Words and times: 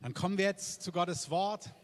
Dann 0.00 0.14
kommen 0.14 0.38
wir 0.38 0.44
jetzt 0.44 0.82
zu 0.82 0.92
Gottes 0.92 1.28
Wort. 1.28 1.74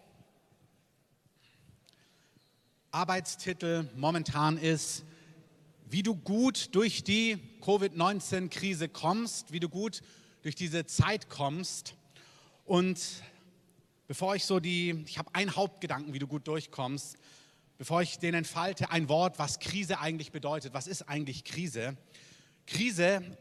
Arbeitstitel 2.92 3.88
momentan 3.96 4.56
ist, 4.56 5.02
wie 5.90 6.04
du 6.04 6.14
gut 6.14 6.76
durch 6.76 7.02
die 7.02 7.38
Covid-19-Krise 7.60 8.88
kommst, 8.88 9.50
wie 9.50 9.58
du 9.58 9.68
gut 9.68 10.00
durch 10.42 10.54
diese 10.54 10.86
Zeit 10.86 11.28
kommst. 11.28 11.96
Und 12.64 13.00
bevor 14.06 14.36
ich 14.36 14.44
so 14.44 14.60
die, 14.60 15.02
ich 15.08 15.18
habe 15.18 15.34
einen 15.34 15.56
Hauptgedanken, 15.56 16.14
wie 16.14 16.20
du 16.20 16.28
gut 16.28 16.46
durchkommst, 16.46 17.16
bevor 17.78 18.00
ich 18.00 18.20
den 18.20 18.34
entfalte, 18.34 18.90
ein 18.90 19.08
Wort, 19.08 19.40
was 19.40 19.58
Krise 19.58 19.98
eigentlich 19.98 20.30
bedeutet. 20.30 20.72
Was 20.72 20.86
ist 20.86 21.02
eigentlich 21.08 21.42
Krise? 21.42 21.96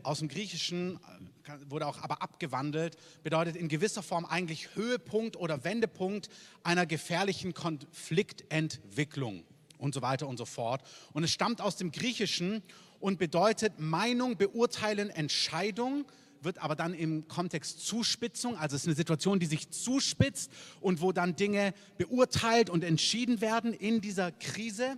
Aus 0.03 0.19
dem 0.19 0.27
Griechischen 0.27 0.99
äh, 1.47 1.53
wurde 1.69 1.87
auch 1.87 2.01
aber 2.01 2.21
abgewandelt, 2.21 2.97
bedeutet 3.23 3.55
in 3.55 3.67
gewisser 3.67 4.03
Form 4.03 4.25
eigentlich 4.25 4.75
Höhepunkt 4.75 5.35
oder 5.35 5.63
Wendepunkt 5.63 6.29
einer 6.63 6.85
gefährlichen 6.85 7.53
Konfliktentwicklung 7.53 9.43
und 9.77 9.93
so 9.93 10.01
weiter 10.01 10.27
und 10.27 10.37
so 10.37 10.45
fort. 10.45 10.81
Und 11.13 11.23
es 11.23 11.31
stammt 11.31 11.61
aus 11.61 11.75
dem 11.75 11.91
Griechischen 11.91 12.63
und 12.99 13.19
bedeutet 13.19 13.79
Meinung, 13.79 14.37
Beurteilen, 14.37 15.09
Entscheidung, 15.09 16.05
wird 16.41 16.57
aber 16.59 16.75
dann 16.75 16.93
im 16.93 17.27
Kontext 17.27 17.85
Zuspitzung, 17.85 18.57
also 18.57 18.75
es 18.75 18.83
ist 18.83 18.87
eine 18.87 18.95
Situation, 18.95 19.39
die 19.39 19.45
sich 19.45 19.69
zuspitzt 19.69 20.51
und 20.81 21.01
wo 21.01 21.11
dann 21.11 21.35
Dinge 21.35 21.73
beurteilt 21.97 22.69
und 22.69 22.83
entschieden 22.83 23.41
werden 23.41 23.73
in 23.73 24.01
dieser 24.01 24.31
Krise. 24.31 24.97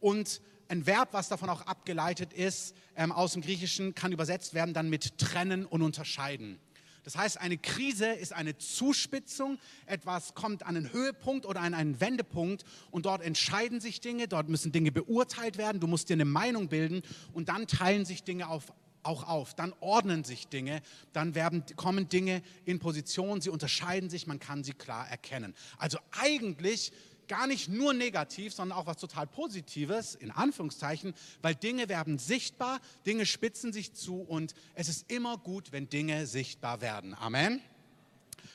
Und 0.00 0.40
ein 0.68 0.86
Verb, 0.86 1.10
was 1.12 1.28
davon 1.28 1.48
auch 1.48 1.62
abgeleitet 1.62 2.32
ist, 2.32 2.74
ähm, 2.96 3.12
aus 3.12 3.32
dem 3.32 3.42
Griechischen, 3.42 3.94
kann 3.94 4.12
übersetzt 4.12 4.54
werden 4.54 4.74
dann 4.74 4.90
mit 4.90 5.18
trennen 5.18 5.66
und 5.66 5.82
unterscheiden. 5.82 6.58
Das 7.06 7.16
heißt, 7.16 7.40
eine 7.40 7.56
Krise 7.56 8.06
ist 8.06 8.32
eine 8.32 8.58
Zuspitzung, 8.58 9.58
etwas 9.86 10.34
kommt 10.34 10.64
an 10.64 10.76
einen 10.76 10.92
Höhepunkt 10.92 11.46
oder 11.46 11.60
an 11.60 11.72
einen 11.72 12.00
Wendepunkt 12.00 12.64
und 12.90 13.06
dort 13.06 13.22
entscheiden 13.22 13.80
sich 13.80 14.00
Dinge, 14.00 14.26
dort 14.26 14.48
müssen 14.48 14.72
Dinge 14.72 14.90
beurteilt 14.90 15.56
werden, 15.56 15.80
du 15.80 15.86
musst 15.86 16.08
dir 16.08 16.14
eine 16.14 16.24
Meinung 16.24 16.66
bilden 16.66 17.02
und 17.32 17.48
dann 17.48 17.68
teilen 17.68 18.04
sich 18.04 18.24
Dinge 18.24 18.48
auf, 18.48 18.72
auch 19.04 19.22
auf, 19.28 19.54
dann 19.54 19.72
ordnen 19.78 20.24
sich 20.24 20.48
Dinge, 20.48 20.82
dann 21.12 21.36
werden, 21.36 21.62
kommen 21.76 22.08
Dinge 22.08 22.42
in 22.64 22.80
Position, 22.80 23.40
sie 23.40 23.50
unterscheiden 23.50 24.10
sich, 24.10 24.26
man 24.26 24.40
kann 24.40 24.64
sie 24.64 24.72
klar 24.72 25.08
erkennen. 25.08 25.54
Also 25.78 25.98
eigentlich 26.10 26.90
gar 27.28 27.46
nicht 27.46 27.68
nur 27.68 27.92
negativ, 27.92 28.54
sondern 28.54 28.78
auch 28.78 28.86
was 28.86 28.98
total 28.98 29.26
Positives, 29.26 30.14
in 30.14 30.30
Anführungszeichen, 30.30 31.14
weil 31.42 31.54
Dinge 31.54 31.88
werden 31.88 32.18
sichtbar, 32.18 32.80
Dinge 33.04 33.26
spitzen 33.26 33.72
sich 33.72 33.92
zu 33.92 34.20
und 34.20 34.54
es 34.74 34.88
ist 34.88 35.10
immer 35.10 35.38
gut, 35.38 35.72
wenn 35.72 35.88
Dinge 35.88 36.26
sichtbar 36.26 36.80
werden. 36.80 37.14
Amen. 37.14 37.60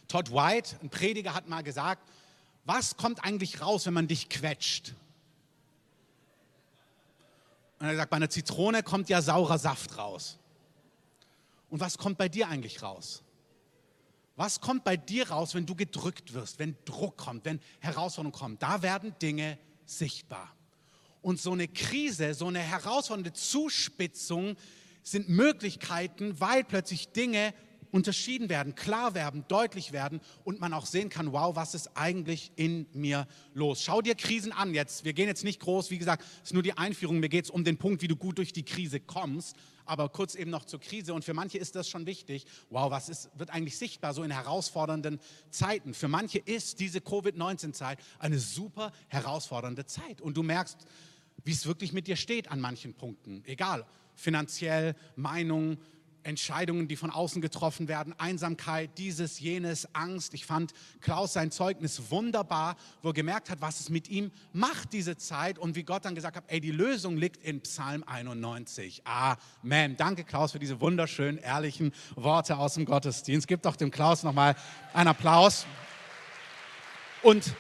Todd 0.08 0.32
White, 0.32 0.78
ein 0.82 0.90
Prediger, 0.90 1.34
hat 1.34 1.48
mal 1.48 1.64
gesagt, 1.64 2.10
was 2.66 2.98
kommt 2.98 3.24
eigentlich 3.24 3.62
raus, 3.62 3.86
wenn 3.86 3.94
man 3.94 4.08
dich 4.08 4.30
quetscht? 4.30 4.94
Und 7.80 7.88
er 7.88 7.96
sagt, 7.96 8.12
bei 8.12 8.18
einer 8.18 8.30
Zitrone 8.30 8.84
kommt 8.84 9.10
ja 9.10 9.22
saurer 9.22 9.58
Saft 9.58 9.98
raus. 9.98 10.38
Und 11.70 11.80
was 11.80 11.98
kommt 11.98 12.18
bei 12.18 12.30
dir 12.30 12.48
eigentlich 12.48 12.84
raus? 12.84 13.24
Was 14.42 14.60
kommt 14.60 14.84
bei 14.84 14.98
dir 14.98 15.30
raus, 15.30 15.54
wenn 15.54 15.68
du 15.68 15.76
gedrückt 15.76 16.34
wirst, 16.34 16.58
wenn 16.58 16.76
Druck 16.84 17.16
kommt, 17.16 17.46
wenn 17.46 17.60
Herausforderungen 17.80 18.32
kommen? 18.32 18.58
Da 18.58 18.82
werden 18.82 19.14
Dinge 19.22 19.60
sichtbar. 19.86 20.52
Und 21.22 21.40
so 21.40 21.52
eine 21.52 21.68
Krise, 21.68 22.34
so 22.34 22.48
eine 22.48 22.58
herausfordernde 22.58 23.34
Zuspitzung 23.34 24.56
sind 25.04 25.30
Möglichkeiten, 25.30 26.40
weil 26.40 26.64
plötzlich 26.64 27.10
Dinge 27.10 27.54
unterschieden 27.92 28.50
werden, 28.50 28.74
klar 28.74 29.14
werden, 29.14 29.46
deutlich 29.48 29.92
werden 29.92 30.22
und 30.44 30.60
man 30.60 30.74
auch 30.74 30.88
sehen 30.88 31.10
kann, 31.10 31.34
wow, 31.34 31.56
was 31.56 31.76
ist 31.76 31.96
eigentlich 31.96 32.52
in 32.56 32.88
mir 32.94 33.28
los? 33.54 33.84
Schau 33.84 34.02
dir 34.02 34.16
Krisen 34.16 34.52
an 34.54 34.74
jetzt. 34.74 35.06
Wir 35.06 35.14
gehen 35.14 35.28
jetzt 35.28 35.44
nicht 35.44 35.60
groß, 35.60 35.92
wie 35.92 36.00
gesagt, 36.00 36.24
es 36.38 36.46
ist 36.46 36.54
nur 36.56 36.64
die 36.64 36.76
Einführung. 36.76 37.20
Mir 37.20 37.30
geht 37.30 37.46
es 37.46 37.52
um 37.52 37.64
den 37.64 37.78
Punkt, 37.78 38.02
wie 38.02 38.08
du 38.08 38.16
gut 38.16 38.40
durch 38.40 38.54
die 38.54 38.66
Krise 38.66 39.00
kommst. 39.00 39.56
Aber 39.92 40.08
kurz 40.08 40.36
eben 40.36 40.50
noch 40.50 40.64
zur 40.64 40.80
Krise. 40.80 41.14
Und 41.14 41.26
für 41.26 41.34
manche 41.34 41.58
ist 41.58 41.76
das 41.76 41.90
schon 41.90 42.06
wichtig. 42.06 42.46
Wow, 42.70 42.92
was 42.92 43.10
ist, 43.10 43.30
wird 43.38 43.50
eigentlich 43.50 43.78
sichtbar 43.78 44.14
so 44.14 44.24
in 44.24 44.32
herausfordernden 44.32 45.20
Zeiten? 45.50 45.94
Für 45.94 46.08
manche 46.08 46.40
ist 46.40 46.80
diese 46.80 47.02
Covid-19-Zeit 47.02 48.00
eine 48.18 48.40
super 48.40 48.94
herausfordernde 49.10 49.86
Zeit. 49.86 50.22
Und 50.22 50.38
du 50.38 50.44
merkst, 50.44 50.78
wie 51.44 51.52
es 51.52 51.66
wirklich 51.66 51.92
mit 51.92 52.08
dir 52.08 52.16
steht 52.16 52.50
an 52.50 52.62
manchen 52.62 52.94
Punkten. 52.94 53.44
Egal, 53.46 53.86
finanziell, 54.16 54.96
Meinung, 55.18 55.78
Entscheidungen, 56.24 56.88
die 56.88 56.96
von 56.96 57.10
außen 57.10 57.42
getroffen 57.42 57.88
werden, 57.88 58.14
Einsamkeit, 58.18 58.98
dieses, 58.98 59.40
jenes, 59.40 59.94
Angst. 59.94 60.34
Ich 60.34 60.46
fand 60.46 60.74
Klaus 61.00 61.34
sein 61.34 61.52
Zeugnis 61.52 62.12
wunderbar, 62.12 62.76
wo 63.02 63.10
er 63.10 63.14
gemerkt 63.14 63.50
hat, 63.50 63.62
was 63.62 63.80
es 63.80 63.90
mit 63.90 64.10
ihm 64.10 64.32
macht, 64.54 64.94
diese 64.94 65.18
Zeit 65.18 65.58
und 65.60 65.76
wie 65.76 65.84
Gott 65.84 66.06
dann 66.06 66.16
gesagt 66.16 66.38
hat, 66.38 66.44
ey, 66.48 66.62
die 66.62 66.72
Lösung 66.72 67.18
liegt 67.18 67.38
in 67.38 67.62
Psalm 67.62 68.04
91. 68.06 69.04
Amen. 69.06 69.98
Danke, 69.98 70.24
Klaus, 70.24 70.52
für 70.52 70.60
diese 70.60 70.82
wunderschönen, 70.82 71.38
ehrlichen 71.38 71.92
Worte 72.16 72.58
aus 72.58 72.76
dem 72.76 72.86
Gottesdienst. 72.86 73.48
Gib 73.48 73.62
doch 73.64 73.76
dem 73.76 73.92
Klaus 73.92 74.24
nochmal 74.24 74.56
einen 74.94 75.10
Applaus. 75.10 75.66
Und 77.24 77.56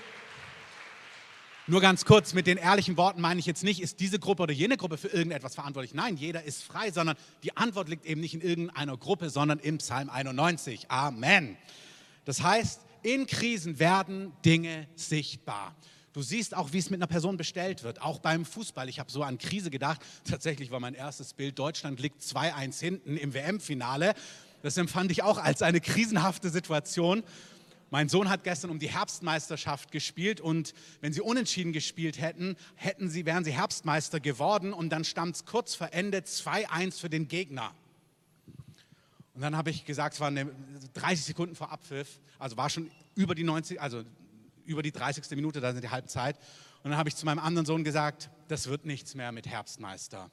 nur 1.71 1.79
ganz 1.79 2.03
kurz, 2.03 2.33
mit 2.33 2.47
den 2.47 2.57
ehrlichen 2.57 2.97
Worten 2.97 3.21
meine 3.21 3.39
ich 3.39 3.45
jetzt 3.45 3.63
nicht, 3.63 3.81
ist 3.81 4.01
diese 4.01 4.19
Gruppe 4.19 4.43
oder 4.43 4.51
jene 4.51 4.75
Gruppe 4.75 4.97
für 4.97 5.07
irgendetwas 5.07 5.55
verantwortlich. 5.55 5.93
Nein, 5.93 6.17
jeder 6.17 6.43
ist 6.43 6.63
frei, 6.63 6.91
sondern 6.91 7.15
die 7.43 7.55
Antwort 7.55 7.87
liegt 7.87 8.05
eben 8.05 8.19
nicht 8.19 8.33
in 8.33 8.41
irgendeiner 8.41 8.97
Gruppe, 8.97 9.29
sondern 9.29 9.57
im 9.57 9.77
Psalm 9.77 10.09
91. 10.09 10.91
Amen. 10.91 11.55
Das 12.25 12.43
heißt, 12.43 12.81
in 13.03 13.25
Krisen 13.25 13.79
werden 13.79 14.33
Dinge 14.43 14.89
sichtbar. 14.95 15.73
Du 16.11 16.21
siehst 16.21 16.57
auch, 16.57 16.73
wie 16.73 16.77
es 16.77 16.89
mit 16.89 16.99
einer 16.99 17.07
Person 17.07 17.37
bestellt 17.37 17.83
wird, 17.83 18.01
auch 18.01 18.19
beim 18.19 18.43
Fußball. 18.43 18.89
Ich 18.89 18.99
habe 18.99 19.09
so 19.09 19.23
an 19.23 19.37
Krise 19.37 19.69
gedacht. 19.69 20.01
Tatsächlich 20.29 20.71
war 20.71 20.81
mein 20.81 20.93
erstes 20.93 21.33
Bild, 21.33 21.57
Deutschland 21.57 22.01
liegt 22.01 22.21
2-1 22.21 22.81
hinten 22.81 23.15
im 23.15 23.33
WM-Finale. 23.33 24.13
Das 24.61 24.75
empfand 24.75 25.09
ich 25.11 25.23
auch 25.23 25.37
als 25.37 25.61
eine 25.61 25.79
krisenhafte 25.79 26.49
Situation. 26.49 27.23
Mein 27.91 28.07
Sohn 28.07 28.29
hat 28.29 28.46
gestern 28.46 28.72
um 28.72 28.79
die 28.79 28.90
Herbstmeisterschaft 28.90 29.91
gespielt 29.91 30.40
und 30.40 30.74
wenn 31.02 31.12
sie 31.12 31.19
unentschieden 31.19 31.74
gespielt 31.74 32.22
hätten, 32.22 32.56
hätten 32.75 33.09
sie, 33.09 33.25
wären 33.25 33.44
sie 33.44 33.52
Herbstmeister 33.52 34.22
geworden 34.22 34.72
und 34.72 34.90
dann 34.90 35.03
stand 35.03 35.35
es 35.35 35.46
kurz 35.46 35.75
vor 35.75 35.90
Ende 35.91 36.19
2-1 36.19 37.02
für 37.02 37.09
den 37.09 37.28
Gegner. 37.28 37.75
Und 39.34 39.41
dann 39.41 39.57
habe 39.57 39.72
ich 39.72 39.84
gesagt, 39.84 40.13
es 40.13 40.22
waren 40.22 40.52
30 40.94 41.25
Sekunden 41.25 41.53
vor 41.53 41.69
Abpfiff, 41.69 42.22
also 42.40 42.56
war 42.56 42.69
schon 42.69 42.90
über 43.16 43.35
die 43.35 43.44
90, 43.44 43.81
also 43.81 44.03
über 44.66 44.84
die 44.84 44.94
30. 44.94 45.29
Minute, 45.31 45.59
da 45.59 45.73
sind 45.73 45.84
die 45.84 45.90
Halbzeit. 45.90 46.38
Und 46.84 46.91
dann 46.91 46.97
habe 46.97 47.09
ich 47.09 47.18
zu 47.18 47.25
meinem 47.25 47.40
anderen 47.40 47.66
Sohn 47.66 47.84
gesagt, 47.84 48.29
das 48.47 48.68
wird 48.68 48.85
nichts 48.85 49.16
mehr 49.16 49.34
mit 49.34 49.47
Herbstmeister. 49.47 50.31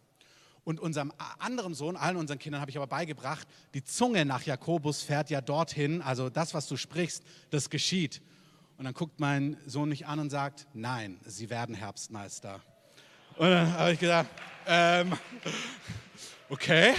Und 0.69 0.81
unserem 0.81 1.15
anderen 1.39 1.73
Sohn, 1.73 1.97
allen 1.97 2.19
unseren 2.19 2.39
Kindern 2.39 2.61
habe 2.61 2.71
ich 2.71 2.77
aber 2.77 2.87
beigebracht, 2.87 3.49
die 3.73 3.83
Zunge 3.83 4.27
nach 4.27 4.43
Jakobus 4.43 5.01
fährt 5.01 5.31
ja 5.31 5.41
dorthin, 5.41 6.03
also 6.03 6.29
das, 6.29 6.53
was 6.53 6.67
du 6.67 6.77
sprichst, 6.77 7.25
das 7.49 7.71
geschieht. 7.71 8.21
Und 8.77 8.84
dann 8.84 8.93
guckt 8.93 9.19
mein 9.19 9.57
Sohn 9.65 9.89
mich 9.89 10.07
an 10.07 10.19
und 10.19 10.28
sagt, 10.28 10.67
nein, 10.75 11.19
sie 11.25 11.49
werden 11.49 11.75
Herbstmeister. 11.75 12.61
Und 13.39 13.49
dann 13.49 13.73
habe 13.73 13.93
ich 13.95 13.99
gesagt, 13.99 14.28
ähm, 14.67 15.15
okay. 16.48 16.94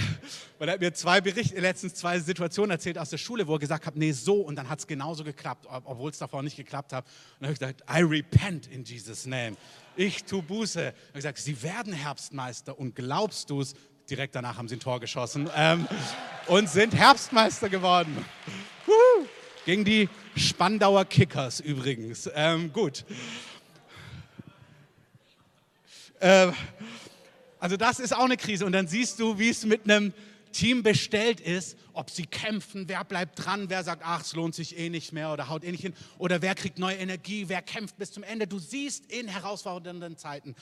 Weil 0.58 0.68
er 0.68 0.74
hat 0.74 0.80
mir 0.80 0.92
zwei 0.92 1.20
Berichte, 1.20 1.58
letztens 1.60 1.94
zwei 1.94 2.18
Situationen 2.18 2.70
erzählt 2.70 2.98
aus 2.98 3.10
der 3.10 3.18
Schule, 3.18 3.46
wo 3.46 3.54
er 3.54 3.58
gesagt 3.58 3.86
hat, 3.86 3.96
nee, 3.96 4.12
so 4.12 4.40
und 4.40 4.56
dann 4.56 4.68
hat 4.68 4.80
es 4.80 4.86
genauso 4.86 5.24
geklappt, 5.24 5.66
obwohl 5.84 6.10
es 6.10 6.18
davor 6.18 6.42
nicht 6.42 6.56
geklappt 6.56 6.92
hat. 6.92 7.04
Und 7.04 7.12
dann 7.40 7.48
habe 7.48 7.52
ich 7.54 7.58
gesagt, 7.58 7.82
I 7.90 8.02
repent 8.02 8.66
in 8.66 8.84
Jesus' 8.84 9.26
name 9.26 9.56
ich 10.00 10.24
tu 10.24 10.42
Buße. 10.42 10.80
Er 10.80 10.88
hat 10.88 11.14
gesagt, 11.14 11.38
sie 11.38 11.62
werden 11.62 11.92
Herbstmeister 11.92 12.78
und 12.78 12.94
glaubst 12.94 13.50
du 13.50 13.60
es? 13.60 13.74
Direkt 14.08 14.34
danach 14.34 14.56
haben 14.56 14.68
sie 14.68 14.76
ein 14.76 14.80
Tor 14.80 14.98
geschossen 14.98 15.48
ähm, 15.54 15.86
und 16.46 16.68
sind 16.68 16.94
Herbstmeister 16.94 17.68
geworden. 17.68 18.24
Woo! 18.86 19.26
Gegen 19.66 19.84
die 19.84 20.08
Spandauer 20.34 21.04
Kickers 21.04 21.60
übrigens. 21.60 22.28
Ähm, 22.34 22.72
gut. 22.72 23.04
Äh, 26.18 26.50
also 27.60 27.76
das 27.76 28.00
ist 28.00 28.14
auch 28.14 28.24
eine 28.24 28.36
Krise. 28.36 28.66
Und 28.66 28.72
dann 28.72 28.88
siehst 28.88 29.20
du, 29.20 29.38
wie 29.38 29.50
es 29.50 29.64
mit 29.64 29.84
einem 29.84 30.12
Team 30.52 30.82
bestellt 30.82 31.40
ist, 31.40 31.76
ob 31.92 32.10
sie 32.10 32.26
kämpfen, 32.26 32.88
wer 32.88 33.04
bleibt 33.04 33.44
dran, 33.44 33.70
wer 33.70 33.84
sagt, 33.84 34.02
ach, 34.04 34.22
es 34.22 34.34
lohnt 34.34 34.54
sich 34.54 34.76
eh 34.76 34.88
nicht 34.88 35.12
mehr 35.12 35.32
oder 35.32 35.48
haut 35.48 35.62
eh 35.62 35.70
nicht 35.70 35.82
hin, 35.82 35.94
oder 36.18 36.42
wer 36.42 36.54
kriegt 36.54 36.78
neue 36.78 36.96
Energie, 36.96 37.48
wer 37.48 37.62
kämpft 37.62 37.96
bis 37.98 38.10
zum 38.10 38.22
Ende. 38.24 38.46
Du 38.46 38.58
siehst 38.58 39.12
in 39.12 39.28
herausfordernden 39.28 40.16
Zeiten, 40.16 40.56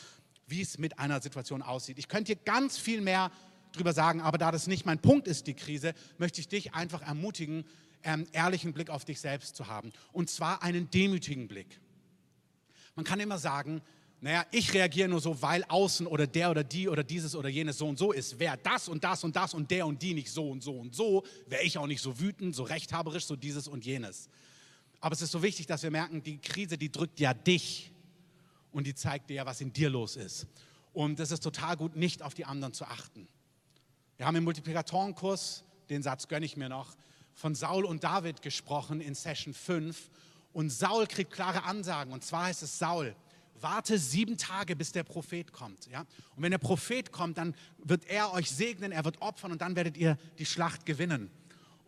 wie 0.46 0.60
es 0.60 0.78
mit 0.78 0.98
einer 0.98 1.20
Situation 1.20 1.62
aussieht. 1.62 1.98
Ich 1.98 2.08
könnte 2.08 2.32
hier 2.32 2.42
ganz 2.44 2.78
viel 2.78 3.00
mehr 3.00 3.30
drüber 3.72 3.92
sagen, 3.92 4.20
aber 4.20 4.38
da 4.38 4.50
das 4.50 4.66
nicht 4.66 4.86
mein 4.86 4.98
Punkt 4.98 5.28
ist, 5.28 5.46
die 5.46 5.54
Krise, 5.54 5.94
möchte 6.18 6.40
ich 6.40 6.48
dich 6.48 6.74
einfach 6.74 7.02
ermutigen, 7.02 7.64
ähm, 8.02 8.26
ehrlichen 8.32 8.72
Blick 8.72 8.90
auf 8.90 9.04
dich 9.04 9.20
selbst 9.20 9.56
zu 9.56 9.66
haben. 9.66 9.92
Und 10.12 10.30
zwar 10.30 10.62
einen 10.62 10.90
demütigen 10.90 11.48
Blick. 11.48 11.80
Man 12.94 13.04
kann 13.04 13.20
immer 13.20 13.38
sagen, 13.38 13.82
naja, 14.20 14.44
ich 14.50 14.74
reagiere 14.74 15.08
nur 15.08 15.20
so, 15.20 15.40
weil 15.40 15.64
außen 15.64 16.06
oder 16.06 16.26
der 16.26 16.50
oder 16.50 16.64
die 16.64 16.88
oder 16.88 17.04
dieses 17.04 17.36
oder 17.36 17.48
jenes 17.48 17.78
so 17.78 17.86
und 17.86 17.98
so 17.98 18.10
ist. 18.10 18.38
Wäre 18.38 18.58
das 18.62 18.88
und 18.88 19.04
das 19.04 19.22
und 19.22 19.36
das 19.36 19.54
und 19.54 19.70
der 19.70 19.86
und 19.86 20.02
die 20.02 20.14
nicht 20.14 20.30
so 20.30 20.50
und 20.50 20.62
so 20.62 20.72
und 20.72 20.94
so, 20.94 21.24
wäre 21.46 21.62
ich 21.62 21.78
auch 21.78 21.86
nicht 21.86 22.02
so 22.02 22.18
wütend, 22.18 22.54
so 22.54 22.64
rechthaberisch, 22.64 23.26
so 23.26 23.36
dieses 23.36 23.68
und 23.68 23.84
jenes. 23.84 24.28
Aber 25.00 25.12
es 25.12 25.22
ist 25.22 25.30
so 25.30 25.42
wichtig, 25.42 25.66
dass 25.66 25.84
wir 25.84 25.92
merken, 25.92 26.22
die 26.22 26.38
Krise, 26.38 26.76
die 26.76 26.90
drückt 26.90 27.20
ja 27.20 27.32
dich 27.32 27.92
und 28.72 28.88
die 28.88 28.94
zeigt 28.94 29.30
dir 29.30 29.34
ja, 29.34 29.46
was 29.46 29.60
in 29.60 29.72
dir 29.72 29.88
los 29.88 30.16
ist. 30.16 30.48
Und 30.92 31.20
es 31.20 31.30
ist 31.30 31.44
total 31.44 31.76
gut, 31.76 31.94
nicht 31.94 32.22
auf 32.22 32.34
die 32.34 32.44
anderen 32.44 32.72
zu 32.72 32.84
achten. 32.86 33.28
Wir 34.16 34.26
haben 34.26 34.34
im 34.34 34.42
Multiplikatorenkurs, 34.42 35.62
den 35.90 36.02
Satz 36.02 36.26
gönne 36.26 36.44
ich 36.44 36.56
mir 36.56 36.68
noch, 36.68 36.96
von 37.34 37.54
Saul 37.54 37.84
und 37.84 38.02
David 38.02 38.42
gesprochen 38.42 39.00
in 39.00 39.14
Session 39.14 39.54
5. 39.54 40.10
Und 40.52 40.70
Saul 40.70 41.06
kriegt 41.06 41.30
klare 41.30 41.62
Ansagen. 41.62 42.12
Und 42.12 42.24
zwar 42.24 42.46
heißt 42.46 42.64
es 42.64 42.80
Saul, 42.80 43.14
warte 43.62 43.98
sieben 43.98 44.36
Tage, 44.36 44.76
bis 44.76 44.92
der 44.92 45.04
Prophet 45.04 45.52
kommt. 45.52 45.86
Ja? 45.86 46.00
Und 46.36 46.42
wenn 46.42 46.50
der 46.50 46.58
Prophet 46.58 47.12
kommt, 47.12 47.38
dann 47.38 47.54
wird 47.78 48.04
er 48.06 48.32
euch 48.32 48.50
segnen, 48.50 48.92
er 48.92 49.04
wird 49.04 49.20
opfern 49.20 49.52
und 49.52 49.60
dann 49.60 49.76
werdet 49.76 49.96
ihr 49.96 50.18
die 50.38 50.46
Schlacht 50.46 50.86
gewinnen. 50.86 51.30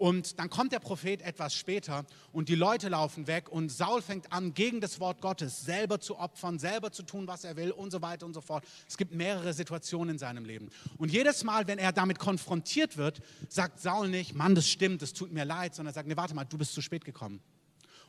Und 0.00 0.38
dann 0.38 0.48
kommt 0.48 0.72
der 0.72 0.78
Prophet 0.78 1.20
etwas 1.20 1.54
später 1.54 2.06
und 2.32 2.48
die 2.48 2.54
Leute 2.54 2.88
laufen 2.88 3.26
weg 3.26 3.50
und 3.50 3.70
Saul 3.70 4.00
fängt 4.00 4.32
an, 4.32 4.54
gegen 4.54 4.80
das 4.80 4.98
Wort 4.98 5.20
Gottes 5.20 5.60
selber 5.60 6.00
zu 6.00 6.18
opfern, 6.18 6.58
selber 6.58 6.90
zu 6.90 7.02
tun, 7.02 7.26
was 7.26 7.44
er 7.44 7.54
will 7.56 7.70
und 7.70 7.90
so 7.90 8.00
weiter 8.00 8.24
und 8.24 8.32
so 8.32 8.40
fort. 8.40 8.64
Es 8.88 8.96
gibt 8.96 9.14
mehrere 9.14 9.52
Situationen 9.52 10.14
in 10.14 10.18
seinem 10.18 10.46
Leben. 10.46 10.70
Und 10.96 11.12
jedes 11.12 11.44
Mal, 11.44 11.66
wenn 11.66 11.78
er 11.78 11.92
damit 11.92 12.18
konfrontiert 12.18 12.96
wird, 12.96 13.20
sagt 13.50 13.78
Saul 13.78 14.08
nicht, 14.08 14.34
Mann, 14.34 14.54
das 14.54 14.70
stimmt, 14.70 15.02
das 15.02 15.12
tut 15.12 15.32
mir 15.32 15.44
leid, 15.44 15.74
sondern 15.74 15.90
er 15.92 15.94
sagt, 15.96 16.08
nee, 16.08 16.16
warte 16.16 16.34
mal, 16.34 16.44
du 16.44 16.56
bist 16.56 16.72
zu 16.72 16.80
spät 16.80 17.04
gekommen. 17.04 17.42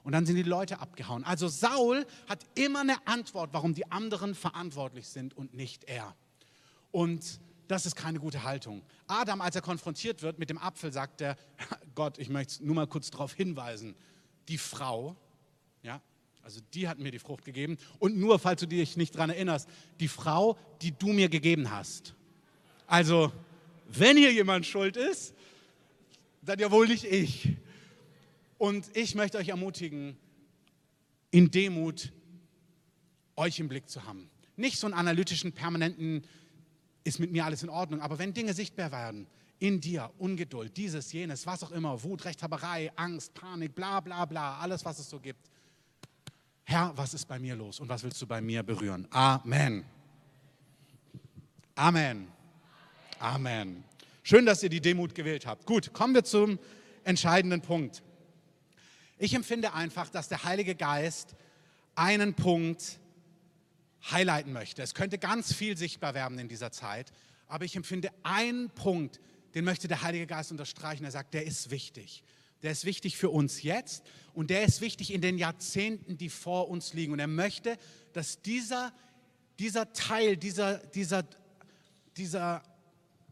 Und 0.04 0.14
dann 0.14 0.26
sind 0.26 0.36
die 0.36 0.44
Leute 0.44 0.80
abgehauen. 0.80 1.24
Also 1.24 1.48
Saul 1.48 2.06
hat 2.28 2.46
immer 2.56 2.82
eine 2.82 3.08
Antwort, 3.08 3.52
warum 3.54 3.74
die 3.74 3.90
anderen 3.92 4.34
verantwortlich 4.34 5.08
sind 5.08 5.36
und 5.38 5.54
nicht 5.54 5.84
er. 5.84 6.16
Und 6.92 7.40
das 7.68 7.86
ist 7.86 7.96
keine 7.96 8.20
gute 8.20 8.44
Haltung. 8.44 8.82
Adam, 9.08 9.42
als 9.42 9.56
er 9.56 9.62
konfrontiert 9.62 10.22
wird 10.24 10.40
mit 10.40 10.50
dem 10.50 10.58
Apfel, 10.58 10.92
sagt 10.92 11.22
er, 11.22 11.38
Gott, 11.96 12.18
ich 12.18 12.30
möchte 12.30 12.66
nur 12.66 12.76
mal 12.76 12.88
kurz 12.88 13.12
darauf 13.12 13.34
hinweisen, 13.34 13.96
die 14.50 14.58
Frau, 14.58 15.16
ja, 15.84 16.02
also 16.44 16.60
die 16.74 16.88
hat 16.88 17.00
mir 17.00 17.12
die 17.12 17.20
Frucht 17.20 17.46
gegeben. 17.46 17.78
Und 18.00 18.18
nur, 18.18 18.40
falls 18.40 18.60
du 18.62 18.68
dich 18.68 18.98
nicht 18.98 19.16
daran 19.16 19.30
erinnerst, 19.30 19.70
die 20.00 20.08
Frau, 20.08 20.58
die 20.82 20.92
du 20.92 21.08
mir 21.08 21.30
gegeben 21.30 21.72
hast. 21.72 22.16
Also, 22.88 23.32
wenn 23.88 24.18
hier 24.18 24.34
jemand 24.34 24.66
schuld 24.66 24.98
ist, 24.98 25.34
dann 26.42 26.60
ja 26.60 26.72
wohl 26.72 26.88
nicht 26.88 27.04
ich. 27.04 27.56
Und 28.62 28.96
ich 28.96 29.16
möchte 29.16 29.40
euch 29.40 29.50
ermutigen, 29.50 30.16
in 31.32 31.50
Demut 31.50 32.14
euch 33.36 33.60
im 33.60 33.68
Blick 33.68 33.90
zu 33.90 34.06
haben. 34.06 34.30
Nicht 34.56 34.78
so 34.78 34.86
einen 34.86 34.94
analytischen, 34.94 35.52
permanenten 35.52 36.24
ist 37.04 37.20
mit 37.20 37.32
mir 37.32 37.44
alles 37.44 37.64
in 37.64 37.70
Ordnung. 37.70 38.02
Aber 38.02 38.20
wenn 38.20 38.36
Dinge 38.36 38.54
sichtbar 38.54 38.92
werden, 38.92 39.26
in 39.58 39.82
dir, 39.82 40.12
Ungeduld, 40.20 40.78
dieses, 40.78 41.12
jenes, 41.12 41.48
was 41.48 41.64
auch 41.64 41.72
immer, 41.72 42.04
Wut, 42.04 42.24
Rechthaberei, 42.24 42.92
Angst, 42.98 43.34
Panik, 43.34 43.74
bla 43.74 44.00
bla 44.00 44.26
bla, 44.26 44.60
alles, 44.60 44.86
was 44.86 45.00
es 45.00 45.10
so 45.10 45.20
gibt. 45.20 45.50
Herr, 46.64 46.96
was 46.96 47.16
ist 47.16 47.28
bei 47.28 47.40
mir 47.40 47.56
los 47.56 47.80
und 47.80 47.90
was 47.90 48.04
willst 48.04 48.22
du 48.22 48.28
bei 48.28 48.42
mir 48.42 48.62
berühren? 48.62 49.08
Amen. 49.10 49.86
Amen. 51.74 52.28
Amen. 53.18 53.84
Schön, 54.22 54.46
dass 54.46 54.62
ihr 54.62 54.70
die 54.70 54.82
Demut 54.82 55.16
gewählt 55.16 55.48
habt. 55.48 55.66
Gut, 55.66 55.92
kommen 55.94 56.14
wir 56.14 56.24
zum 56.24 56.60
entscheidenden 57.04 57.62
Punkt. 57.62 58.04
Ich 59.22 59.36
empfinde 59.36 59.76
einfach, 59.76 60.10
dass 60.10 60.30
der 60.30 60.46
Heilige 60.46 60.74
Geist 60.74 61.36
einen 61.94 62.34
Punkt 62.34 62.98
highlighten 64.10 64.52
möchte. 64.52 64.82
Es 64.82 64.96
könnte 64.96 65.20
ganz 65.20 65.54
viel 65.54 65.78
sichtbar 65.78 66.16
werden 66.16 66.40
in 66.40 66.48
dieser 66.48 66.72
Zeit, 66.72 67.14
aber 67.48 67.64
ich 67.64 67.76
empfinde 67.76 68.10
einen 68.24 68.72
Punkt, 68.72 69.20
den 69.54 69.64
möchte 69.64 69.88
der 69.88 70.02
Heilige 70.02 70.26
Geist 70.26 70.50
unterstreichen. 70.50 71.06
Er 71.06 71.12
sagt, 71.12 71.36
der 71.36 71.46
ist 71.46 71.70
wichtig. 71.70 72.24
Der 72.64 72.72
ist 72.72 72.84
wichtig 72.84 73.16
für 73.16 73.30
uns 73.30 73.62
jetzt 73.62 74.04
und 74.34 74.50
der 74.50 74.64
ist 74.64 74.82
wichtig 74.82 75.14
in 75.14 75.22
den 75.22 75.38
Jahrzehnten, 75.38 76.18
die 76.18 76.30
vor 76.30 76.68
uns 76.70 76.96
liegen. 76.96 77.14
Und 77.14 77.20
er 77.20 77.28
möchte, 77.28 77.78
dass 78.14 78.42
dieser, 78.42 78.92
dieser 79.60 79.94
Teil, 79.94 80.36
dieser, 80.36 80.80
dieser, 80.80 81.28
dieser, 82.18 82.64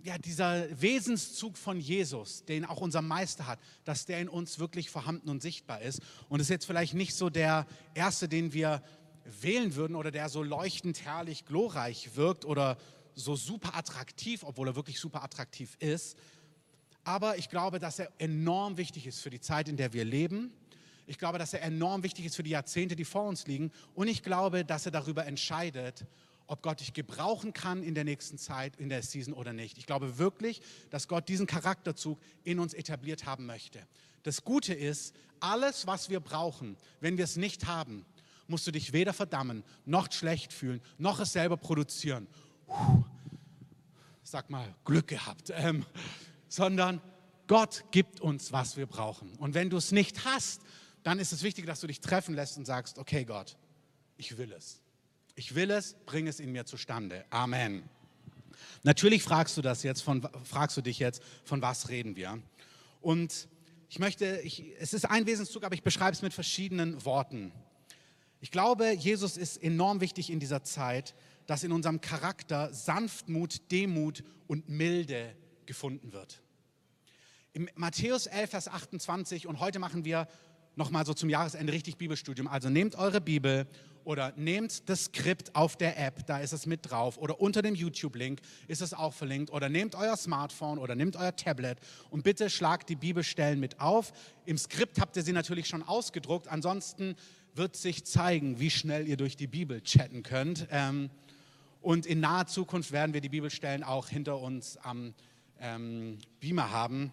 ja, 0.03 0.17
dieser 0.17 0.81
Wesenszug 0.81 1.57
von 1.57 1.79
Jesus, 1.79 2.45
den 2.45 2.65
auch 2.65 2.81
unser 2.81 3.01
Meister 3.01 3.47
hat, 3.47 3.59
dass 3.83 4.05
der 4.05 4.19
in 4.19 4.29
uns 4.29 4.59
wirklich 4.59 4.89
vorhanden 4.89 5.29
und 5.29 5.41
sichtbar 5.41 5.81
ist. 5.81 6.01
Und 6.29 6.39
ist 6.39 6.49
jetzt 6.49 6.65
vielleicht 6.65 6.93
nicht 6.93 7.15
so 7.15 7.29
der 7.29 7.65
erste, 7.93 8.29
den 8.29 8.53
wir 8.53 8.81
wählen 9.41 9.75
würden 9.75 9.95
oder 9.95 10.11
der 10.11 10.29
so 10.29 10.41
leuchtend 10.41 11.03
herrlich 11.03 11.45
glorreich 11.45 12.15
wirkt 12.15 12.45
oder 12.45 12.77
so 13.13 13.35
super 13.35 13.75
attraktiv, 13.75 14.43
obwohl 14.43 14.69
er 14.69 14.75
wirklich 14.75 14.99
super 14.99 15.23
attraktiv 15.23 15.75
ist. 15.79 16.17
Aber 17.03 17.37
ich 17.37 17.49
glaube, 17.49 17.79
dass 17.79 17.99
er 17.99 18.11
enorm 18.17 18.77
wichtig 18.77 19.07
ist 19.07 19.19
für 19.19 19.29
die 19.29 19.41
Zeit, 19.41 19.67
in 19.67 19.77
der 19.77 19.93
wir 19.93 20.05
leben. 20.05 20.53
Ich 21.07 21.17
glaube, 21.17 21.39
dass 21.39 21.53
er 21.53 21.63
enorm 21.63 22.03
wichtig 22.03 22.25
ist 22.25 22.35
für 22.35 22.43
die 22.43 22.51
Jahrzehnte, 22.51 22.95
die 22.95 23.05
vor 23.05 23.23
uns 23.23 23.47
liegen. 23.47 23.71
Und 23.95 24.07
ich 24.07 24.23
glaube, 24.23 24.63
dass 24.63 24.85
er 24.85 24.91
darüber 24.91 25.25
entscheidet, 25.25 26.05
ob 26.49 26.63
Gott 26.63 26.79
dich 26.79 26.93
gebrauchen 26.93 27.53
kann 27.53 27.83
in 27.83 27.93
der 27.93 28.03
nächsten 28.03 28.39
Zeit, 28.39 28.75
in 28.77 28.89
der 28.89 29.03
Season 29.03 29.33
oder 29.35 29.53
nicht. 29.53 29.77
Ich 29.77 29.85
glaube 29.85 30.17
wirklich, 30.17 30.61
dass 30.89 31.07
Gott 31.07 31.29
diesen 31.29 31.45
Charakterzug 31.45 32.19
in 32.43 32.59
uns 32.59 32.73
etabliert 32.73 33.27
haben 33.27 33.45
möchte. 33.45 33.85
Das 34.23 34.43
Gute 34.43 34.73
ist, 34.73 35.15
alles, 35.39 35.85
was 35.85 36.09
wir 36.09 36.19
brauchen, 36.19 36.75
wenn 37.01 37.17
wir 37.17 37.23
es 37.23 37.35
nicht 37.35 37.67
haben, 37.67 38.03
musst 38.47 38.65
du 38.65 38.71
dich 38.71 38.93
weder 38.93 39.13
verdammen, 39.13 39.63
noch 39.85 40.11
schlecht 40.11 40.51
fühlen, 40.51 40.81
noch 40.97 41.19
es 41.19 41.33
selber 41.33 41.55
produzieren. 41.55 42.27
Puh, 42.65 43.03
sag 44.23 44.49
mal, 44.49 44.75
Glück 44.83 45.07
gehabt. 45.07 45.53
Ähm, 45.59 45.85
sondern 46.51 46.99
Gott 47.45 47.83
gibt 47.91 48.21
uns, 48.21 48.51
was 48.51 48.75
wir 48.75 48.87
brauchen. 48.87 49.35
Und 49.35 49.53
wenn 49.53 49.69
du 49.69 49.77
es 49.77 49.91
nicht 49.91 50.25
hast, 50.25 50.63
dann 51.03 51.19
ist 51.19 51.31
es 51.31 51.43
wichtig, 51.43 51.67
dass 51.67 51.79
du 51.79 51.85
dich 51.85 52.01
treffen 52.01 52.33
lässt 52.33 52.57
und 52.57 52.65
sagst, 52.65 52.97
okay 52.97 53.23
Gott, 53.23 53.55
ich 54.17 54.35
will 54.39 54.51
es. 54.51 54.81
Ich 55.39 55.55
will 55.55 55.71
es, 55.71 55.95
bring 56.05 56.27
es 56.27 56.41
in 56.41 56.51
mir 56.51 56.65
zustande. 56.65 57.23
Amen. 57.29 57.83
Natürlich 58.83 59.23
fragst 59.23 59.55
du 59.55 59.61
das 59.61 59.83
jetzt, 59.83 60.01
von, 60.01 60.27
fragst 60.43 60.75
du 60.75 60.81
dich 60.81 60.99
jetzt, 60.99 61.23
von 61.45 61.61
was 61.61 61.87
reden 61.87 62.17
wir? 62.17 62.43
Und 62.99 63.47
ich 63.89 63.99
möchte, 63.99 64.41
ich, 64.43 64.73
es 64.79 64.93
ist 64.93 65.05
ein 65.05 65.25
Wesenszug, 65.27 65.63
aber 65.63 65.75
ich 65.75 65.81
beschreibe 65.81 66.11
es 66.11 66.21
mit 66.21 66.33
verschiedenen 66.33 67.05
Worten. 67.05 67.53
Ich 68.41 68.51
glaube, 68.51 68.91
Jesus 68.91 69.37
ist 69.37 69.63
enorm 69.63 70.01
wichtig 70.01 70.29
in 70.29 70.41
dieser 70.41 70.61
Zeit, 70.63 71.15
dass 71.47 71.63
in 71.63 71.71
unserem 71.71 72.01
Charakter 72.01 72.73
Sanftmut, 72.73 73.71
Demut 73.71 74.25
und 74.47 74.67
Milde 74.67 75.33
gefunden 75.65 76.11
wird. 76.11 76.41
Im 77.53 77.69
Matthäus 77.75 78.27
11, 78.27 78.49
Vers 78.49 78.67
28 78.67 79.47
und 79.47 79.61
heute 79.61 79.79
machen 79.79 80.03
wir 80.03 80.27
nochmal 80.75 81.05
so 81.05 81.13
zum 81.13 81.29
Jahresende 81.29 81.73
richtig 81.73 81.97
Bibelstudium. 81.97 82.47
Also 82.47 82.69
nehmt 82.69 82.95
eure 82.95 83.21
Bibel 83.21 83.67
oder 84.03 84.33
nehmt 84.37 84.89
das 84.89 85.05
Skript 85.05 85.55
auf 85.55 85.75
der 85.75 85.99
App, 85.99 86.25
da 86.25 86.39
ist 86.39 86.53
es 86.53 86.65
mit 86.65 86.89
drauf 86.89 87.17
oder 87.17 87.39
unter 87.41 87.61
dem 87.61 87.75
YouTube-Link 87.75 88.41
ist 88.67 88.81
es 88.81 88.93
auch 88.93 89.13
verlinkt 89.13 89.51
oder 89.51 89.69
nehmt 89.69 89.93
euer 89.93 90.17
Smartphone 90.17 90.79
oder 90.79 90.95
nehmt 90.95 91.15
euer 91.15 91.35
Tablet 91.35 91.77
und 92.09 92.23
bitte 92.23 92.49
schlagt 92.49 92.89
die 92.89 92.95
Bibelstellen 92.95 93.59
mit 93.59 93.79
auf. 93.79 94.11
Im 94.45 94.57
Skript 94.57 94.99
habt 94.99 95.15
ihr 95.17 95.23
sie 95.23 95.33
natürlich 95.33 95.67
schon 95.67 95.83
ausgedruckt, 95.83 96.47
ansonsten 96.47 97.15
wird 97.53 97.75
sich 97.75 98.05
zeigen, 98.05 98.59
wie 98.59 98.71
schnell 98.71 99.07
ihr 99.07 99.17
durch 99.17 99.35
die 99.35 99.47
Bibel 99.47 99.81
chatten 99.81 100.23
könnt. 100.23 100.67
Ähm, 100.71 101.09
und 101.81 102.05
in 102.05 102.19
naher 102.19 102.47
Zukunft 102.47 102.91
werden 102.91 103.13
wir 103.13 103.21
die 103.21 103.29
Bibelstellen 103.29 103.83
auch 103.83 104.09
hinter 104.09 104.39
uns 104.39 104.77
am 104.77 105.13
ähm, 105.59 106.17
Beamer 106.39 106.71
haben. 106.71 107.11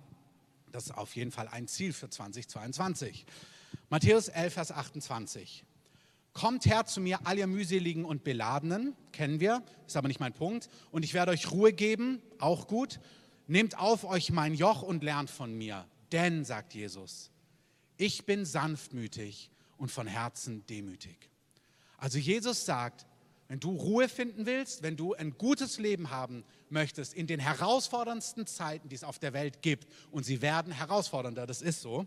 Das 0.73 0.85
ist 0.85 0.93
auf 0.93 1.15
jeden 1.15 1.31
Fall 1.31 1.49
ein 1.49 1.69
Ziel 1.69 1.93
für 1.93 2.09
2022. 2.09 3.27
Matthäus 3.89 4.27
11, 4.29 4.53
Vers 4.53 4.73
28. 4.73 5.65
Kommt 6.33 6.67
her 6.67 6.87
zu 6.87 7.01
mir, 7.01 7.21
all 7.25 7.39
ihr 7.39 7.47
mühseligen 7.47 8.05
und 8.05 8.25
beladenen, 8.25 8.97
kennen 9.13 9.39
wir, 9.39 9.63
ist 9.87 9.97
aber 9.97 10.09
nicht 10.09 10.19
mein 10.19 10.33
Punkt. 10.33 10.69
Und 10.91 11.05
ich 11.05 11.15
werde 11.15 11.31
euch 11.31 11.53
Ruhe 11.53 11.73
geben, 11.73 12.21
auch 12.39 12.67
gut. 12.67 12.99
Nehmt 13.47 13.79
auf 13.79 14.03
euch 14.03 14.33
mein 14.33 14.55
Joch 14.55 14.83
und 14.83 15.05
lernt 15.05 15.31
von 15.31 15.57
mir. 15.57 15.87
Denn, 16.11 16.45
sagt 16.45 16.75
Jesus, 16.75 17.31
ich 17.97 18.27
bin 18.27 18.45
sanftmütig 18.45 19.51
und 19.79 19.93
von 19.93 20.09
Herzen 20.09 20.67
demütig. 20.67 21.31
Also 21.97 22.19
Jesus 22.19 22.67
sagt, 22.67 23.07
wenn 23.47 23.61
du 23.61 23.71
Ruhe 23.71 24.09
finden 24.09 24.47
willst, 24.47 24.83
wenn 24.83 24.97
du 24.97 25.15
ein 25.15 25.39
gutes 25.39 25.79
Leben 25.79 26.11
haben 26.11 26.45
möchtest 26.71 27.15
in 27.15 27.29
den 27.29 27.39
herausforderndsten 27.39 28.49
Zeiten, 28.49 28.89
die 28.89 28.97
es 28.97 29.05
auf 29.05 29.21
der 29.21 29.33
Welt 29.33 29.63
gibt, 29.63 29.87
und 30.11 30.25
sie 30.25 30.43
werden 30.43 30.73
herausfordernder, 30.73 31.47
das 31.47 31.63
ist 31.63 31.81
so, 31.81 32.05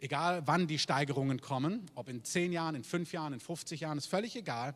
egal 0.00 0.42
wann 0.46 0.66
die 0.66 0.78
Steigerungen 0.78 1.40
kommen, 1.40 1.86
ob 1.94 2.08
in 2.08 2.24
10 2.24 2.52
Jahren, 2.52 2.74
in 2.74 2.84
5 2.84 3.12
Jahren, 3.12 3.32
in 3.32 3.40
50 3.40 3.80
Jahren, 3.80 3.98
ist 3.98 4.06
völlig 4.06 4.36
egal, 4.36 4.74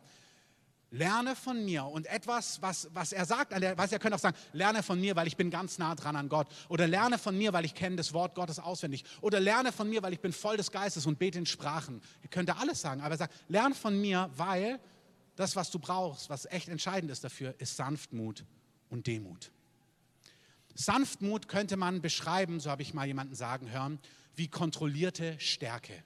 lerne 0.93 1.35
von 1.35 1.65
mir 1.65 1.85
und 1.85 2.05
etwas, 2.05 2.61
was, 2.61 2.87
was 2.93 3.13
er 3.13 3.25
sagt, 3.25 3.51
was 3.51 3.91
er 3.91 3.99
könnte 3.99 4.15
auch 4.15 4.19
sagen, 4.19 4.37
lerne 4.53 4.83
von 4.83 5.01
mir, 5.01 5.15
weil 5.15 5.25
ich 5.25 5.35
bin 5.35 5.49
ganz 5.49 5.79
nah 5.79 5.95
dran 5.95 6.15
an 6.15 6.29
Gott 6.29 6.47
oder 6.69 6.87
lerne 6.87 7.17
von 7.17 7.35
mir, 7.35 7.51
weil 7.51 7.65
ich 7.65 7.73
kenne 7.73 7.95
das 7.95 8.13
Wort 8.13 8.35
Gottes 8.35 8.59
auswendig 8.59 9.03
oder 9.21 9.39
lerne 9.39 9.71
von 9.71 9.89
mir, 9.89 10.03
weil 10.03 10.13
ich 10.13 10.19
bin 10.19 10.31
voll 10.31 10.55
des 10.55 10.71
Geistes 10.71 11.07
und 11.07 11.17
bete 11.17 11.39
in 11.39 11.47
Sprachen. 11.47 12.01
Ihr 12.21 12.29
könnt 12.29 12.55
alles 12.59 12.81
sagen, 12.81 13.01
aber 13.01 13.15
er 13.15 13.17
sagt, 13.17 13.33
lerne 13.47 13.73
von 13.73 13.99
mir, 13.99 14.29
weil 14.37 14.79
das, 15.35 15.55
was 15.55 15.71
du 15.71 15.79
brauchst, 15.79 16.29
was 16.29 16.45
echt 16.45 16.69
entscheidend 16.69 17.11
ist 17.11 17.23
dafür, 17.23 17.55
ist 17.57 17.75
Sanftmut 17.75 18.45
und 18.89 19.07
Demut. 19.07 19.51
Sanftmut 20.75 21.47
könnte 21.47 21.75
man 21.75 22.01
beschreiben, 22.01 22.59
so 22.59 22.69
habe 22.69 22.83
ich 22.83 22.93
mal 22.93 23.07
jemanden 23.07 23.33
sagen 23.33 23.71
hören, 23.71 23.99
wie 24.35 24.47
kontrollierte 24.47 25.39
Stärke. 25.39 26.03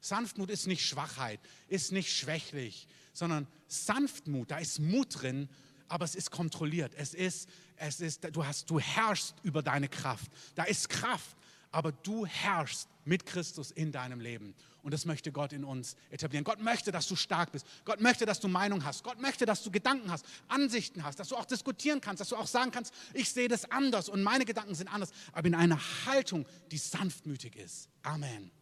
Sanftmut 0.00 0.50
ist 0.50 0.66
nicht 0.66 0.86
Schwachheit, 0.86 1.40
ist 1.68 1.92
nicht 1.92 2.12
schwächlich, 2.12 2.86
sondern 3.12 3.46
Sanftmut, 3.66 4.50
da 4.50 4.58
ist 4.58 4.78
Mut 4.78 5.20
drin, 5.20 5.48
aber 5.88 6.04
es 6.04 6.14
ist 6.14 6.30
kontrolliert. 6.30 6.94
Es 6.94 7.14
ist, 7.14 7.48
es 7.76 8.00
ist, 8.00 8.24
du 8.32 8.46
hast, 8.46 8.70
du 8.70 8.80
herrschst 8.80 9.34
über 9.42 9.62
deine 9.62 9.88
Kraft. 9.88 10.30
Da 10.54 10.64
ist 10.64 10.88
Kraft, 10.88 11.36
aber 11.70 11.92
du 11.92 12.24
herrschst 12.26 12.88
mit 13.10 13.26
Christus 13.26 13.72
in 13.72 13.90
deinem 13.90 14.20
Leben. 14.20 14.54
Und 14.82 14.94
das 14.94 15.04
möchte 15.04 15.32
Gott 15.32 15.52
in 15.52 15.64
uns 15.64 15.96
etablieren. 16.10 16.44
Gott 16.44 16.62
möchte, 16.62 16.92
dass 16.92 17.08
du 17.08 17.16
stark 17.16 17.50
bist. 17.50 17.66
Gott 17.84 18.00
möchte, 18.00 18.24
dass 18.24 18.38
du 18.38 18.46
Meinung 18.46 18.84
hast. 18.84 19.02
Gott 19.02 19.20
möchte, 19.20 19.44
dass 19.46 19.64
du 19.64 19.72
Gedanken 19.72 20.12
hast, 20.12 20.24
Ansichten 20.46 21.02
hast, 21.02 21.18
dass 21.18 21.28
du 21.28 21.36
auch 21.36 21.44
diskutieren 21.44 22.00
kannst, 22.00 22.20
dass 22.20 22.28
du 22.28 22.36
auch 22.36 22.46
sagen 22.46 22.70
kannst, 22.70 22.94
ich 23.12 23.28
sehe 23.30 23.48
das 23.48 23.68
anders 23.72 24.08
und 24.08 24.22
meine 24.22 24.44
Gedanken 24.44 24.76
sind 24.76 24.86
anders, 24.86 25.10
aber 25.32 25.48
in 25.48 25.56
einer 25.56 25.80
Haltung, 26.06 26.46
die 26.70 26.78
sanftmütig 26.78 27.56
ist. 27.56 27.88
Amen. 28.04 28.52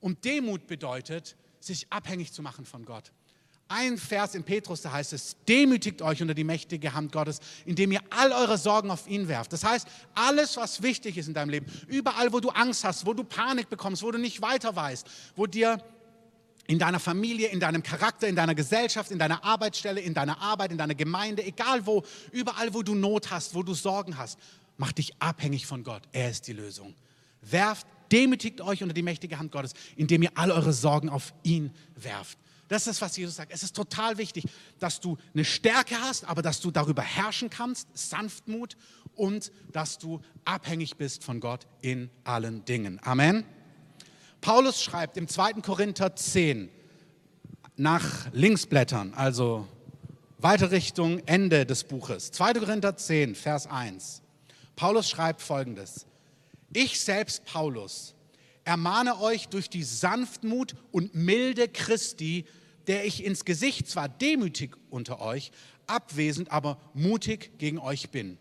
Und 0.00 0.24
Demut 0.24 0.66
bedeutet, 0.66 1.36
sich 1.60 1.92
abhängig 1.92 2.32
zu 2.32 2.40
machen 2.40 2.64
von 2.64 2.86
Gott. 2.86 3.12
Ein 3.70 3.98
Vers 3.98 4.34
in 4.34 4.44
Petrus, 4.44 4.80
da 4.80 4.92
heißt 4.92 5.12
es, 5.12 5.36
demütigt 5.46 6.00
euch 6.00 6.22
unter 6.22 6.32
die 6.32 6.44
mächtige 6.44 6.94
Hand 6.94 7.12
Gottes, 7.12 7.40
indem 7.66 7.92
ihr 7.92 8.00
all 8.08 8.32
eure 8.32 8.56
Sorgen 8.56 8.90
auf 8.90 9.06
ihn 9.06 9.28
werft. 9.28 9.52
Das 9.52 9.62
heißt, 9.62 9.86
alles, 10.14 10.56
was 10.56 10.82
wichtig 10.82 11.18
ist 11.18 11.28
in 11.28 11.34
deinem 11.34 11.50
Leben, 11.50 11.66
überall, 11.86 12.32
wo 12.32 12.40
du 12.40 12.48
Angst 12.48 12.84
hast, 12.84 13.04
wo 13.04 13.12
du 13.12 13.24
Panik 13.24 13.68
bekommst, 13.68 14.02
wo 14.02 14.10
du 14.10 14.18
nicht 14.18 14.40
weiter 14.40 14.74
weißt, 14.74 15.06
wo 15.36 15.46
dir 15.46 15.82
in 16.66 16.78
deiner 16.78 16.98
Familie, 16.98 17.48
in 17.48 17.60
deinem 17.60 17.82
Charakter, 17.82 18.26
in 18.26 18.36
deiner 18.36 18.54
Gesellschaft, 18.54 19.10
in 19.10 19.18
deiner 19.18 19.44
Arbeitsstelle, 19.44 20.00
in 20.00 20.14
deiner 20.14 20.40
Arbeit, 20.40 20.70
in 20.70 20.78
deiner 20.78 20.94
Gemeinde, 20.94 21.44
egal 21.44 21.84
wo, 21.86 22.04
überall, 22.32 22.72
wo 22.72 22.82
du 22.82 22.94
Not 22.94 23.30
hast, 23.30 23.54
wo 23.54 23.62
du 23.62 23.74
Sorgen 23.74 24.16
hast, 24.16 24.38
mach 24.78 24.92
dich 24.92 25.12
abhängig 25.18 25.66
von 25.66 25.84
Gott. 25.84 26.02
Er 26.12 26.30
ist 26.30 26.46
die 26.46 26.52
Lösung. 26.54 26.94
Werft, 27.42 27.86
demütigt 28.10 28.62
euch 28.62 28.82
unter 28.82 28.94
die 28.94 29.02
mächtige 29.02 29.38
Hand 29.38 29.52
Gottes, 29.52 29.74
indem 29.96 30.22
ihr 30.22 30.30
all 30.34 30.50
eure 30.50 30.72
Sorgen 30.72 31.10
auf 31.10 31.34
ihn 31.42 31.70
werft. 31.96 32.38
Das 32.68 32.86
ist, 32.86 33.00
was 33.00 33.16
Jesus 33.16 33.36
sagt. 33.36 33.52
Es 33.52 33.62
ist 33.62 33.74
total 33.74 34.18
wichtig, 34.18 34.44
dass 34.78 35.00
du 35.00 35.16
eine 35.34 35.44
Stärke 35.44 36.00
hast, 36.00 36.24
aber 36.26 36.42
dass 36.42 36.60
du 36.60 36.70
darüber 36.70 37.02
herrschen 37.02 37.50
kannst, 37.50 37.88
Sanftmut 37.94 38.76
und 39.14 39.50
dass 39.72 39.98
du 39.98 40.20
abhängig 40.44 40.96
bist 40.96 41.24
von 41.24 41.40
Gott 41.40 41.66
in 41.80 42.10
allen 42.24 42.64
Dingen. 42.66 43.00
Amen. 43.02 43.44
Paulus 44.40 44.82
schreibt 44.82 45.16
im 45.16 45.26
2. 45.28 45.54
Korinther 45.54 46.14
10 46.14 46.70
nach 47.76 48.32
links 48.32 48.66
blättern, 48.66 49.14
also 49.14 49.66
weiter 50.38 50.70
Richtung 50.70 51.20
Ende 51.26 51.66
des 51.66 51.84
Buches. 51.84 52.30
2. 52.32 52.54
Korinther 52.54 52.96
10, 52.96 53.34
Vers 53.34 53.66
1. 53.66 54.22
Paulus 54.76 55.08
schreibt 55.08 55.42
folgendes. 55.42 56.06
Ich 56.72 57.00
selbst, 57.00 57.44
Paulus, 57.44 58.14
ermahne 58.64 59.20
euch 59.20 59.48
durch 59.48 59.70
die 59.70 59.82
Sanftmut 59.82 60.74
und 60.92 61.14
Milde 61.14 61.68
Christi, 61.68 62.44
der 62.88 63.04
ich 63.04 63.24
ins 63.24 63.44
Gesicht 63.44 63.88
zwar 63.88 64.08
demütig 64.08 64.76
unter 64.90 65.20
euch, 65.20 65.52
abwesend, 65.86 66.50
aber 66.50 66.80
mutig 66.94 67.58
gegen 67.58 67.78
euch 67.78 68.10
bin. 68.10 68.38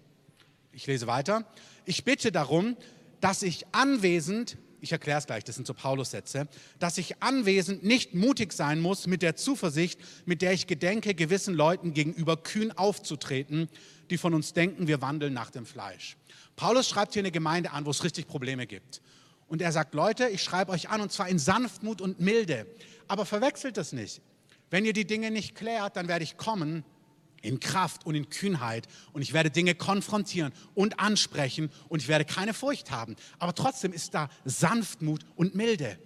Ich 0.72 0.88
lese 0.88 1.08
weiter. 1.08 1.46
Ich 1.86 2.04
bitte 2.04 2.32
darum, 2.32 2.77
dass 3.20 3.44
ich 3.44 3.66
anwesend, 3.74 4.58
ich 4.80 4.92
erkläre 4.92 5.20
es 5.20 5.25
gleich, 5.25 5.44
das 5.44 5.56
sind 5.56 5.68
so 5.68 5.74
Paulus-Sätze, 5.74 6.48
dass 6.80 6.98
ich 6.98 7.22
anwesend 7.22 7.84
nicht 7.84 8.13
mutig 8.13 8.54
sein 8.54 8.80
muss 8.80 9.08
mit 9.08 9.22
der 9.22 9.36
Zuversicht, 9.36 10.00
mit 10.25 10.42
der 10.42 10.54
ich 10.54 10.68
gedenke, 10.68 11.13
gewissen 11.13 11.54
Leuten 11.54 11.94
gegenüber 11.94 12.38
kühn 12.38 12.72
aufzutreten, 12.72 13.70
die 14.10 14.18
von 14.18 14.34
uns 14.34 14.54
denken, 14.54 14.88
wir 14.88 15.01
wandeln 15.01 15.34
nach 15.34 15.50
dem 15.50 15.66
Fleisch. 15.66 16.16
Paulus 16.56 16.88
schreibt 16.88 17.13
hier 17.13 17.22
eine 17.22 17.32
Gemeinde 17.32 17.72
an, 17.72 17.86
wo 17.86 17.89
es 17.89 18.04
richtig 18.04 18.27
Probleme 18.27 18.68
gibt. 18.68 19.01
Und 19.48 19.62
er 19.62 19.72
sagt, 19.72 19.94
Leute, 19.94 20.27
ich 20.27 20.44
schreibe 20.44 20.72
euch 20.72 20.89
an 20.89 21.01
und 21.01 21.12
zwar 21.12 21.27
in 21.30 21.39
Sanftmut 21.39 22.01
und 22.01 22.20
Milde. 22.20 22.68
Aber 23.08 23.25
verwechselt 23.25 23.77
das 23.77 23.94
nicht. 23.94 24.22
Wenn 24.69 24.86
ihr 24.86 24.93
die 24.93 25.05
Dinge 25.05 25.31
nicht 25.31 25.55
klärt, 25.55 25.95
dann 25.95 26.07
werde 26.07 26.24
ich 26.24 26.38
kommen 26.38 26.83
in 27.41 27.59
Kraft 27.59 28.05
und 28.05 28.15
in 28.15 28.29
Kühnheit 28.29 28.88
und 29.13 29.21
ich 29.21 29.33
werde 29.33 29.50
Dinge 29.50 29.75
konfrontieren 29.75 30.51
und 30.74 31.00
ansprechen 31.00 31.69
und 31.88 32.01
ich 32.01 32.07
werde 32.07 32.25
keine 32.25 32.53
Furcht 32.53 32.91
haben. 32.91 33.15
Aber 33.39 33.53
trotzdem 33.53 33.93
ist 33.93 34.13
da 34.13 34.29
Sanftmut 34.45 35.25
und 35.36 35.55
Milde. 35.55 35.97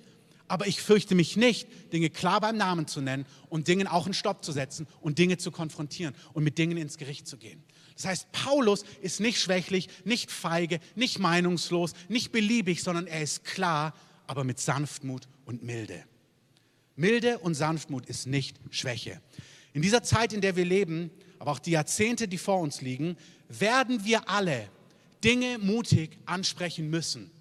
Aber 0.48 0.68
ich 0.68 0.82
fürchte 0.82 1.16
mich 1.16 1.38
nicht, 1.38 1.94
Dinge 1.94 2.10
klar 2.10 2.42
beim 2.42 2.58
Namen 2.58 2.86
zu 2.86 3.00
nennen 3.00 3.26
und 3.48 3.70
Dingen 3.70 3.88
auch 3.88 4.04
einen 4.06 4.14
Stopp 4.14 4.44
zu 4.44 4.52
setzen 4.52 4.86
und 5.00 5.18
Dinge 5.18 5.38
zu 5.38 5.50
konfrontieren 5.50 6.14
und 6.34 6.44
mit 6.44 6.58
Dingen 6.58 6.78
ins 6.78 6.98
Gericht 6.98 7.26
zu 7.26 7.38
gehen. 7.38 7.64
Das 7.96 8.06
heißt, 8.06 8.32
Paulus 8.34 8.84
ist 9.02 9.22
nicht 9.22 9.40
schwächlich, 9.40 9.88
nicht 10.04 10.30
feige, 10.30 10.80
nicht 10.96 11.20
meinungslos, 11.20 11.94
nicht 12.10 12.34
beliebig, 12.34 12.84
sondern 12.84 13.08
er 13.08 13.22
ist 13.22 13.46
klar, 13.46 13.94
aber 14.28 14.44
mit 14.44 14.60
Sanftmut 14.60 15.30
und 15.46 15.64
Milde. 15.64 16.04
Milde 16.96 17.40
und 17.40 17.56
Sanftmut 17.56 18.06
ist 18.06 18.28
nicht 18.28 18.58
Schwäche. 18.70 19.22
In 19.74 19.82
dieser 19.82 20.04
Zeit, 20.04 20.34
in 20.34 20.42
der 20.42 20.56
wir 20.56 20.66
leben, 20.66 21.10
aber 21.40 21.52
auch 21.52 21.60
die 21.60 21.72
Jahrzehnte, 21.72 22.28
die 22.28 22.38
vor 22.38 22.60
uns 22.60 22.82
liegen, 22.82 23.18
werden 23.48 24.04
wir 24.06 24.30
alle 24.30 24.70
Dinge 25.24 25.58
mutig 25.58 26.18
ansprechen 26.26 26.90
müssen. 26.90 27.32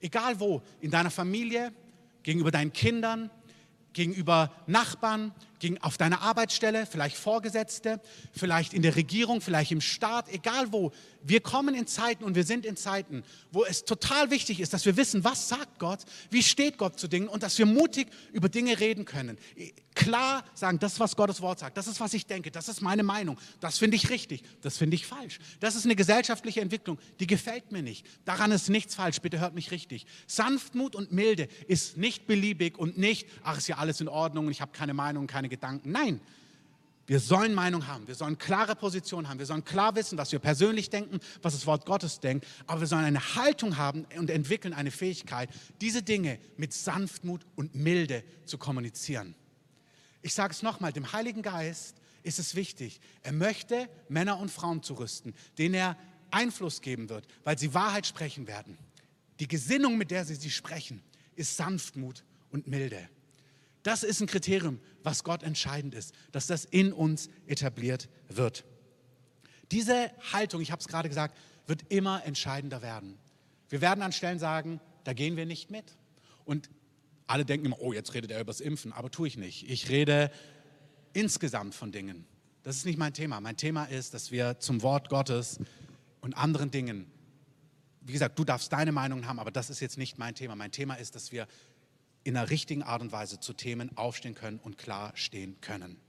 Egal 0.00 0.40
wo, 0.40 0.62
in 0.80 0.90
deiner 0.90 1.10
Familie, 1.10 1.72
gegenüber 2.22 2.50
deinen 2.50 2.72
Kindern, 2.72 3.30
gegenüber 3.92 4.52
Nachbarn, 4.66 5.32
auf 5.80 5.96
deiner 5.96 6.22
Arbeitsstelle, 6.22 6.86
vielleicht 6.86 7.16
Vorgesetzte, 7.16 8.00
vielleicht 8.32 8.74
in 8.74 8.82
der 8.82 8.96
Regierung, 8.96 9.40
vielleicht 9.40 9.72
im 9.72 9.80
Staat, 9.80 10.28
egal 10.28 10.72
wo. 10.72 10.92
Wir 11.22 11.40
kommen 11.40 11.74
in 11.74 11.86
Zeiten 11.86 12.24
und 12.24 12.34
wir 12.34 12.44
sind 12.44 12.66
in 12.66 12.76
Zeiten, 12.76 13.22
wo 13.52 13.64
es 13.64 13.84
total 13.84 14.30
wichtig 14.30 14.60
ist, 14.60 14.72
dass 14.72 14.84
wir 14.86 14.96
wissen, 14.96 15.22
was 15.24 15.48
sagt 15.48 15.78
Gott, 15.78 16.00
wie 16.30 16.42
steht 16.42 16.78
Gott 16.78 16.98
zu 16.98 17.06
Dingen 17.06 17.28
und 17.28 17.42
dass 17.42 17.58
wir 17.58 17.66
mutig 17.66 18.08
über 18.32 18.48
Dinge 18.48 18.80
reden 18.80 19.04
können. 19.04 19.38
Klar 19.94 20.44
sagen, 20.54 20.78
das 20.78 20.94
ist, 20.94 21.00
was 21.00 21.16
Gottes 21.16 21.40
Wort 21.42 21.58
sagt, 21.58 21.76
das 21.76 21.86
ist, 21.86 22.00
was 22.00 22.14
ich 22.14 22.26
denke, 22.26 22.50
das 22.50 22.68
ist 22.68 22.80
meine 22.80 23.02
Meinung, 23.02 23.38
das 23.60 23.78
finde 23.78 23.96
ich 23.96 24.10
richtig, 24.10 24.42
das 24.62 24.78
finde 24.78 24.96
ich 24.96 25.06
falsch. 25.06 25.38
Das 25.60 25.76
ist 25.76 25.84
eine 25.84 25.94
gesellschaftliche 25.94 26.60
Entwicklung, 26.60 26.98
die 27.20 27.26
gefällt 27.26 27.70
mir 27.70 27.82
nicht. 27.82 28.06
Daran 28.24 28.50
ist 28.50 28.68
nichts 28.68 28.94
falsch, 28.94 29.20
bitte 29.20 29.38
hört 29.38 29.54
mich 29.54 29.70
richtig. 29.70 30.06
Sanftmut 30.26 30.96
und 30.96 31.12
Milde 31.12 31.46
ist 31.68 31.98
nicht 31.98 32.26
beliebig 32.26 32.78
und 32.78 32.98
nicht, 32.98 33.28
ach, 33.44 33.58
ist 33.58 33.68
ja 33.68 33.76
alles 33.76 34.00
in 34.00 34.08
Ordnung 34.08 34.46
und 34.46 34.52
ich 34.52 34.60
habe 34.60 34.72
keine 34.72 34.94
Meinung, 34.94 35.26
keine 35.26 35.48
Gedanken. 35.52 35.92
Nein, 35.92 36.20
wir 37.06 37.20
sollen 37.20 37.52
Meinung 37.52 37.86
haben, 37.88 38.06
wir 38.08 38.14
sollen 38.14 38.38
klare 38.38 38.74
Position 38.74 39.28
haben, 39.28 39.38
wir 39.38 39.46
sollen 39.46 39.64
klar 39.64 39.94
wissen, 39.94 40.16
was 40.16 40.32
wir 40.32 40.38
persönlich 40.38 40.88
denken, 40.88 41.20
was 41.42 41.52
das 41.52 41.66
Wort 41.66 41.84
Gottes 41.84 42.20
denkt, 42.20 42.46
aber 42.66 42.80
wir 42.80 42.86
sollen 42.86 43.04
eine 43.04 43.34
Haltung 43.34 43.76
haben 43.76 44.06
und 44.16 44.30
entwickeln 44.30 44.72
eine 44.72 44.90
Fähigkeit, 44.90 45.50
diese 45.80 46.02
Dinge 46.02 46.38
mit 46.56 46.72
Sanftmut 46.72 47.44
und 47.54 47.74
Milde 47.74 48.24
zu 48.46 48.56
kommunizieren. 48.56 49.34
Ich 50.22 50.32
sage 50.32 50.52
es 50.52 50.62
nochmal, 50.62 50.92
dem 50.92 51.12
Heiligen 51.12 51.42
Geist 51.42 51.96
ist 52.22 52.38
es 52.38 52.54
wichtig, 52.54 53.00
er 53.22 53.32
möchte 53.32 53.88
Männer 54.08 54.38
und 54.38 54.50
Frauen 54.50 54.82
zurüsten, 54.82 55.34
denen 55.58 55.74
er 55.74 55.98
Einfluss 56.30 56.80
geben 56.80 57.10
wird, 57.10 57.26
weil 57.44 57.58
sie 57.58 57.74
Wahrheit 57.74 58.06
sprechen 58.06 58.46
werden. 58.46 58.78
Die 59.40 59.48
Gesinnung, 59.48 59.98
mit 59.98 60.10
der 60.10 60.24
sie 60.24 60.36
sie 60.36 60.50
sprechen, 60.50 61.02
ist 61.34 61.56
Sanftmut 61.56 62.24
und 62.52 62.68
Milde. 62.68 63.08
Das 63.82 64.02
ist 64.02 64.20
ein 64.20 64.26
Kriterium, 64.26 64.80
was 65.02 65.24
Gott 65.24 65.42
entscheidend 65.42 65.94
ist, 65.94 66.14
dass 66.30 66.46
das 66.46 66.64
in 66.64 66.92
uns 66.92 67.28
etabliert 67.46 68.08
wird. 68.28 68.64
Diese 69.70 70.10
Haltung, 70.32 70.60
ich 70.60 70.70
habe 70.70 70.80
es 70.80 70.88
gerade 70.88 71.08
gesagt, 71.08 71.36
wird 71.66 71.82
immer 71.90 72.24
entscheidender 72.24 72.82
werden. 72.82 73.18
Wir 73.68 73.80
werden 73.80 74.02
an 74.02 74.12
Stellen 74.12 74.38
sagen, 74.38 74.80
da 75.04 75.12
gehen 75.12 75.36
wir 75.36 75.46
nicht 75.46 75.70
mit. 75.70 75.96
Und 76.44 76.70
alle 77.26 77.44
denken 77.44 77.66
immer, 77.66 77.80
oh, 77.80 77.92
jetzt 77.92 78.14
redet 78.14 78.30
er 78.30 78.40
über 78.40 78.52
das 78.52 78.60
Impfen, 78.60 78.92
aber 78.92 79.10
tue 79.10 79.28
ich 79.28 79.36
nicht. 79.36 79.68
Ich 79.70 79.88
rede 79.88 80.30
insgesamt 81.14 81.74
von 81.74 81.90
Dingen. 81.90 82.26
Das 82.62 82.76
ist 82.76 82.84
nicht 82.84 82.98
mein 82.98 83.14
Thema. 83.14 83.40
Mein 83.40 83.56
Thema 83.56 83.86
ist, 83.86 84.14
dass 84.14 84.30
wir 84.30 84.58
zum 84.60 84.82
Wort 84.82 85.08
Gottes 85.08 85.58
und 86.20 86.34
anderen 86.36 86.70
Dingen, 86.70 87.10
wie 88.02 88.12
gesagt, 88.12 88.38
du 88.38 88.44
darfst 88.44 88.72
deine 88.72 88.92
Meinung 88.92 89.26
haben, 89.26 89.38
aber 89.38 89.50
das 89.50 89.70
ist 89.70 89.80
jetzt 89.80 89.98
nicht 89.98 90.18
mein 90.18 90.34
Thema. 90.34 90.54
Mein 90.54 90.70
Thema 90.70 90.94
ist, 90.94 91.14
dass 91.14 91.32
wir 91.32 91.46
in 92.24 92.36
einer 92.36 92.50
richtigen 92.50 92.82
Art 92.82 93.02
und 93.02 93.12
Weise 93.12 93.40
zu 93.40 93.52
Themen 93.52 93.96
aufstehen 93.96 94.34
können 94.34 94.58
und 94.58 94.78
klar 94.78 95.12
stehen 95.14 95.60
können. 95.60 96.00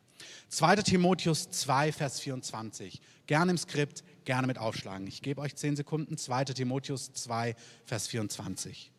2. 0.50 0.78
Timotheus 0.78 1.50
2, 1.50 1.92
Vers 1.92 2.20
24. 2.20 3.02
Gerne 3.26 3.52
im 3.52 3.58
Skript, 3.58 4.04
gerne 4.26 4.48
mit 4.48 4.58
aufschlagen. 4.58 5.08
Ich 5.08 5.22
gebe 5.22 5.42
euch 5.42 5.56
10 5.56 5.76
Sekunden. 5.76 6.18
2. 6.18 6.46
Timotheus 6.46 7.12
2, 7.14 7.56
Vers 7.86 8.08
24. 8.08 8.92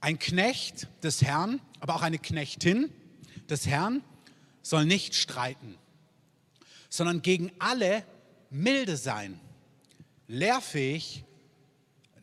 Ein 0.00 0.18
Knecht 0.18 0.86
des 1.02 1.22
Herrn, 1.22 1.60
aber 1.80 1.96
auch 1.96 2.02
eine 2.02 2.18
Knechtin 2.18 2.92
des 3.48 3.66
Herrn 3.66 4.04
soll 4.62 4.84
nicht 4.84 5.14
streiten, 5.14 5.76
sondern 6.88 7.22
gegen 7.22 7.50
alle 7.58 8.04
milde 8.50 8.96
sein, 8.96 9.40
lehrfähig 10.28 11.24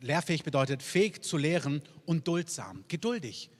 Lehrfähig 0.00 0.44
bedeutet 0.44 0.82
fähig 0.82 1.22
zu 1.22 1.36
lehren 1.36 1.82
und 2.04 2.28
duldsam, 2.28 2.84
geduldig. 2.88 3.50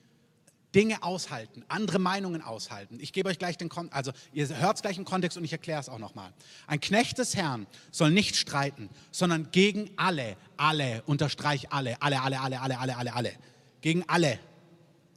Dinge 0.74 1.02
aushalten, 1.02 1.64
andere 1.68 1.98
Meinungen 1.98 2.42
aushalten. 2.42 2.98
Ich 3.00 3.14
gebe 3.14 3.30
euch 3.30 3.38
gleich 3.38 3.56
den 3.56 3.70
Kontext, 3.70 3.96
also 3.96 4.12
ihr 4.34 4.46
hört 4.58 4.76
es 4.76 4.82
gleich 4.82 4.98
im 4.98 5.06
Kontext 5.06 5.38
und 5.38 5.44
ich 5.44 5.52
erkläre 5.52 5.80
es 5.80 5.88
auch 5.88 5.98
nochmal. 5.98 6.34
Ein 6.66 6.80
Knecht 6.80 7.16
des 7.16 7.34
Herrn 7.34 7.66
soll 7.90 8.10
nicht 8.10 8.36
streiten, 8.36 8.90
sondern 9.10 9.50
gegen 9.52 9.90
alle, 9.96 10.36
alle, 10.58 11.02
unterstreich 11.06 11.72
alle, 11.72 12.00
alle, 12.02 12.20
alle, 12.20 12.40
alle, 12.40 12.60
alle, 12.60 12.78
alle, 12.78 12.96
alle, 12.96 13.14
alle. 13.14 13.32
Gegen 13.80 14.06
alle, 14.08 14.38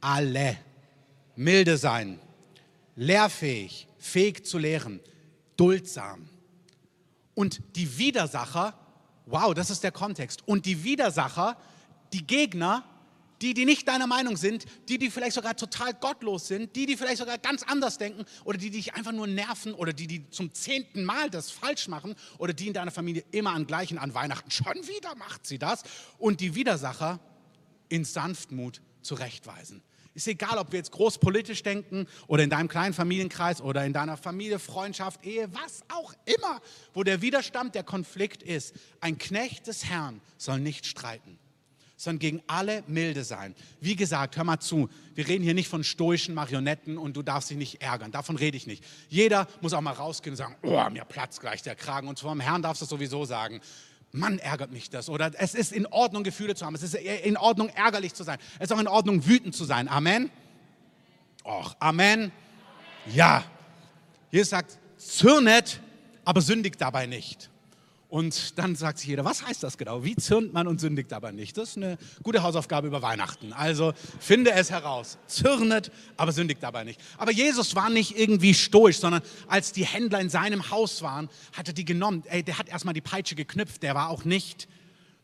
alle. 0.00 0.56
Milde 1.36 1.76
sein, 1.76 2.18
lehrfähig, 2.96 3.86
fähig 3.98 4.44
zu 4.44 4.58
lehren, 4.58 5.00
duldsam. 5.56 6.28
Und 7.34 7.60
die 7.76 7.98
Widersacher 7.98 8.78
wow, 9.30 9.54
das 9.54 9.70
ist 9.70 9.82
der 9.82 9.92
Kontext, 9.92 10.46
und 10.46 10.66
die 10.66 10.84
Widersacher, 10.84 11.56
die 12.12 12.26
Gegner, 12.26 12.84
die, 13.40 13.54
die 13.54 13.64
nicht 13.64 13.88
deiner 13.88 14.06
Meinung 14.06 14.36
sind, 14.36 14.66
die, 14.88 14.98
die 14.98 15.10
vielleicht 15.10 15.34
sogar 15.34 15.56
total 15.56 15.94
gottlos 15.94 16.48
sind, 16.48 16.76
die, 16.76 16.84
die 16.84 16.96
vielleicht 16.96 17.18
sogar 17.18 17.38
ganz 17.38 17.62
anders 17.62 17.96
denken 17.96 18.24
oder 18.44 18.58
die, 18.58 18.70
die 18.70 18.78
dich 18.78 18.94
einfach 18.94 19.12
nur 19.12 19.26
nerven 19.26 19.72
oder 19.72 19.92
die, 19.92 20.06
die 20.06 20.28
zum 20.30 20.52
zehnten 20.52 21.04
Mal 21.04 21.30
das 21.30 21.50
falsch 21.50 21.88
machen 21.88 22.14
oder 22.36 22.52
die 22.52 22.66
in 22.66 22.74
deiner 22.74 22.90
Familie 22.90 23.24
immer 23.30 23.52
an 23.52 23.66
gleichen, 23.66 23.98
an 23.98 24.14
Weihnachten. 24.14 24.50
Schon 24.50 24.74
wieder 24.86 25.14
macht 25.14 25.46
sie 25.46 25.58
das. 25.58 25.84
Und 26.18 26.40
die 26.40 26.54
Widersacher 26.54 27.18
in 27.88 28.04
Sanftmut 28.04 28.82
zurechtweisen. 29.00 29.82
Ist 30.14 30.26
egal, 30.26 30.58
ob 30.58 30.72
wir 30.72 30.78
jetzt 30.78 30.90
großpolitisch 30.90 31.62
denken 31.62 32.06
oder 32.26 32.42
in 32.42 32.50
deinem 32.50 32.68
kleinen 32.68 32.94
Familienkreis 32.94 33.60
oder 33.60 33.84
in 33.84 33.92
deiner 33.92 34.16
Familie, 34.16 34.58
Freundschaft, 34.58 35.24
Ehe, 35.24 35.48
was 35.52 35.82
auch 35.88 36.12
immer, 36.24 36.60
wo 36.94 37.04
der 37.04 37.22
Widerstand, 37.22 37.74
der 37.74 37.84
Konflikt 37.84 38.42
ist. 38.42 38.74
Ein 39.00 39.18
Knecht 39.18 39.66
des 39.66 39.84
Herrn 39.84 40.20
soll 40.36 40.60
nicht 40.60 40.86
streiten 40.86 41.38
sondern 42.00 42.18
gegen 42.18 42.42
alle 42.46 42.82
milde 42.86 43.24
sein. 43.24 43.54
Wie 43.80 43.94
gesagt, 43.94 44.36
hör 44.36 44.44
mal 44.44 44.58
zu, 44.58 44.88
wir 45.14 45.28
reden 45.28 45.44
hier 45.44 45.54
nicht 45.54 45.68
von 45.68 45.84
stoischen 45.84 46.34
Marionetten 46.34 46.96
und 46.96 47.16
du 47.16 47.22
darfst 47.22 47.50
dich 47.50 47.58
nicht 47.58 47.82
ärgern. 47.82 48.10
Davon 48.10 48.36
rede 48.36 48.56
ich 48.56 48.66
nicht. 48.66 48.82
Jeder 49.08 49.46
muss 49.60 49.74
auch 49.74 49.82
mal 49.82 49.92
rausgehen 49.92 50.32
und 50.32 50.38
sagen, 50.38 50.56
oh, 50.62 50.88
mir 50.90 51.04
platzt 51.04 51.40
gleich 51.40 51.62
der 51.62 51.74
Kragen. 51.74 52.08
Und 52.08 52.18
vom 52.18 52.40
Herrn 52.40 52.62
darfst 52.62 52.80
du 52.80 52.86
sowieso 52.86 53.26
sagen. 53.26 53.60
Mann, 54.12 54.38
ärgert 54.38 54.72
mich 54.72 54.90
das. 54.90 55.08
Oder 55.08 55.30
es 55.38 55.54
ist 55.54 55.72
in 55.72 55.86
Ordnung, 55.86 56.24
Gefühle 56.24 56.54
zu 56.54 56.66
haben. 56.66 56.74
Es 56.74 56.82
ist 56.82 56.94
in 56.94 57.36
Ordnung, 57.36 57.68
ärgerlich 57.68 58.14
zu 58.14 58.24
sein. 58.24 58.38
Es 58.58 58.70
ist 58.70 58.72
auch 58.72 58.80
in 58.80 58.88
Ordnung, 58.88 59.26
wütend 59.26 59.54
zu 59.54 59.64
sein. 59.64 59.88
Amen. 59.88 60.30
Och, 61.44 61.74
Amen. 61.78 62.32
Ja. 63.06 63.44
Jesus 64.30 64.50
sagt, 64.50 64.78
zürnet, 64.96 65.80
aber 66.24 66.40
sündigt 66.40 66.80
dabei 66.80 67.06
nicht. 67.06 67.49
Und 68.10 68.58
dann 68.58 68.74
sagt 68.74 68.98
sich 68.98 69.06
jeder, 69.06 69.24
was 69.24 69.46
heißt 69.46 69.62
das 69.62 69.78
genau? 69.78 70.02
Wie 70.02 70.16
zürnt 70.16 70.52
man 70.52 70.66
und 70.66 70.80
sündigt 70.80 71.12
aber 71.12 71.30
nicht? 71.30 71.56
Das 71.56 71.70
ist 71.70 71.76
eine 71.76 71.96
gute 72.24 72.42
Hausaufgabe 72.42 72.88
über 72.88 73.02
Weihnachten. 73.02 73.52
Also 73.52 73.92
finde 74.18 74.50
es 74.50 74.68
heraus. 74.68 75.16
Zürnet, 75.28 75.92
aber 76.16 76.32
sündigt 76.32 76.60
dabei 76.60 76.82
nicht. 76.82 77.00
Aber 77.18 77.30
Jesus 77.30 77.76
war 77.76 77.88
nicht 77.88 78.18
irgendwie 78.18 78.52
stoisch, 78.52 78.98
sondern 78.98 79.22
als 79.46 79.72
die 79.72 79.86
Händler 79.86 80.20
in 80.20 80.28
seinem 80.28 80.72
Haus 80.72 81.02
waren, 81.02 81.30
hat 81.52 81.68
er 81.68 81.72
die 81.72 81.84
genommen. 81.84 82.24
Ey, 82.26 82.42
der 82.42 82.58
hat 82.58 82.68
erstmal 82.68 82.94
die 82.94 83.00
Peitsche 83.00 83.36
geknüpft. 83.36 83.84
Der 83.84 83.94
war 83.94 84.10
auch 84.10 84.24
nicht, 84.24 84.66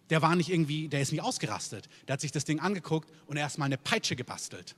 der 0.09 0.23
war 0.23 0.37
nicht 0.37 0.51
irgendwie, 0.51 0.87
der 0.87 1.01
ist 1.01 1.11
nicht 1.11 1.23
ausgerastet. 1.23 1.89
Der 2.07 2.13
hat 2.13 2.21
sich 2.21 2.31
das 2.31 2.45
Ding 2.45 2.61
angeguckt 2.61 3.11
und 3.27 3.37
erstmal 3.37 3.67
eine 3.67 3.79
Peitsche 3.79 4.15
gebastelt. 4.15 4.77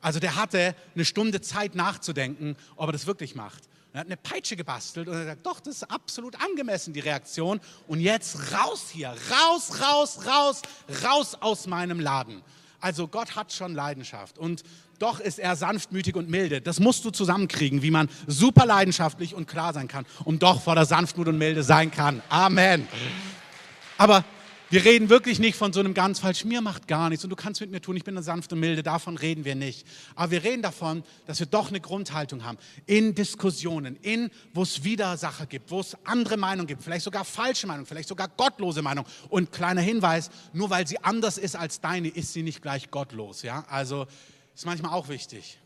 Also 0.00 0.20
der 0.20 0.36
hatte 0.36 0.76
eine 0.94 1.04
Stunde 1.04 1.40
Zeit 1.40 1.74
nachzudenken, 1.74 2.54
ob 2.76 2.88
er 2.90 2.92
das 2.92 3.08
wirklich 3.08 3.34
macht. 3.34 3.64
Er 3.92 4.00
hat 4.00 4.06
eine 4.06 4.16
Peitsche 4.16 4.54
gebastelt 4.54 5.08
und 5.08 5.14
er 5.14 5.24
sagt, 5.24 5.44
doch, 5.44 5.58
das 5.58 5.76
ist 5.76 5.90
absolut 5.90 6.40
angemessen, 6.40 6.92
die 6.92 7.00
Reaktion. 7.00 7.60
Und 7.88 8.00
jetzt 8.00 8.52
raus 8.52 8.88
hier, 8.92 9.08
raus, 9.08 9.80
raus, 9.82 10.20
raus, 10.26 10.62
raus 11.04 11.36
aus 11.40 11.66
meinem 11.66 11.98
Laden. 11.98 12.42
Also 12.80 13.08
Gott 13.08 13.34
hat 13.34 13.52
schon 13.52 13.74
Leidenschaft 13.74 14.38
und 14.38 14.62
doch 14.98 15.18
ist 15.18 15.38
er 15.38 15.56
sanftmütig 15.56 16.14
und 16.14 16.28
milde. 16.28 16.60
Das 16.60 16.78
musst 16.78 17.04
du 17.04 17.10
zusammenkriegen, 17.10 17.82
wie 17.82 17.90
man 17.90 18.08
super 18.26 18.64
leidenschaftlich 18.64 19.34
und 19.34 19.46
klar 19.48 19.72
sein 19.72 19.88
kann 19.88 20.06
und 20.24 20.42
doch 20.42 20.62
vor 20.62 20.74
der 20.74 20.84
Sanftmut 20.84 21.26
und 21.26 21.38
Milde 21.38 21.62
sein 21.62 21.90
kann. 21.90 22.22
Amen. 22.28 22.86
Aber 23.98 24.24
wir 24.70 24.84
reden 24.84 25.10
wirklich 25.10 25.40
nicht 25.40 25.56
von 25.56 25.72
so 25.72 25.80
einem 25.80 25.94
ganz 25.94 26.20
falsch, 26.20 26.44
mir 26.44 26.60
macht 26.60 26.86
gar 26.86 27.08
nichts 27.08 27.24
und 27.24 27.30
du 27.30 27.36
kannst 27.36 27.60
mit 27.60 27.72
mir 27.72 27.80
tun, 27.80 27.96
ich 27.96 28.04
bin 28.04 28.16
eine 28.16 28.22
sanfte 28.22 28.54
Milde, 28.54 28.84
davon 28.84 29.16
reden 29.16 29.44
wir 29.44 29.56
nicht. 29.56 29.84
Aber 30.14 30.30
wir 30.30 30.44
reden 30.44 30.62
davon, 30.62 31.02
dass 31.26 31.40
wir 31.40 31.46
doch 31.46 31.68
eine 31.68 31.80
Grundhaltung 31.80 32.44
haben 32.44 32.56
in 32.86 33.16
Diskussionen, 33.16 33.96
in 33.96 34.30
wo 34.54 34.62
es 34.62 34.84
Widersacher 34.84 35.46
gibt, 35.46 35.72
wo 35.72 35.80
es 35.80 35.96
andere 36.04 36.36
Meinungen 36.36 36.68
gibt, 36.68 36.84
vielleicht 36.84 37.04
sogar 37.04 37.24
falsche 37.24 37.66
Meinungen, 37.66 37.86
vielleicht 37.86 38.08
sogar 38.08 38.28
gottlose 38.28 38.80
Meinungen. 38.80 39.10
Und 39.28 39.50
kleiner 39.50 39.80
Hinweis, 39.80 40.30
nur 40.52 40.70
weil 40.70 40.86
sie 40.86 41.02
anders 41.02 41.36
ist 41.36 41.56
als 41.56 41.80
deine, 41.80 42.08
ist 42.08 42.32
sie 42.32 42.44
nicht 42.44 42.62
gleich 42.62 42.92
gottlos. 42.92 43.42
Ja? 43.42 43.64
Also 43.68 44.06
ist 44.54 44.66
manchmal 44.66 44.92
auch 44.92 45.08
wichtig. 45.08 45.58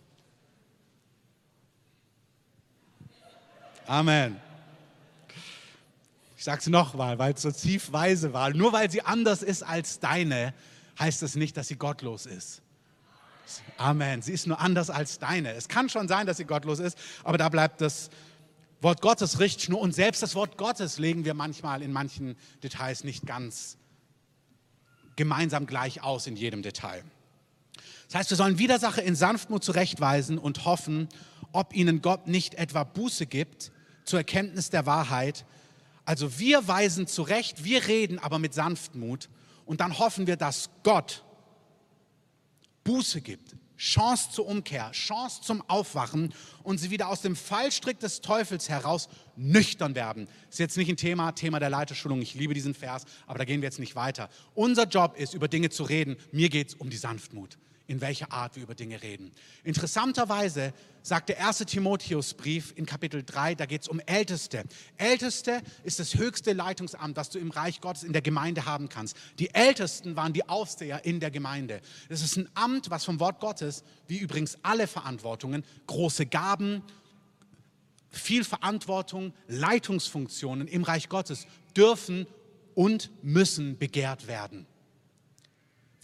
Amen. 3.87 4.41
Ich 6.45 6.47
sage 6.47 6.61
es 6.61 6.67
nochmal, 6.67 7.19
weil 7.19 7.33
es 7.33 7.41
so 7.41 7.51
tiefweise 7.51 8.35
war. 8.35 8.51
Nur 8.51 8.75
weil 8.75 8.91
sie 8.91 9.01
anders 9.01 9.43
ist 9.43 9.63
als 9.63 9.99
deine, 9.99 10.53
heißt 10.99 11.23
das 11.23 11.37
nicht, 11.37 11.57
dass 11.57 11.69
sie 11.69 11.77
gottlos 11.77 12.27
ist. 12.27 12.61
Amen. 13.79 14.21
Sie 14.21 14.35
ist 14.35 14.47
nur 14.47 14.61
anders 14.61 14.91
als 14.91 15.19
deine. 15.19 15.55
Es 15.55 15.69
kann 15.69 15.89
schon 15.89 16.07
sein, 16.07 16.27
dass 16.27 16.37
sie 16.37 16.45
gottlos 16.45 16.81
ist, 16.81 16.99
aber 17.23 17.39
da 17.39 17.49
bleibt 17.49 17.81
das 17.81 18.11
Wort 18.83 19.01
Gottes 19.01 19.41
Richtschnur. 19.41 19.81
Und 19.81 19.95
selbst 19.95 20.23
das 20.23 20.35
Wort 20.35 20.59
Gottes 20.59 20.99
legen 20.99 21.25
wir 21.25 21.33
manchmal 21.33 21.81
in 21.81 21.93
manchen 21.93 22.37
Details 22.63 23.05
nicht 23.05 23.25
ganz 23.25 23.79
gemeinsam 25.17 25.65
gleich 25.65 26.03
aus 26.03 26.27
in 26.27 26.37
jedem 26.37 26.61
Detail. 26.61 27.05
Das 28.09 28.17
heißt, 28.17 28.29
wir 28.29 28.37
sollen 28.37 28.59
Widersacher 28.59 29.03
in 29.03 29.17
Sanftmut 29.17 29.65
zurechtweisen 29.65 30.37
und 30.37 30.67
hoffen, 30.67 31.09
ob 31.53 31.75
ihnen 31.75 32.03
Gott 32.03 32.27
nicht 32.27 32.57
etwa 32.57 32.85
Buße 32.85 33.25
gibt 33.25 33.73
zur 34.05 34.19
Erkenntnis 34.19 34.69
der 34.69 34.85
Wahrheit, 34.85 35.47
also 36.05 36.39
wir 36.39 36.69
weisen 36.69 37.07
zurecht, 37.07 37.65
wir 37.65 37.87
reden 37.87 38.19
aber 38.19 38.39
mit 38.39 38.55
Sanftmut 38.55 39.29
und 39.65 39.81
dann 39.81 39.99
hoffen 39.99 40.27
wir, 40.27 40.37
dass 40.37 40.71
Gott 40.83 41.25
Buße 42.85 43.23
gibt, 43.23 43.57
Chance 43.77 44.31
zur 44.31 44.47
Umkehr, 44.47 44.91
Chance 44.93 45.41
zum 45.43 45.63
Aufwachen 45.69 46.35
und 46.63 46.79
sie 46.79 46.91
wieder 46.91 47.09
aus 47.09 47.23
dem 47.23 47.35
Fallstrick 47.35 47.99
des 47.99 48.21
Teufels 48.21 48.69
heraus 48.69 49.09
nüchtern 49.37 49.95
werden. 49.95 50.29
Ist 50.51 50.59
jetzt 50.59 50.77
nicht 50.77 50.89
ein 50.89 50.97
Thema, 50.97 51.33
Thema 51.33 51.59
der 51.59 51.71
Leiterschulung. 51.71 52.21
Ich 52.21 52.35
liebe 52.35 52.55
diesen 52.55 52.75
Vers, 52.75 53.05
aber 53.27 53.39
da 53.39 53.45
gehen 53.45 53.63
wir 53.63 53.67
jetzt 53.67 53.81
nicht 53.81 53.97
weiter. 53.97 54.29
Unser 54.55 54.87
Job 54.87 55.17
ist, 55.17 55.35
über 55.35 55.49
Dinge 55.49 55.71
zu 55.71 55.85
reden. 55.85 56.17
Mir 56.31 56.51
geht 56.51 56.69
es 56.69 56.75
um 56.75 56.91
die 56.91 56.97
Sanftmut 56.97 57.59
in 57.87 58.01
welcher 58.01 58.33
Art 58.33 58.57
wir 58.57 58.63
über 58.63 58.75
Dinge 58.75 59.03
reden. 59.03 59.33
Interessanterweise 59.63 60.73
sagt 61.03 61.29
der 61.29 61.37
erste 61.37 61.67
Timotheusbrief 61.67 62.73
in 62.77 62.87
Kapitel 62.87 63.23
3, 63.23 63.55
da 63.55 63.67
geht 63.67 63.83
es 63.83 63.89
um 63.89 64.01
Älteste. 64.01 64.65
Älteste 64.97 65.61
ist 65.83 65.99
das 65.99 66.15
höchste 66.15 66.55
Leitungsamt, 66.55 67.17
das 67.17 67.29
du 67.29 67.39
im 67.39 67.51
Reich 67.51 67.83
Gottes 67.83 68.03
in 68.03 68.15
der 68.15 68.23
Gemeinde 68.23 68.65
haben 68.65 68.89
kannst. 68.89 69.17
Die 69.39 69.55
Ältesten 69.55 70.17
waren 70.17 70.33
die 70.33 70.49
Aufseher 70.49 71.05
in 71.05 71.21
der 71.21 71.31
Gemeinde. 71.31 71.83
Es 72.09 72.23
ist 72.23 72.37
ein 72.37 72.49
Amt, 72.55 72.89
was 72.89 73.05
vom 73.05 73.21
Wort 73.21 73.41
Gottes, 73.41 73.85
wie 74.09 74.19
übrigens 74.19 74.59
alle 74.63 74.87
Verantwortungen, 74.87 75.63
große 75.87 76.25
Gaben, 76.25 76.83
viel 78.09 78.45
Verantwortung, 78.45 79.35
Leitungsfunktionen 79.49 80.69
im 80.69 80.85
Reich 80.85 81.09
Gottes 81.11 81.47
dürfen 81.77 82.27
und 82.75 83.11
müssen 83.23 83.77
begehrt 83.77 84.27
werden. 84.27 84.67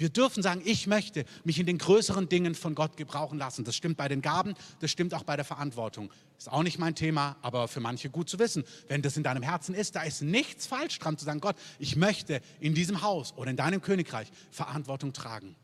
Wir 0.01 0.09
dürfen 0.09 0.43
sagen, 0.43 0.63
ich 0.65 0.87
möchte 0.87 1.27
mich 1.45 1.59
in 1.59 1.67
den 1.67 1.77
größeren 1.77 2.27
Dingen 2.27 2.55
von 2.55 2.75
Gott 2.75 2.97
gebrauchen 2.97 3.39
lassen. 3.39 3.65
Das 3.65 3.77
stimmt 3.77 3.99
bei 3.99 4.09
den 4.09 4.23
Gaben, 4.23 4.55
das 4.81 4.91
stimmt 4.91 5.13
auch 5.13 5.25
bei 5.25 5.37
der 5.37 5.45
Verantwortung. 5.45 6.11
Ist 6.39 6.51
auch 6.51 6.63
nicht 6.63 6.79
mein 6.79 6.95
Thema, 6.95 7.37
aber 7.43 7.69
für 7.69 7.81
manche 7.81 8.09
gut 8.09 8.31
zu 8.31 8.39
wissen. 8.39 8.65
Wenn 8.89 9.03
das 9.03 9.19
in 9.19 9.25
deinem 9.25 9.43
Herzen 9.43 9.75
ist, 9.75 9.97
da 9.97 10.03
ist 10.03 10.23
nichts 10.23 10.67
falsch 10.67 10.99
dran 11.01 11.19
zu 11.19 11.27
sagen, 11.27 11.41
Gott, 11.41 11.57
ich 11.79 11.97
möchte 11.97 12.41
in 12.61 12.75
diesem 12.75 13.03
Haus 13.03 13.35
oder 13.37 13.51
in 13.51 13.59
deinem 13.59 13.83
Königreich 13.83 14.29
Verantwortung 14.51 15.13
tragen. 15.13 15.55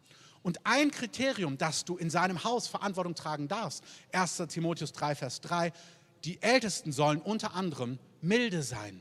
Und 0.43 0.67
ein 0.67 0.91
Kriterium, 0.91 1.57
dass 1.57 1.87
du 1.87 1.97
in 1.97 2.11
seinem 2.11 2.45
Haus 2.45 2.69
Verantwortung 2.69 3.15
tragen 3.15 3.49
darfst, 3.49 3.83
1 4.13 4.43
Timotheus 4.49 4.93
3, 4.93 5.15
Vers 5.15 5.41
3, 5.41 5.73
die 6.25 6.43
Ältesten 6.43 6.93
sollen 6.93 7.23
unter 7.23 7.55
anderem 7.55 7.99
milde 8.21 8.63
sein. 8.63 9.01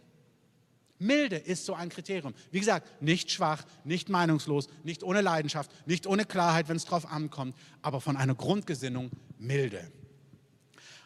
Milde 0.99 1.35
ist 1.35 1.65
so 1.65 1.73
ein 1.73 1.89
Kriterium. 1.89 2.33
Wie 2.51 2.59
gesagt, 2.59 3.01
nicht 3.01 3.31
schwach, 3.31 3.63
nicht 3.83 4.09
meinungslos, 4.09 4.67
nicht 4.83 5.03
ohne 5.03 5.21
Leidenschaft, 5.21 5.71
nicht 5.87 6.07
ohne 6.07 6.25
Klarheit, 6.25 6.69
wenn 6.69 6.77
es 6.77 6.85
drauf 6.85 7.11
ankommt, 7.11 7.55
aber 7.81 7.99
von 7.99 8.15
einer 8.15 8.35
Grundgesinnung 8.35 9.11
milde. 9.37 9.91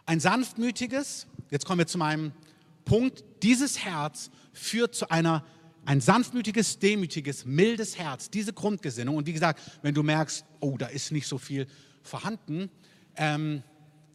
Ein 0.05 0.19
sanftmütiges, 0.19 1.27
jetzt 1.49 1.65
kommen 1.65 1.79
wir 1.79 1.87
zu 1.87 1.97
meinem 1.97 2.31
Punkt, 2.85 3.23
dieses 3.43 3.83
Herz 3.83 4.31
führt 4.53 4.95
zu 4.95 5.09
einer, 5.09 5.45
ein 5.85 6.01
sanftmütiges, 6.01 6.79
demütiges, 6.79 7.45
mildes 7.45 7.97
Herz, 7.97 8.29
diese 8.29 8.53
Grundgesinnung. 8.53 9.17
Und 9.17 9.27
wie 9.27 9.33
gesagt, 9.33 9.61
wenn 9.81 9.93
du 9.93 10.03
merkst, 10.03 10.45
oh, 10.59 10.77
da 10.77 10.87
ist 10.87 11.11
nicht 11.11 11.27
so 11.27 11.37
viel 11.37 11.67
vorhanden, 12.03 12.69
ähm, 13.15 13.63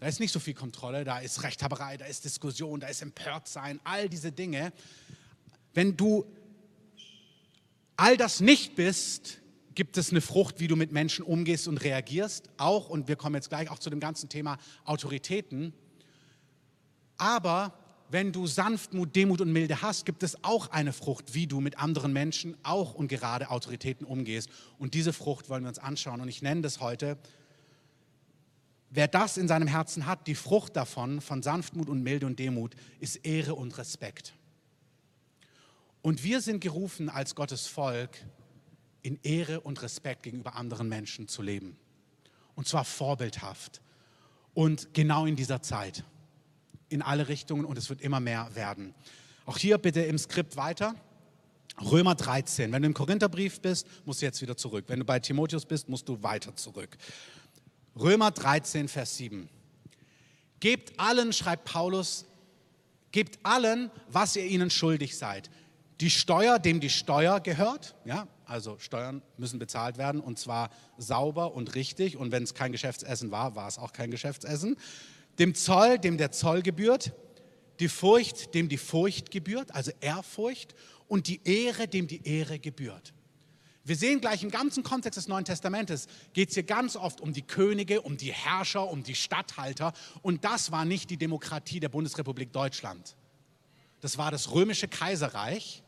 da 0.01 0.07
ist 0.09 0.21
nicht 0.21 0.33
so 0.33 0.41
viel 0.41 0.55
Kontrolle, 0.55 1.05
da 1.05 1.19
ist 1.19 1.43
Rechthaberei, 1.43 1.97
da 1.97 2.05
ist 2.05 2.25
Diskussion, 2.25 2.81
da 2.81 2.89
ist 2.89 3.01
Empörtsein, 3.01 3.81
all 3.85 4.09
diese 4.09 4.33
Dinge, 4.33 4.73
wenn 5.75 5.97
du 5.97 6.25
all 7.97 8.17
das 8.17 8.41
nicht 8.41 8.75
bist, 8.77 9.41
gibt 9.75 9.97
es 9.97 10.11
eine 10.11 10.21
Frucht, 10.21 10.61
wie 10.61 10.69
du 10.69 10.77
mit 10.77 10.93
Menschen 10.93 11.25
umgehst 11.25 11.69
und 11.69 11.79
reagierst, 11.79 12.49
auch, 12.57 12.89
und 12.89 13.09
wir 13.09 13.17
kommen 13.17 13.35
jetzt 13.35 13.49
gleich 13.49 13.71
auch 13.71 13.79
zu 13.79 13.91
dem 13.91 14.01
ganzen 14.01 14.29
Thema 14.29 14.59
Autoritäten. 14.85 15.73
Aber 17.17 17.75
wenn 18.11 18.33
du 18.33 18.47
Sanftmut, 18.47 19.17
Demut 19.17 19.41
und 19.41 19.53
Milde 19.53 19.83
hast, 19.83 20.07
gibt 20.07 20.23
es 20.23 20.45
auch 20.45 20.71
eine 20.71 20.93
Frucht, 20.93 21.35
wie 21.35 21.47
du 21.47 21.61
mit 21.61 21.79
anderen 21.79 22.13
Menschen 22.13 22.57
auch 22.63 22.95
und 22.95 23.09
gerade 23.09 23.51
Autoritäten 23.51 24.07
umgehst. 24.07 24.49
Und 24.79 24.95
diese 24.95 25.13
Frucht 25.13 25.49
wollen 25.49 25.65
wir 25.65 25.69
uns 25.69 25.79
anschauen. 25.79 26.21
Und 26.21 26.29
ich 26.29 26.43
nenne 26.43 26.61
das 26.61 26.81
heute, 26.81 27.19
wer 28.91 29.09
das 29.09 29.37
in 29.37 29.49
seinem 29.49 29.67
Herzen 29.67 30.07
hat, 30.07 30.27
die 30.29 30.37
Frucht 30.37 30.77
davon, 30.77 31.21
von 31.21 31.43
Sanftmut 31.43 31.89
und 31.89 32.03
Milde 32.03 32.27
und 32.27 32.39
Demut, 32.39 32.77
ist 33.01 33.17
Ehre 33.27 33.55
und 33.55 33.77
Respekt. 33.79 34.35
Und 36.05 36.23
wir 36.23 36.43
sind 36.43 36.61
gerufen 36.61 37.09
als 37.09 37.35
Gottes 37.35 37.67
Volk, 37.67 38.11
in 39.01 39.19
Ehre 39.23 39.62
und 39.62 39.81
Respekt 39.81 40.25
gegenüber 40.25 40.55
anderen 40.55 40.87
Menschen 40.87 41.29
zu 41.29 41.40
leben. 41.40 41.79
Und 42.55 42.69
zwar 42.69 42.85
vorbildhaft. 42.85 43.81
Und 44.53 44.93
genau 44.93 45.25
in 45.25 45.35
dieser 45.35 45.62
Zeit. 45.62 46.05
In 46.90 47.01
alle 47.01 47.29
Richtungen 47.29 47.64
und 47.64 47.79
es 47.79 47.88
wird 47.88 48.03
immer 48.03 48.21
mehr 48.21 48.55
werden. 48.55 48.93
Auch 49.47 49.57
hier 49.57 49.79
bitte 49.79 50.03
im 50.03 50.19
Skript 50.19 50.59
weiter. 50.59 50.95
Römer 51.81 52.14
13. 52.17 52.71
Wenn 52.71 52.83
du 52.83 52.87
im 52.88 52.95
Korintherbrief 52.95 53.62
bist, 53.62 53.87
musst 54.05 54.21
du 54.21 54.27
jetzt 54.27 54.43
wieder 54.43 54.59
zurück. 54.59 54.85
Wenn 54.88 54.99
du 54.99 55.07
bei 55.07 55.21
Timotheus 55.21 55.64
bist, 55.64 55.88
musst 55.88 56.07
du 56.07 56.23
weiter 56.23 56.55
zurück. 56.55 56.99
Römer 57.97 58.31
13, 58.31 58.88
Vers 58.88 59.17
7. 59.17 59.49
Gebt 60.61 61.01
allen, 61.01 61.33
schreibt 61.33 61.64
Paulus, 61.64 62.27
gebt 63.11 63.38
allen, 63.43 63.90
was 64.09 64.37
ihr 64.37 64.45
ihnen 64.45 64.69
schuldig 64.69 65.17
seid. 65.17 65.49
Die 66.01 66.11
Steuer, 66.11 66.59
dem 66.59 66.81
die 66.81 66.91
Steuer 66.91 67.41
gehört, 67.41 67.95
ja, 68.05 68.27
also 68.47 68.79
Steuern 68.79 69.23
müssen 69.39 69.59
bezahlt 69.59 69.97
werden 69.97 70.21
und 70.21 70.39
zwar 70.39 70.71
sauber 70.99 71.55
und 71.55 71.75
richtig. 71.75 72.17
Und 72.17 72.33
wenn 72.33 72.43
es 72.43 72.55
kein 72.55 72.73
Geschäftsessen 72.73 73.31
war, 73.31 73.55
war 73.55 73.69
es 73.69 73.79
auch 73.79 73.93
kein 73.93 74.11
Geschäftsessen. 74.11 74.77
Dem 75.39 75.55
Zoll, 75.55 75.99
dem 75.99 76.19
der 76.19 76.33
Zoll 76.33 76.63
gebührt. 76.63 77.13
Die 77.81 77.89
Furcht, 77.89 78.55
dem 78.55 78.69
die 78.69 78.77
Furcht 78.77 79.31
gebührt, 79.31 79.75
also 79.75 79.93
Ehrfurcht. 80.01 80.75
Und 81.07 81.29
die 81.29 81.41
Ehre, 81.45 81.87
dem 81.87 82.07
die 82.07 82.27
Ehre 82.27 82.59
gebührt. 82.59 83.13
Wir 83.87 83.97
sehen 83.97 84.21
gleich 84.21 84.43
im 84.43 84.51
ganzen 84.51 84.83
Kontext 84.83 85.19
des 85.19 85.29
Neuen 85.29 85.45
Testamentes, 85.45 86.07
geht 86.33 86.49
es 86.49 86.55
hier 86.55 86.63
ganz 86.63 86.97
oft 86.97 87.21
um 87.21 87.35
die 87.35 87.43
Könige, 87.43 88.01
um 88.01 88.17
die 88.17 88.33
Herrscher, 88.33 88.89
um 88.89 89.03
die 89.03 89.15
Statthalter. 89.15 89.93
Und 90.23 90.45
das 90.45 90.73
war 90.73 90.87
nicht 90.87 91.11
die 91.11 91.19
Demokratie 91.19 91.81
der 91.81 91.91
Bundesrepublik 91.91 92.51
Deutschland. 92.53 93.15
Das 94.01 94.17
war 94.17 94.31
das 94.31 94.53
römische 94.53 94.89
Kaiserreich 94.89 95.84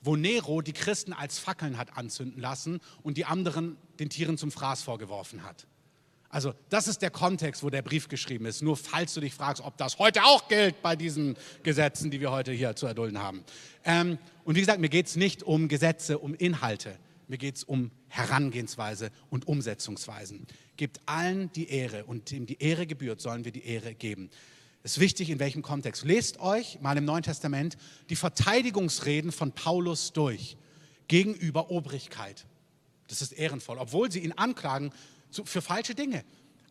wo 0.00 0.16
Nero 0.16 0.60
die 0.60 0.72
Christen 0.72 1.12
als 1.12 1.38
Fackeln 1.38 1.76
hat 1.78 1.96
anzünden 1.96 2.40
lassen 2.40 2.80
und 3.02 3.16
die 3.16 3.24
anderen 3.24 3.76
den 3.98 4.10
Tieren 4.10 4.38
zum 4.38 4.50
Fraß 4.50 4.82
vorgeworfen 4.82 5.42
hat. 5.42 5.66
Also 6.30 6.52
das 6.68 6.88
ist 6.88 7.00
der 7.00 7.10
Kontext, 7.10 7.62
wo 7.62 7.70
der 7.70 7.82
Brief 7.82 8.08
geschrieben 8.08 8.44
ist. 8.44 8.62
Nur 8.62 8.76
falls 8.76 9.14
du 9.14 9.20
dich 9.20 9.32
fragst, 9.32 9.62
ob 9.62 9.78
das 9.78 9.98
heute 9.98 10.24
auch 10.24 10.48
gilt 10.48 10.82
bei 10.82 10.94
diesen 10.94 11.36
Gesetzen, 11.62 12.10
die 12.10 12.20
wir 12.20 12.30
heute 12.30 12.52
hier 12.52 12.76
zu 12.76 12.86
erdulden 12.86 13.18
haben. 13.18 13.44
Ähm, 13.84 14.18
und 14.44 14.54
wie 14.54 14.60
gesagt, 14.60 14.80
mir 14.80 14.90
geht 14.90 15.06
es 15.06 15.16
nicht 15.16 15.42
um 15.42 15.68
Gesetze, 15.68 16.18
um 16.18 16.34
Inhalte. 16.34 16.98
Mir 17.28 17.38
geht 17.38 17.56
es 17.56 17.64
um 17.64 17.90
Herangehensweise 18.08 19.10
und 19.30 19.48
Umsetzungsweisen. 19.48 20.46
Gebt 20.76 21.00
allen 21.06 21.50
die 21.52 21.68
Ehre 21.68 22.04
und 22.04 22.30
dem 22.30 22.46
die 22.46 22.60
Ehre 22.60 22.86
gebührt, 22.86 23.20
sollen 23.20 23.44
wir 23.44 23.52
die 23.52 23.64
Ehre 23.64 23.94
geben. 23.94 24.30
Ist 24.82 25.00
wichtig, 25.00 25.30
in 25.30 25.38
welchem 25.38 25.62
Kontext. 25.62 26.04
Lest 26.04 26.40
euch 26.40 26.80
mal 26.80 26.96
im 26.96 27.04
Neuen 27.04 27.22
Testament 27.22 27.76
die 28.10 28.16
Verteidigungsreden 28.16 29.32
von 29.32 29.52
Paulus 29.52 30.12
durch 30.12 30.56
gegenüber 31.08 31.70
Obrigkeit. 31.70 32.46
Das 33.08 33.22
ist 33.22 33.32
ehrenvoll, 33.32 33.78
obwohl 33.78 34.12
sie 34.12 34.20
ihn 34.20 34.32
anklagen 34.32 34.92
für 35.30 35.62
falsche 35.62 35.94
Dinge. 35.94 36.24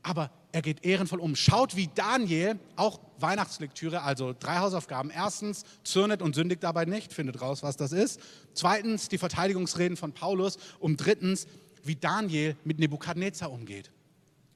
Aber 0.04 0.32
er 0.52 0.62
geht 0.62 0.86
ehrenvoll 0.86 1.20
um. 1.20 1.36
Schaut, 1.36 1.76
wie 1.76 1.90
Daniel, 1.94 2.58
auch 2.76 3.00
Weihnachtslektüre, 3.20 4.04
also 4.04 4.34
drei 4.40 4.60
Hausaufgaben. 4.60 5.10
Erstens, 5.10 5.66
zürnet 5.84 6.22
und 6.22 6.34
sündigt 6.34 6.64
dabei 6.64 6.86
nicht, 6.86 7.12
findet 7.12 7.42
raus, 7.42 7.62
was 7.62 7.76
das 7.76 7.92
ist. 7.92 8.22
Zweitens, 8.54 9.10
die 9.10 9.18
Verteidigungsreden 9.18 9.98
von 9.98 10.14
Paulus. 10.14 10.58
Und 10.80 10.98
drittens, 10.98 11.48
wie 11.84 11.96
Daniel 11.96 12.56
mit 12.64 12.80
Nebukadnezar 12.80 13.52
umgeht. 13.52 13.92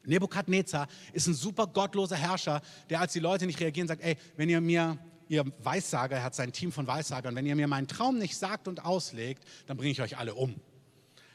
Nebukadnezar 0.05 0.87
ist 1.13 1.27
ein 1.27 1.33
super 1.33 1.67
gottloser 1.67 2.15
Herrscher, 2.15 2.61
der 2.89 3.01
als 3.01 3.13
die 3.13 3.19
Leute 3.19 3.45
nicht 3.45 3.59
reagieren, 3.59 3.87
sagt, 3.87 4.03
ey, 4.03 4.17
wenn 4.35 4.49
ihr 4.49 4.61
mir, 4.61 4.97
ihr 5.27 5.45
Weissager, 5.63 6.17
er 6.17 6.23
hat 6.23 6.35
sein 6.35 6.51
Team 6.51 6.71
von 6.71 6.87
Weissagern, 6.87 7.35
wenn 7.35 7.45
ihr 7.45 7.55
mir 7.55 7.67
meinen 7.67 7.87
Traum 7.87 8.17
nicht 8.17 8.37
sagt 8.37 8.67
und 8.67 8.83
auslegt, 8.85 9.43
dann 9.67 9.77
bringe 9.77 9.91
ich 9.91 10.01
euch 10.01 10.17
alle 10.17 10.35
um. 10.35 10.55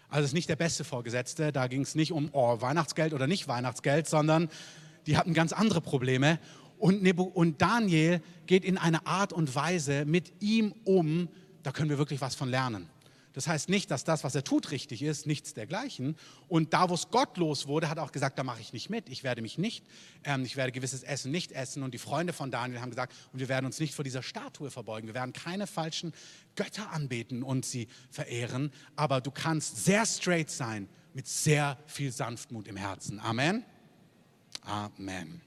Also 0.09 0.24
ist 0.24 0.35
nicht 0.35 0.48
der 0.48 0.57
beste 0.57 0.85
Vorgesetzte, 0.85 1.52
da 1.52 1.66
ging 1.66 1.83
es 1.83 1.94
nicht 1.94 2.12
um 2.12 2.29
oh, 2.33 2.61
Weihnachtsgeld 2.61 3.12
oder 3.12 3.26
nicht 3.26 3.48
Weihnachtsgeld, 3.48 4.07
sondern 4.07 4.48
die 5.07 5.16
hatten 5.16 5.35
ganz 5.35 5.52
andere 5.52 5.81
Probleme. 5.81 6.38
Und, 6.79 7.02
Nebu 7.02 7.22
und 7.22 7.62
Daniel 7.62 8.20
geht 8.46 8.64
in 8.64 8.79
eine 8.79 9.07
Art 9.07 9.33
und 9.33 9.55
Weise 9.55 10.05
mit 10.05 10.33
ihm 10.40 10.74
um, 10.85 11.29
da 11.62 11.72
können 11.72 11.90
wir 11.90 11.98
wirklich 11.98 12.20
was 12.20 12.35
von 12.35 12.48
lernen. 12.48 12.88
Das 13.37 13.49
heißt 13.49 13.68
nicht, 13.68 13.90
dass 13.90 14.03
das, 14.03 14.25
was 14.25 14.35
er 14.35 14.44
tut, 14.44 14.70
richtig 14.70 15.03
ist, 15.03 15.27
nichts 15.27 15.53
dergleichen. 15.53 16.16
Und 16.49 16.72
da, 16.72 16.88
wo 16.88 16.94
es 16.94 17.11
gottlos 17.11 17.66
wurde, 17.66 17.90
hat 17.90 17.99
er 17.99 18.05
auch 18.05 18.12
gesagt, 18.12 18.38
da 18.38 18.42
mache 18.42 18.62
ich 18.62 18.72
nicht 18.72 18.88
mit. 18.88 19.11
Ich 19.11 19.25
werde 19.25 19.42
mich 19.42 19.59
nicht, 19.59 19.85
ähm, 20.25 20.46
ich 20.46 20.57
werde 20.57 20.72
gewisses 20.72 21.03
Essen 21.03 21.33
nicht 21.33 21.53
essen. 21.53 21.83
Und 21.83 21.92
die 21.92 21.99
Freunde 21.99 22.33
von 22.33 22.51
Daniel 22.51 22.81
haben 22.81 22.88
gesagt, 22.88 23.14
und 23.35 23.38
wir 23.38 23.51
werden 23.51 23.66
uns 23.66 23.79
nicht 23.79 23.94
vor 23.94 24.05
dieser 24.05 24.22
Statue 24.22 24.70
verbeugen. 24.70 25.07
Wir 25.07 25.12
werden 25.12 25.35
keine 25.35 25.66
falschen 25.66 26.14
Götter 26.55 26.90
anbeten 26.92 27.42
und 27.42 27.66
sie 27.66 27.88
verehren. 28.11 28.72
Aber 28.96 29.20
du 29.20 29.31
kannst 29.31 29.85
sehr 29.85 30.07
straight 30.07 30.51
sein 30.51 30.88
mit 31.12 31.27
sehr 31.29 31.77
viel 31.85 32.12
Sanftmut 32.12 32.66
im 32.66 32.77
Herzen. 32.77 33.20
Amen. 33.20 33.66
Amen. 34.62 35.42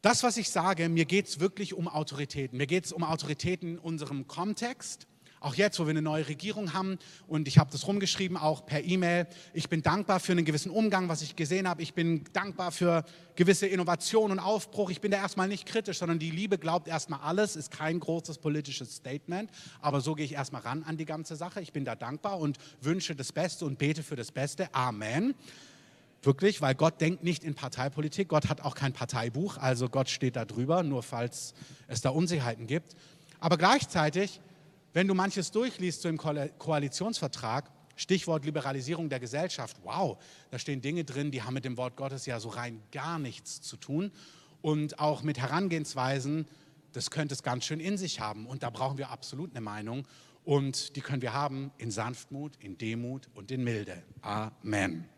Das, 0.00 0.24
was 0.24 0.36
ich 0.36 0.50
sage, 0.50 0.88
mir 0.88 1.04
geht 1.04 1.28
es 1.28 1.38
wirklich 1.38 1.74
um 1.74 1.86
Autoritäten. 1.86 2.58
Mir 2.58 2.66
geht 2.66 2.86
es 2.86 2.92
um 2.92 3.04
Autoritäten 3.04 3.74
in 3.74 3.78
unserem 3.78 4.26
Kontext 4.26 5.06
auch 5.44 5.54
jetzt, 5.54 5.78
wo 5.78 5.84
wir 5.84 5.90
eine 5.90 6.02
neue 6.02 6.28
Regierung 6.28 6.72
haben 6.72 6.98
und 7.26 7.48
ich 7.48 7.58
habe 7.58 7.70
das 7.70 7.86
rumgeschrieben, 7.86 8.36
auch 8.36 8.64
per 8.64 8.84
E-Mail. 8.84 9.26
Ich 9.52 9.68
bin 9.68 9.82
dankbar 9.82 10.20
für 10.20 10.32
einen 10.32 10.44
gewissen 10.44 10.70
Umgang, 10.70 11.08
was 11.08 11.22
ich 11.22 11.36
gesehen 11.36 11.68
habe. 11.68 11.82
Ich 11.82 11.94
bin 11.94 12.24
dankbar 12.32 12.72
für 12.72 13.04
gewisse 13.34 13.66
Innovation 13.66 14.30
und 14.30 14.38
Aufbruch. 14.38 14.90
Ich 14.90 15.00
bin 15.00 15.10
da 15.10 15.18
erstmal 15.18 15.48
nicht 15.48 15.66
kritisch, 15.66 15.98
sondern 15.98 16.18
die 16.18 16.30
Liebe 16.30 16.58
glaubt 16.58 16.88
erstmal 16.88 17.20
alles, 17.20 17.56
ist 17.56 17.70
kein 17.70 17.98
großes 18.00 18.38
politisches 18.38 18.96
Statement. 18.96 19.50
Aber 19.80 20.00
so 20.00 20.14
gehe 20.14 20.24
ich 20.24 20.34
erstmal 20.34 20.62
ran 20.62 20.82
an 20.84 20.96
die 20.96 21.04
ganze 21.06 21.36
Sache. 21.36 21.60
Ich 21.60 21.72
bin 21.72 21.84
da 21.84 21.96
dankbar 21.96 22.38
und 22.38 22.58
wünsche 22.80 23.14
das 23.14 23.32
Beste 23.32 23.64
und 23.64 23.78
bete 23.78 24.02
für 24.02 24.16
das 24.16 24.32
Beste. 24.32 24.72
Amen. 24.74 25.34
Wirklich, 26.24 26.60
weil 26.60 26.76
Gott 26.76 27.00
denkt 27.00 27.24
nicht 27.24 27.42
in 27.42 27.54
Parteipolitik. 27.54 28.28
Gott 28.28 28.48
hat 28.48 28.60
auch 28.60 28.76
kein 28.76 28.92
Parteibuch, 28.92 29.56
also 29.56 29.88
Gott 29.88 30.08
steht 30.08 30.36
da 30.36 30.44
drüber, 30.44 30.84
nur 30.84 31.02
falls 31.02 31.52
es 31.88 32.00
da 32.00 32.10
Unsicherheiten 32.10 32.68
gibt. 32.68 32.94
Aber 33.40 33.58
gleichzeitig 33.58 34.40
wenn 34.92 35.08
du 35.08 35.14
manches 35.14 35.50
durchliest 35.50 36.02
so 36.02 36.08
im 36.08 36.18
Koalitionsvertrag, 36.18 37.70
Stichwort 37.96 38.44
Liberalisierung 38.44 39.08
der 39.08 39.20
Gesellschaft, 39.20 39.76
wow, 39.82 40.18
da 40.50 40.58
stehen 40.58 40.80
Dinge 40.80 41.04
drin, 41.04 41.30
die 41.30 41.42
haben 41.42 41.54
mit 41.54 41.64
dem 41.64 41.76
Wort 41.76 41.96
Gottes 41.96 42.26
ja 42.26 42.40
so 42.40 42.48
rein 42.48 42.82
gar 42.90 43.18
nichts 43.18 43.60
zu 43.60 43.76
tun. 43.76 44.12
Und 44.60 44.98
auch 44.98 45.22
mit 45.22 45.38
Herangehensweisen, 45.38 46.46
das 46.92 47.10
könnte 47.10 47.34
es 47.34 47.42
ganz 47.42 47.64
schön 47.64 47.80
in 47.80 47.96
sich 47.98 48.20
haben. 48.20 48.46
Und 48.46 48.62
da 48.62 48.70
brauchen 48.70 48.98
wir 48.98 49.10
absolut 49.10 49.50
eine 49.50 49.60
Meinung. 49.60 50.06
Und 50.44 50.96
die 50.96 51.00
können 51.00 51.22
wir 51.22 51.32
haben 51.32 51.70
in 51.78 51.90
Sanftmut, 51.90 52.56
in 52.58 52.78
Demut 52.78 53.28
und 53.34 53.50
in 53.50 53.62
Milde. 53.62 54.02
Amen. 54.22 55.08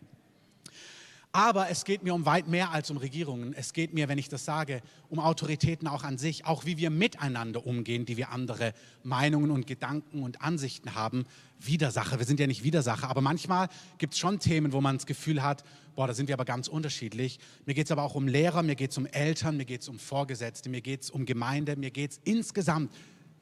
Aber 1.36 1.68
es 1.68 1.84
geht 1.84 2.04
mir 2.04 2.14
um 2.14 2.26
weit 2.26 2.46
mehr 2.46 2.70
als 2.70 2.92
um 2.92 2.96
Regierungen. 2.96 3.54
Es 3.54 3.72
geht 3.72 3.92
mir, 3.92 4.08
wenn 4.08 4.18
ich 4.18 4.28
das 4.28 4.44
sage, 4.44 4.80
um 5.08 5.18
Autoritäten 5.18 5.88
auch 5.88 6.04
an 6.04 6.16
sich, 6.16 6.46
auch 6.46 6.64
wie 6.64 6.76
wir 6.76 6.90
miteinander 6.90 7.66
umgehen, 7.66 8.06
die 8.06 8.16
wir 8.16 8.30
andere 8.30 8.72
Meinungen 9.02 9.50
und 9.50 9.66
Gedanken 9.66 10.22
und 10.22 10.42
Ansichten 10.42 10.94
haben. 10.94 11.24
Widersacher, 11.58 12.20
wir 12.20 12.24
sind 12.24 12.38
ja 12.38 12.46
nicht 12.46 12.62
Widersacher, 12.62 13.10
aber 13.10 13.20
manchmal 13.20 13.68
gibt 13.98 14.12
es 14.12 14.20
schon 14.20 14.38
Themen, 14.38 14.72
wo 14.72 14.80
man 14.80 14.96
das 14.96 15.06
Gefühl 15.06 15.42
hat, 15.42 15.64
boah, 15.96 16.06
da 16.06 16.14
sind 16.14 16.28
wir 16.28 16.36
aber 16.36 16.44
ganz 16.44 16.68
unterschiedlich. 16.68 17.40
Mir 17.66 17.74
geht 17.74 17.86
es 17.86 17.90
aber 17.90 18.04
auch 18.04 18.14
um 18.14 18.28
Lehrer, 18.28 18.62
mir 18.62 18.76
geht 18.76 18.92
es 18.92 18.98
um 18.98 19.06
Eltern, 19.06 19.56
mir 19.56 19.64
geht 19.64 19.80
es 19.80 19.88
um 19.88 19.98
Vorgesetzte, 19.98 20.68
mir 20.68 20.82
geht 20.82 21.02
es 21.02 21.10
um 21.10 21.26
Gemeinde, 21.26 21.74
mir 21.74 21.90
geht 21.90 22.12
es 22.12 22.20
insgesamt 22.22 22.92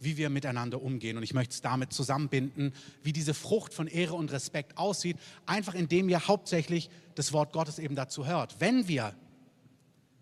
wie 0.02 0.16
wir 0.16 0.30
miteinander 0.30 0.82
umgehen. 0.82 1.16
Und 1.16 1.22
ich 1.22 1.32
möchte 1.32 1.54
es 1.54 1.60
damit 1.60 1.92
zusammenbinden, 1.92 2.72
wie 3.02 3.12
diese 3.12 3.34
Frucht 3.34 3.72
von 3.72 3.86
Ehre 3.86 4.14
und 4.14 4.32
Respekt 4.32 4.76
aussieht, 4.76 5.16
einfach 5.46 5.74
indem 5.74 6.08
ihr 6.08 6.26
hauptsächlich 6.26 6.90
das 7.14 7.32
Wort 7.32 7.52
Gottes 7.52 7.78
eben 7.78 7.94
dazu 7.94 8.26
hört. 8.26 8.60
Wenn 8.60 8.88
wir 8.88 9.14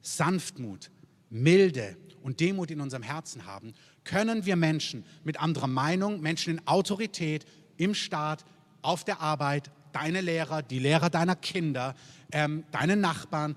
Sanftmut, 0.03 0.91
Milde 1.29 1.97
und 2.23 2.41
Demut 2.41 2.71
in 2.71 2.81
unserem 2.81 3.03
Herzen 3.03 3.47
haben, 3.47 3.75
können 4.05 4.47
wir 4.47 4.57
Menschen 4.57 5.05
mit 5.25 5.41
anderer 5.41 5.67
Meinung, 5.67 6.21
Menschen 6.21 6.59
in 6.59 6.67
Autorität, 6.67 7.45
im 7.77 7.95
Staat, 7.95 8.45
auf 8.83 9.05
der 9.05 9.21
Arbeit, 9.21 9.71
deine 9.93 10.21
Lehrer, 10.21 10.63
die 10.63 10.79
Lehrer 10.79 11.11
deiner 11.11 11.37
Kinder, 11.37 11.95
ähm, 12.33 12.65
deine 12.71 12.97
Nachbarn, 12.97 13.57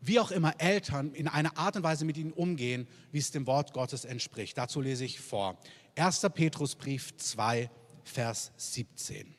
wie 0.00 0.20
auch 0.20 0.30
immer 0.30 0.54
Eltern 0.60 1.12
in 1.12 1.28
einer 1.28 1.56
Art 1.58 1.76
und 1.76 1.82
Weise 1.82 2.04
mit 2.04 2.16
ihnen 2.16 2.32
umgehen, 2.32 2.86
wie 3.12 3.18
es 3.18 3.30
dem 3.30 3.46
Wort 3.46 3.72
Gottes 3.72 4.04
entspricht. 4.04 4.56
Dazu 4.56 4.80
lese 4.80 5.04
ich 5.04 5.20
vor. 5.20 5.58
1. 5.96 6.20
Petrusbrief 6.34 7.16
2, 7.16 7.70
Vers 8.04 8.52
17. 8.56 9.37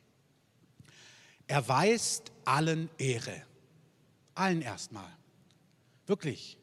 erweist 1.50 2.32
allen 2.46 2.90
Ehre. 2.98 3.42
Allen 4.36 4.62
erstmal. 4.62 5.10
Wirklich. 6.06 6.58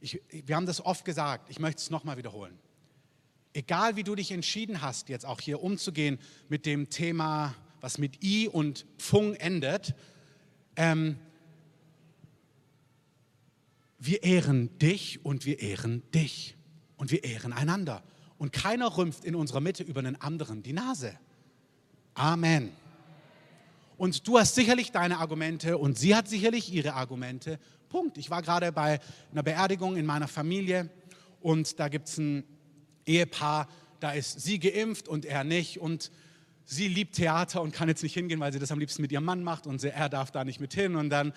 Ich, 0.00 0.20
wir 0.30 0.56
haben 0.56 0.66
das 0.66 0.84
oft 0.84 1.04
gesagt, 1.04 1.48
ich 1.48 1.58
möchte 1.58 1.80
es 1.80 1.90
nochmal 1.90 2.18
wiederholen. 2.18 2.58
Egal 3.54 3.96
wie 3.96 4.02
du 4.02 4.14
dich 4.14 4.32
entschieden 4.32 4.82
hast, 4.82 5.08
jetzt 5.08 5.24
auch 5.24 5.40
hier 5.40 5.62
umzugehen 5.62 6.18
mit 6.48 6.66
dem 6.66 6.90
Thema, 6.90 7.54
was 7.80 7.96
mit 7.96 8.22
I 8.22 8.48
und 8.48 8.84
Pfung 8.98 9.34
endet, 9.34 9.94
ähm, 10.76 11.18
wir 13.98 14.22
ehren 14.22 14.76
dich 14.78 15.24
und 15.24 15.46
wir 15.46 15.60
ehren 15.60 16.02
dich 16.12 16.56
und 16.96 17.10
wir 17.10 17.24
ehren 17.24 17.52
einander. 17.52 18.02
Und 18.38 18.52
keiner 18.52 18.94
rümpft 18.98 19.24
in 19.24 19.34
unserer 19.34 19.60
Mitte 19.60 19.82
über 19.82 20.00
einen 20.00 20.20
anderen 20.20 20.62
die 20.62 20.74
Nase. 20.74 21.18
Amen. 22.12 22.72
Und 23.96 24.26
du 24.28 24.38
hast 24.38 24.54
sicherlich 24.54 24.92
deine 24.92 25.18
Argumente 25.18 25.78
und 25.78 25.98
sie 25.98 26.14
hat 26.14 26.28
sicherlich 26.28 26.72
ihre 26.72 26.94
Argumente. 26.94 27.58
Punkt. 27.88 28.18
Ich 28.18 28.30
war 28.30 28.42
gerade 28.42 28.72
bei 28.72 29.00
einer 29.32 29.42
Beerdigung 29.42 29.96
in 29.96 30.04
meiner 30.04 30.28
Familie 30.28 30.90
und 31.40 31.78
da 31.80 31.88
gibt 31.88 32.08
es 32.08 32.18
ein 32.18 32.44
Ehepaar, 33.06 33.68
da 34.00 34.12
ist 34.12 34.40
sie 34.40 34.58
geimpft 34.58 35.08
und 35.08 35.24
er 35.24 35.44
nicht 35.44 35.80
und 35.80 36.10
sie 36.64 36.88
liebt 36.88 37.14
Theater 37.14 37.62
und 37.62 37.72
kann 37.72 37.88
jetzt 37.88 38.02
nicht 38.02 38.14
hingehen, 38.14 38.40
weil 38.40 38.52
sie 38.52 38.58
das 38.58 38.72
am 38.72 38.78
liebsten 38.78 39.00
mit 39.00 39.12
ihrem 39.12 39.24
Mann 39.24 39.42
macht 39.42 39.66
und 39.66 39.82
er 39.82 40.08
darf 40.08 40.30
da 40.30 40.44
nicht 40.44 40.60
mit 40.60 40.74
hin 40.74 40.96
und 40.96 41.08
dann 41.08 41.32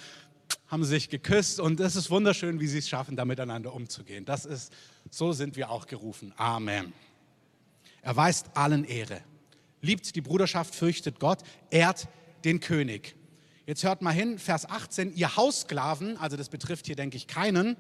haben 0.68 0.84
sie 0.84 0.90
sich 0.90 1.10
geküsst 1.10 1.60
und 1.60 1.80
es 1.80 1.96
ist 1.96 2.10
wunderschön, 2.10 2.60
wie 2.60 2.68
sie 2.68 2.80
es 2.80 2.90
schaffen, 2.90 3.16
da 3.16 3.24
miteinander 3.24 3.74
umzugehen. 3.74 4.26
Das 4.26 4.46
ist, 4.46 4.74
so 5.10 5.32
sind 5.32 5.56
wir 5.56 5.70
auch 5.70 5.88
gerufen. 5.88 6.34
Amen. 6.36 6.92
Er 8.02 8.16
weist 8.16 8.48
allen 8.56 8.84
Ehre, 8.84 9.22
liebt 9.82 10.16
die 10.16 10.22
Bruderschaft, 10.22 10.74
fürchtet 10.74 11.20
Gott, 11.20 11.40
ehrt 11.70 12.08
den 12.46 12.60
König. 12.60 13.16
Jetzt 13.66 13.84
hört 13.84 14.02
mal 14.02 14.12
hin, 14.12 14.40
Vers 14.40 14.68
18, 14.68 15.16
ihr 15.16 15.36
Haussklaven, 15.36 16.18
also 16.18 16.36
das 16.38 16.50
betrifft 16.50 16.88
hier, 16.88 16.96
denke 16.96 17.18
ich, 17.18 17.28
keinen, 17.28 17.78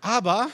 aber 0.00 0.48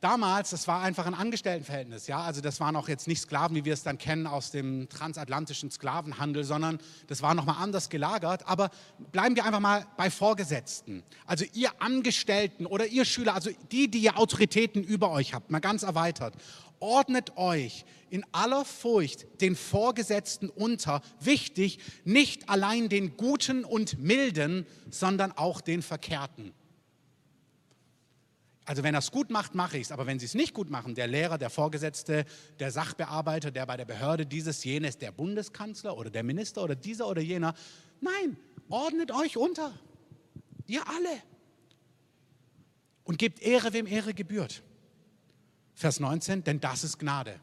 damals, 0.00 0.50
das 0.50 0.68
war 0.68 0.82
einfach 0.82 1.06
ein 1.06 1.14
Angestelltenverhältnis, 1.14 2.06
ja, 2.06 2.20
also 2.20 2.40
das 2.40 2.60
waren 2.60 2.76
auch 2.76 2.88
jetzt 2.88 3.08
nicht 3.08 3.20
Sklaven, 3.20 3.56
wie 3.56 3.64
wir 3.64 3.72
es 3.72 3.82
dann 3.82 3.98
kennen 3.98 4.26
aus 4.26 4.50
dem 4.50 4.88
transatlantischen 4.88 5.70
Sklavenhandel, 5.70 6.44
sondern 6.44 6.78
das 7.08 7.20
war 7.22 7.34
nochmal 7.34 7.56
anders 7.58 7.88
gelagert, 7.88 8.46
aber 8.46 8.70
bleiben 9.12 9.34
wir 9.34 9.44
einfach 9.44 9.60
mal 9.60 9.86
bei 9.96 10.10
Vorgesetzten, 10.10 11.02
also 11.26 11.44
ihr 11.52 11.70
Angestellten 11.80 12.66
oder 12.66 12.86
ihr 12.86 13.04
Schüler, 13.04 13.34
also 13.34 13.50
die, 13.72 13.90
die 13.90 13.98
ihr 13.98 14.18
Autoritäten 14.18 14.84
über 14.84 15.10
euch 15.10 15.34
habt, 15.34 15.50
mal 15.50 15.60
ganz 15.60 15.82
erweitert, 15.82 16.34
ordnet 16.80 17.36
euch 17.36 17.84
in 18.10 18.24
aller 18.32 18.64
Furcht 18.64 19.26
den 19.40 19.54
Vorgesetzten 19.54 20.48
unter, 20.48 21.02
wichtig, 21.20 21.78
nicht 22.04 22.48
allein 22.48 22.88
den 22.88 23.16
Guten 23.16 23.64
und 23.64 23.98
Milden, 23.98 24.66
sondern 24.90 25.32
auch 25.32 25.60
den 25.60 25.82
Verkehrten. 25.82 26.52
Also 28.64 28.82
wenn 28.82 28.94
er 28.94 28.98
es 28.98 29.10
gut 29.10 29.30
macht, 29.30 29.54
mache 29.54 29.78
ich 29.78 29.84
es. 29.84 29.92
Aber 29.92 30.06
wenn 30.06 30.18
sie 30.18 30.26
es 30.26 30.34
nicht 30.34 30.54
gut 30.54 30.70
machen, 30.70 30.94
der 30.94 31.06
Lehrer, 31.06 31.38
der 31.38 31.50
Vorgesetzte, 31.50 32.24
der 32.60 32.70
Sachbearbeiter, 32.70 33.50
der 33.50 33.66
bei 33.66 33.76
der 33.76 33.84
Behörde 33.84 34.26
dieses, 34.26 34.62
jenes, 34.62 34.96
der 34.96 35.10
Bundeskanzler 35.10 35.96
oder 35.96 36.10
der 36.10 36.22
Minister 36.22 36.62
oder 36.62 36.76
dieser 36.76 37.08
oder 37.08 37.20
jener, 37.20 37.54
nein, 38.00 38.36
ordnet 38.68 39.10
euch 39.10 39.36
unter. 39.36 39.72
Ihr 40.66 40.86
alle. 40.86 41.22
Und 43.02 43.18
gebt 43.18 43.42
Ehre, 43.42 43.72
wem 43.72 43.88
Ehre 43.88 44.14
gebührt. 44.14 44.62
Vers 45.80 45.98
19, 45.98 46.44
denn 46.44 46.60
das 46.60 46.84
ist 46.84 46.98
Gnade. 46.98 47.40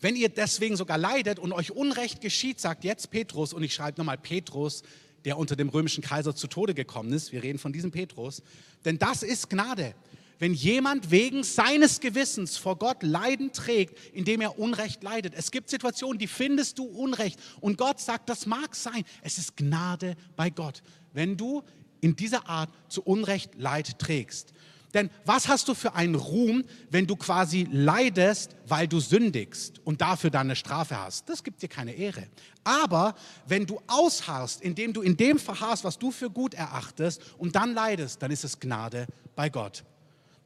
Wenn 0.00 0.16
ihr 0.16 0.28
deswegen 0.28 0.76
sogar 0.76 0.98
leidet 0.98 1.38
und 1.38 1.52
euch 1.52 1.70
Unrecht 1.70 2.20
geschieht, 2.20 2.60
sagt 2.60 2.82
jetzt 2.82 3.12
Petrus, 3.12 3.52
und 3.52 3.62
ich 3.62 3.72
schreibe 3.74 4.00
nochmal 4.00 4.18
Petrus, 4.18 4.82
der 5.24 5.38
unter 5.38 5.54
dem 5.54 5.68
römischen 5.68 6.02
Kaiser 6.02 6.34
zu 6.34 6.48
Tode 6.48 6.74
gekommen 6.74 7.12
ist. 7.12 7.30
Wir 7.30 7.44
reden 7.44 7.58
von 7.58 7.72
diesem 7.72 7.92
Petrus. 7.92 8.42
Denn 8.84 8.98
das 8.98 9.22
ist 9.22 9.48
Gnade. 9.48 9.94
Wenn 10.40 10.52
jemand 10.52 11.12
wegen 11.12 11.44
seines 11.44 12.00
Gewissens 12.00 12.56
vor 12.56 12.76
Gott 12.76 13.04
Leiden 13.04 13.52
trägt, 13.52 13.96
indem 14.12 14.40
er 14.40 14.58
Unrecht 14.58 15.02
leidet. 15.04 15.32
Es 15.34 15.52
gibt 15.52 15.70
Situationen, 15.70 16.18
die 16.18 16.26
findest 16.26 16.78
du 16.78 16.84
Unrecht. 16.84 17.38
Und 17.60 17.78
Gott 17.78 18.00
sagt, 18.00 18.28
das 18.28 18.46
mag 18.46 18.74
sein. 18.74 19.04
Es 19.22 19.38
ist 19.38 19.56
Gnade 19.56 20.16
bei 20.34 20.50
Gott. 20.50 20.82
Wenn 21.12 21.36
du 21.36 21.62
in 22.00 22.16
dieser 22.16 22.48
Art 22.48 22.70
zu 22.88 23.02
Unrecht 23.02 23.54
Leid 23.54 24.00
trägst. 24.00 24.52
Denn 24.94 25.10
was 25.24 25.48
hast 25.48 25.68
du 25.68 25.74
für 25.74 25.94
einen 25.94 26.14
Ruhm, 26.14 26.64
wenn 26.90 27.06
du 27.06 27.16
quasi 27.16 27.68
leidest, 27.70 28.56
weil 28.66 28.88
du 28.88 29.00
sündigst 29.00 29.80
und 29.84 30.00
dafür 30.00 30.30
deine 30.30 30.56
Strafe 30.56 30.98
hast? 30.98 31.28
Das 31.28 31.44
gibt 31.44 31.62
dir 31.62 31.68
keine 31.68 31.92
Ehre. 31.92 32.26
Aber 32.64 33.14
wenn 33.46 33.66
du 33.66 33.80
ausharrst, 33.86 34.60
indem 34.62 34.92
du 34.92 35.02
in 35.02 35.16
dem 35.16 35.38
verharrst, 35.38 35.84
was 35.84 35.98
du 35.98 36.10
für 36.10 36.30
gut 36.30 36.54
erachtest 36.54 37.20
und 37.38 37.56
dann 37.56 37.74
leidest, 37.74 38.22
dann 38.22 38.30
ist 38.30 38.44
es 38.44 38.58
Gnade 38.58 39.06
bei 39.34 39.48
Gott. 39.48 39.84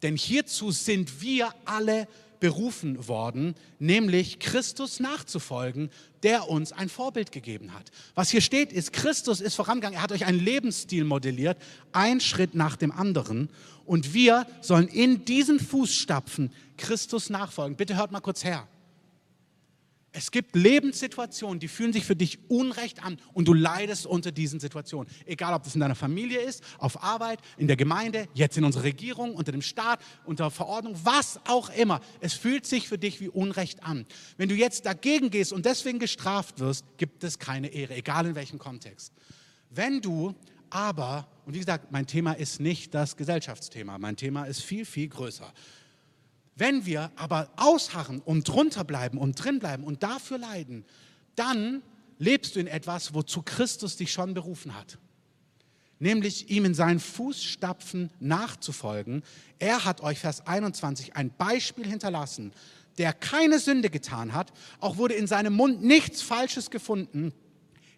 Denn 0.02 0.16
hierzu 0.16 0.70
sind 0.70 1.20
wir 1.20 1.54
alle 1.64 2.08
berufen 2.40 3.06
worden, 3.06 3.54
nämlich 3.78 4.38
Christus 4.38 4.98
nachzufolgen, 4.98 5.90
der 6.22 6.48
uns 6.48 6.72
ein 6.72 6.88
Vorbild 6.88 7.32
gegeben 7.32 7.72
hat. 7.74 7.90
Was 8.14 8.30
hier 8.30 8.40
steht, 8.40 8.72
ist, 8.72 8.92
Christus 8.92 9.40
ist 9.40 9.54
vorangegangen, 9.54 9.98
er 9.98 10.02
hat 10.02 10.12
euch 10.12 10.26
einen 10.26 10.40
Lebensstil 10.40 11.04
modelliert, 11.04 11.58
ein 11.92 12.20
Schritt 12.20 12.54
nach 12.54 12.76
dem 12.76 12.90
anderen. 12.90 13.50
Und 13.86 14.14
wir 14.14 14.46
sollen 14.60 14.88
in 14.88 15.24
diesen 15.24 15.60
Fußstapfen 15.60 16.52
Christus 16.76 17.30
nachfolgen. 17.30 17.76
Bitte 17.76 17.96
hört 17.96 18.12
mal 18.12 18.20
kurz 18.20 18.44
her. 18.44 18.66
Es 20.12 20.32
gibt 20.32 20.56
Lebenssituationen, 20.56 21.60
die 21.60 21.68
fühlen 21.68 21.92
sich 21.92 22.04
für 22.04 22.16
dich 22.16 22.38
unrecht 22.48 23.04
an 23.04 23.18
und 23.32 23.46
du 23.46 23.54
leidest 23.54 24.06
unter 24.06 24.32
diesen 24.32 24.58
Situationen. 24.58 25.08
Egal, 25.24 25.54
ob 25.54 25.62
das 25.62 25.74
in 25.74 25.80
deiner 25.80 25.94
Familie 25.94 26.40
ist, 26.40 26.64
auf 26.78 27.04
Arbeit, 27.04 27.38
in 27.58 27.68
der 27.68 27.76
Gemeinde, 27.76 28.26
jetzt 28.34 28.56
in 28.56 28.64
unserer 28.64 28.82
Regierung, 28.82 29.34
unter 29.34 29.52
dem 29.52 29.62
Staat, 29.62 30.00
unter 30.24 30.50
Verordnung, 30.50 30.98
was 31.04 31.38
auch 31.46 31.70
immer. 31.70 32.00
Es 32.20 32.34
fühlt 32.34 32.66
sich 32.66 32.88
für 32.88 32.98
dich 32.98 33.20
wie 33.20 33.28
Unrecht 33.28 33.84
an. 33.84 34.04
Wenn 34.36 34.48
du 34.48 34.56
jetzt 34.56 34.84
dagegen 34.84 35.30
gehst 35.30 35.52
und 35.52 35.64
deswegen 35.64 36.00
gestraft 36.00 36.58
wirst, 36.58 36.84
gibt 36.96 37.22
es 37.22 37.38
keine 37.38 37.68
Ehre, 37.68 37.94
egal 37.94 38.26
in 38.26 38.34
welchem 38.34 38.58
Kontext. 38.58 39.12
Wenn 39.70 40.00
du 40.00 40.34
aber, 40.70 41.28
und 41.46 41.54
wie 41.54 41.60
gesagt, 41.60 41.92
mein 41.92 42.06
Thema 42.06 42.32
ist 42.32 42.60
nicht 42.60 42.94
das 42.94 43.16
Gesellschaftsthema, 43.16 43.98
mein 43.98 44.16
Thema 44.16 44.44
ist 44.44 44.62
viel, 44.62 44.84
viel 44.84 45.08
größer. 45.08 45.52
Wenn 46.60 46.84
wir 46.84 47.10
aber 47.16 47.48
ausharren 47.56 48.20
und 48.20 48.46
drunter 48.46 48.84
bleiben 48.84 49.16
und 49.16 49.42
drin 49.42 49.60
bleiben 49.60 49.82
und 49.82 50.02
dafür 50.02 50.36
leiden, 50.36 50.84
dann 51.34 51.80
lebst 52.18 52.54
du 52.54 52.60
in 52.60 52.66
etwas, 52.66 53.14
wozu 53.14 53.40
Christus 53.40 53.96
dich 53.96 54.12
schon 54.12 54.34
berufen 54.34 54.74
hat. 54.74 54.98
Nämlich 56.00 56.50
ihm 56.50 56.66
in 56.66 56.74
seinen 56.74 57.00
Fußstapfen 57.00 58.10
nachzufolgen. 58.20 59.22
Er 59.58 59.86
hat 59.86 60.02
euch, 60.02 60.18
Vers 60.18 60.46
21, 60.46 61.16
ein 61.16 61.30
Beispiel 61.30 61.86
hinterlassen, 61.86 62.52
der 62.98 63.14
keine 63.14 63.58
Sünde 63.58 63.88
getan 63.88 64.34
hat, 64.34 64.52
auch 64.80 64.98
wurde 64.98 65.14
in 65.14 65.26
seinem 65.26 65.54
Mund 65.54 65.82
nichts 65.82 66.20
Falsches 66.20 66.68
gefunden. 66.68 67.32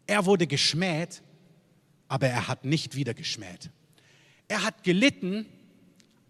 Er 0.06 0.24
wurde 0.24 0.46
geschmäht, 0.46 1.22
aber 2.06 2.28
er 2.28 2.46
hat 2.46 2.64
nicht 2.64 2.94
wieder 2.94 3.12
geschmäht. 3.12 3.70
Er 4.46 4.62
hat 4.62 4.84
gelitten, 4.84 5.46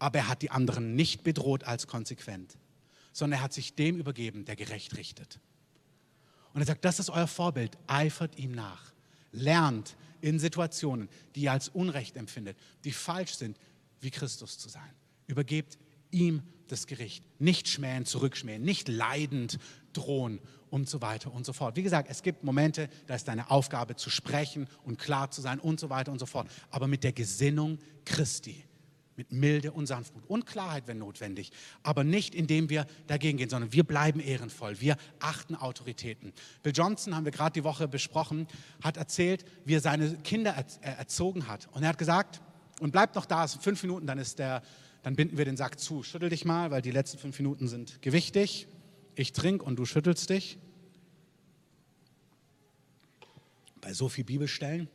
aber 0.03 0.19
er 0.19 0.27
hat 0.27 0.41
die 0.41 0.51
anderen 0.51 0.95
nicht 0.95 1.23
bedroht 1.23 1.63
als 1.63 1.87
konsequent, 1.87 2.57
sondern 3.13 3.39
er 3.39 3.43
hat 3.43 3.53
sich 3.53 3.73
dem 3.73 3.97
übergeben, 3.97 4.43
der 4.43 4.57
gerecht 4.57 4.97
richtet. 4.97 5.39
Und 6.53 6.59
er 6.59 6.67
sagt, 6.67 6.83
das 6.83 6.99
ist 6.99 7.09
euer 7.09 7.25
Vorbild, 7.25 7.77
eifert 7.87 8.37
ihm 8.37 8.51
nach, 8.51 8.91
lernt 9.31 9.95
in 10.19 10.39
Situationen, 10.39 11.07
die 11.35 11.43
ihr 11.43 11.53
als 11.53 11.69
Unrecht 11.69 12.17
empfindet, 12.17 12.57
die 12.83 12.91
falsch 12.91 13.35
sind, 13.35 13.57
wie 14.01 14.11
Christus 14.11 14.57
zu 14.57 14.67
sein. 14.67 14.91
Übergebt 15.25 15.77
ihm 16.11 16.43
das 16.67 16.85
Gericht. 16.85 17.23
Nicht 17.39 17.69
schmähen, 17.69 18.05
zurückschmähen, 18.05 18.61
nicht 18.61 18.89
leidend 18.89 19.57
drohen 19.93 20.41
und 20.69 20.89
so 20.89 21.01
weiter 21.01 21.33
und 21.33 21.45
so 21.45 21.53
fort. 21.53 21.77
Wie 21.77 21.83
gesagt, 21.83 22.09
es 22.09 22.23
gibt 22.23 22.43
Momente, 22.43 22.89
da 23.07 23.15
ist 23.15 23.29
deine 23.29 23.49
Aufgabe 23.49 23.95
zu 23.95 24.09
sprechen 24.09 24.67
und 24.83 24.99
klar 24.99 25.31
zu 25.31 25.39
sein 25.39 25.61
und 25.61 25.79
so 25.79 25.89
weiter 25.89 26.11
und 26.11 26.19
so 26.19 26.25
fort. 26.25 26.49
Aber 26.71 26.89
mit 26.89 27.05
der 27.05 27.13
Gesinnung 27.13 27.79
Christi 28.03 28.65
mit 29.15 29.31
Milde 29.31 29.71
und 29.71 29.85
Sanftmut 29.85 30.23
und 30.27 30.45
Klarheit, 30.45 30.87
wenn 30.87 30.97
notwendig, 30.97 31.51
aber 31.83 32.03
nicht 32.03 32.33
indem 32.33 32.69
wir 32.69 32.85
dagegen 33.07 33.37
gehen, 33.37 33.49
sondern 33.49 33.71
wir 33.73 33.83
bleiben 33.83 34.19
ehrenvoll, 34.19 34.79
wir 34.81 34.97
achten 35.19 35.55
Autoritäten. 35.55 36.33
Bill 36.63 36.73
Johnson, 36.75 37.15
haben 37.15 37.25
wir 37.25 37.31
gerade 37.31 37.53
die 37.53 37.63
Woche 37.63 37.87
besprochen, 37.87 38.47
hat 38.81 38.97
erzählt, 38.97 39.45
wie 39.65 39.75
er 39.75 39.81
seine 39.81 40.17
Kinder 40.17 40.55
äh, 40.81 40.89
erzogen 40.89 41.47
hat. 41.47 41.67
Und 41.71 41.83
er 41.83 41.89
hat 41.89 41.97
gesagt, 41.97 42.41
und 42.79 42.91
bleibt 42.91 43.15
noch 43.15 43.25
da, 43.25 43.45
es 43.45 43.51
sind 43.51 43.63
fünf 43.63 43.81
Minuten, 43.83 44.07
dann, 44.07 44.17
ist 44.17 44.39
der, 44.39 44.63
dann 45.03 45.15
binden 45.15 45.37
wir 45.37 45.45
den 45.45 45.57
Sack 45.57 45.79
zu. 45.79 46.03
Schüttel 46.03 46.29
dich 46.29 46.45
mal, 46.45 46.71
weil 46.71 46.81
die 46.81 46.91
letzten 46.91 47.17
fünf 47.17 47.37
Minuten 47.39 47.67
sind 47.67 48.01
gewichtig. 48.01 48.67
Ich 49.15 49.31
trinke 49.31 49.63
und 49.63 49.77
du 49.77 49.85
schüttelst 49.85 50.29
dich. 50.29 50.57
Bei 53.79 53.93
so 53.93 54.09
viel 54.09 54.23
Bibelstellen. 54.23 54.87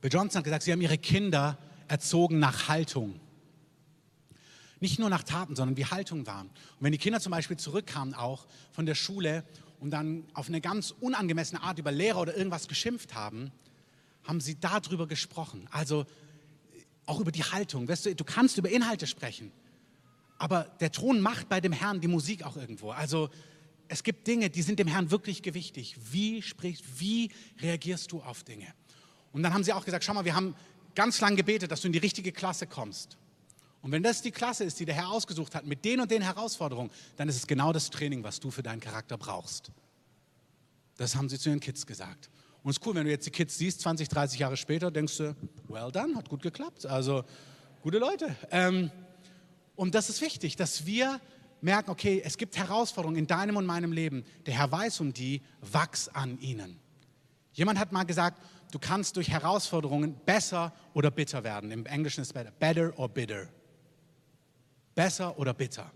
Bill 0.00 0.12
Johnson 0.12 0.38
hat 0.38 0.44
gesagt, 0.44 0.62
sie 0.64 0.72
haben 0.72 0.82
ihre 0.82 0.98
Kinder 0.98 1.58
erzogen 1.88 2.38
nach 2.38 2.68
Haltung. 2.68 3.20
Nicht 4.80 4.98
nur 4.98 5.08
nach 5.08 5.22
Taten, 5.22 5.56
sondern 5.56 5.76
wie 5.76 5.86
Haltung 5.86 6.26
war. 6.26 6.42
Und 6.42 6.50
wenn 6.80 6.92
die 6.92 6.98
Kinder 6.98 7.20
zum 7.20 7.32
Beispiel 7.32 7.56
zurückkamen 7.56 8.14
auch 8.14 8.46
von 8.72 8.84
der 8.84 8.94
Schule 8.94 9.44
und 9.80 9.90
dann 9.90 10.24
auf 10.34 10.48
eine 10.48 10.60
ganz 10.60 10.94
unangemessene 11.00 11.62
Art 11.62 11.78
über 11.78 11.92
Lehrer 11.92 12.20
oder 12.20 12.36
irgendwas 12.36 12.68
geschimpft 12.68 13.14
haben, 13.14 13.52
haben 14.24 14.40
sie 14.40 14.58
darüber 14.60 15.06
gesprochen. 15.06 15.66
Also 15.70 16.04
auch 17.06 17.20
über 17.20 17.32
die 17.32 17.44
Haltung. 17.44 17.88
Weißt 17.88 18.06
du, 18.06 18.14
du 18.14 18.24
kannst 18.24 18.58
über 18.58 18.68
Inhalte 18.68 19.06
sprechen, 19.06 19.52
aber 20.38 20.64
der 20.80 20.92
Ton 20.92 21.20
macht 21.20 21.48
bei 21.48 21.60
dem 21.60 21.72
Herrn 21.72 22.00
die 22.00 22.08
Musik 22.08 22.42
auch 22.42 22.56
irgendwo. 22.56 22.90
Also 22.90 23.30
es 23.88 24.02
gibt 24.02 24.26
Dinge, 24.26 24.50
die 24.50 24.62
sind 24.62 24.78
dem 24.78 24.88
Herrn 24.88 25.10
wirklich 25.10 25.42
gewichtig. 25.42 25.96
Wie 26.10 26.42
sprichst, 26.42 27.00
wie 27.00 27.30
reagierst 27.60 28.12
du 28.12 28.20
auf 28.20 28.42
Dinge? 28.42 28.66
Und 29.32 29.42
dann 29.42 29.54
haben 29.54 29.64
sie 29.64 29.72
auch 29.72 29.84
gesagt, 29.84 30.04
schau 30.04 30.14
mal, 30.14 30.24
wir 30.24 30.34
haben 30.34 30.54
ganz 30.96 31.20
lang 31.20 31.36
gebetet, 31.36 31.70
dass 31.70 31.82
du 31.82 31.86
in 31.86 31.92
die 31.92 32.00
richtige 32.00 32.32
Klasse 32.32 32.66
kommst. 32.66 33.16
Und 33.82 33.92
wenn 33.92 34.02
das 34.02 34.20
die 34.20 34.32
Klasse 34.32 34.64
ist, 34.64 34.80
die 34.80 34.84
der 34.84 34.96
Herr 34.96 35.10
ausgesucht 35.10 35.54
hat, 35.54 35.64
mit 35.64 35.84
den 35.84 36.00
und 36.00 36.10
den 36.10 36.22
Herausforderungen, 36.22 36.90
dann 37.16 37.28
ist 37.28 37.36
es 37.36 37.46
genau 37.46 37.72
das 37.72 37.88
Training, 37.90 38.24
was 38.24 38.40
du 38.40 38.50
für 38.50 38.64
deinen 38.64 38.80
Charakter 38.80 39.16
brauchst. 39.16 39.70
Das 40.96 41.14
haben 41.14 41.28
sie 41.28 41.38
zu 41.38 41.50
ihren 41.50 41.60
Kids 41.60 41.86
gesagt. 41.86 42.28
Und 42.64 42.70
es 42.70 42.78
ist 42.78 42.86
cool, 42.86 42.96
wenn 42.96 43.04
du 43.04 43.10
jetzt 43.10 43.26
die 43.26 43.30
Kids 43.30 43.56
siehst, 43.58 43.82
20, 43.82 44.08
30 44.08 44.40
Jahre 44.40 44.56
später, 44.56 44.90
denkst 44.90 45.18
du, 45.18 45.36
well 45.68 45.92
done, 45.92 46.16
hat 46.16 46.28
gut 46.28 46.42
geklappt. 46.42 46.84
Also 46.86 47.22
gute 47.80 47.98
Leute. 47.98 48.34
Ähm, 48.50 48.90
und 49.76 49.94
das 49.94 50.08
ist 50.08 50.20
wichtig, 50.20 50.56
dass 50.56 50.84
wir 50.84 51.20
merken, 51.60 51.90
okay, 51.90 52.20
es 52.24 52.38
gibt 52.38 52.56
Herausforderungen 52.56 53.18
in 53.18 53.26
deinem 53.28 53.56
und 53.56 53.66
meinem 53.66 53.92
Leben. 53.92 54.24
Der 54.46 54.54
Herr 54.54 54.72
weiß 54.72 55.00
um 55.00 55.12
die, 55.12 55.42
wachs 55.60 56.08
an 56.08 56.40
ihnen. 56.40 56.80
Jemand 57.52 57.78
hat 57.78 57.92
mal 57.92 58.04
gesagt, 58.04 58.42
du 58.72 58.78
kannst 58.78 59.16
durch 59.16 59.28
Herausforderungen 59.28 60.14
besser 60.24 60.72
oder 60.94 61.10
bitter 61.10 61.44
werden. 61.44 61.70
Im 61.70 61.86
Englischen 61.86 62.20
ist 62.20 62.28
es 62.28 62.32
better, 62.32 62.50
better 62.50 62.98
or 62.98 63.08
bitter 63.08 63.48
besser 64.96 65.38
oder 65.38 65.54
bitter. 65.54 65.88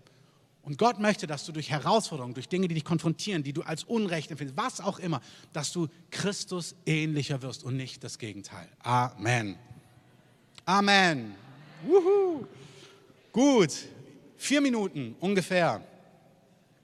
Und 0.61 0.77
Gott 0.77 0.99
möchte, 0.99 1.27
dass 1.27 1.45
du 1.45 1.51
durch 1.51 1.71
Herausforderungen, 1.71 2.35
durch 2.35 2.47
Dinge, 2.47 2.67
die 2.69 2.75
dich 2.75 2.85
konfrontieren, 2.85 3.43
die 3.43 3.51
du 3.51 3.63
als 3.63 3.83
Unrecht 3.83 4.29
empfindest, 4.29 4.57
was 4.57 4.79
auch 4.79 4.99
immer, 4.99 5.19
dass 5.51 5.73
du 5.73 5.87
Christus 6.11 6.75
ähnlicher 6.85 7.41
wirst 7.41 7.63
und 7.63 7.75
nicht 7.75 8.03
das 8.03 8.19
Gegenteil. 8.19 8.69
Amen. 8.79 9.57
Amen. 10.63 11.35
Wuhu. 11.83 12.45
Gut, 13.31 13.71
vier 14.37 14.61
Minuten 14.61 15.15
ungefähr. 15.19 15.83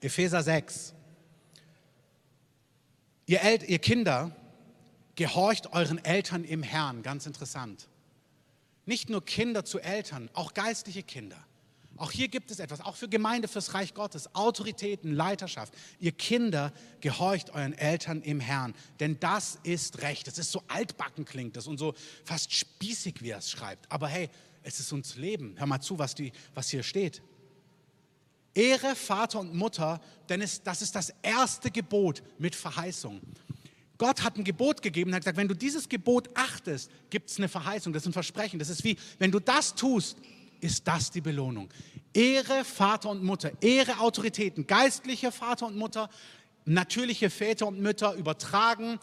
Epheser 0.00 0.42
6. 0.42 0.92
Ihr, 3.26 3.40
El 3.42 3.62
ihr 3.62 3.78
Kinder, 3.78 4.34
gehorcht 5.18 5.72
euren 5.72 6.02
Eltern 6.04 6.44
im 6.44 6.62
Herrn. 6.62 7.02
Ganz 7.02 7.26
interessant. 7.26 7.88
Nicht 8.86 9.10
nur 9.10 9.24
Kinder 9.24 9.64
zu 9.64 9.80
Eltern, 9.80 10.30
auch 10.32 10.54
geistliche 10.54 11.02
Kinder. 11.02 11.36
Auch 11.96 12.12
hier 12.12 12.28
gibt 12.28 12.52
es 12.52 12.60
etwas, 12.60 12.80
auch 12.80 12.94
für 12.94 13.08
Gemeinde, 13.08 13.48
fürs 13.48 13.74
Reich 13.74 13.94
Gottes, 13.94 14.32
Autoritäten, 14.36 15.12
Leiterschaft. 15.12 15.74
Ihr 15.98 16.12
Kinder, 16.12 16.72
gehorcht 17.00 17.50
euren 17.50 17.72
Eltern 17.72 18.22
im 18.22 18.38
Herrn, 18.38 18.76
denn 19.00 19.18
das 19.18 19.58
ist 19.64 20.02
Recht. 20.02 20.28
Es 20.28 20.38
ist 20.38 20.52
so 20.52 20.62
altbacken 20.68 21.24
klingt 21.24 21.56
das 21.56 21.66
und 21.66 21.78
so 21.78 21.94
fast 22.24 22.52
spießig, 22.52 23.20
wie 23.20 23.30
er 23.30 23.38
es 23.38 23.50
schreibt. 23.50 23.90
Aber 23.90 24.06
hey, 24.06 24.30
es 24.62 24.78
ist 24.78 24.92
uns 24.92 25.16
Leben. 25.16 25.56
Hör 25.58 25.66
mal 25.66 25.80
zu, 25.80 25.98
was, 25.98 26.14
die, 26.14 26.30
was 26.54 26.68
hier 26.68 26.84
steht. 26.84 27.22
Ehre 28.54 28.94
Vater 28.94 29.40
und 29.40 29.52
Mutter, 29.52 30.00
denn 30.28 30.42
es, 30.42 30.62
das 30.62 30.80
ist 30.80 30.94
das 30.94 31.12
erste 31.22 31.72
Gebot 31.72 32.22
mit 32.38 32.54
Verheißung. 32.54 33.20
Gott 33.98 34.22
hat 34.22 34.36
ein 34.36 34.44
Gebot 34.44 34.80
gegeben 34.80 35.10
und 35.10 35.16
hat 35.16 35.22
gesagt, 35.22 35.36
wenn 35.36 35.48
du 35.48 35.54
dieses 35.54 35.88
Gebot 35.88 36.28
achtest, 36.34 36.90
gibt 37.10 37.30
es 37.30 37.38
eine 37.38 37.48
Verheißung, 37.48 37.92
das 37.92 38.04
ist 38.04 38.08
ein 38.08 38.12
Versprechen. 38.12 38.58
Das 38.60 38.68
ist 38.68 38.84
wie, 38.84 38.96
wenn 39.18 39.32
du 39.32 39.40
das 39.40 39.74
tust, 39.74 40.16
ist 40.60 40.86
das 40.86 41.10
die 41.10 41.20
Belohnung. 41.20 41.68
Ehre 42.14 42.64
Vater 42.64 43.10
und 43.10 43.24
Mutter, 43.24 43.50
Ehre 43.60 43.98
Autoritäten, 43.98 44.66
geistliche 44.66 45.32
Vater 45.32 45.66
und 45.66 45.76
Mutter, 45.76 46.08
natürliche 46.64 47.28
Väter 47.28 47.66
und 47.66 47.80
Mütter 47.80 48.14
übertragen. 48.14 49.00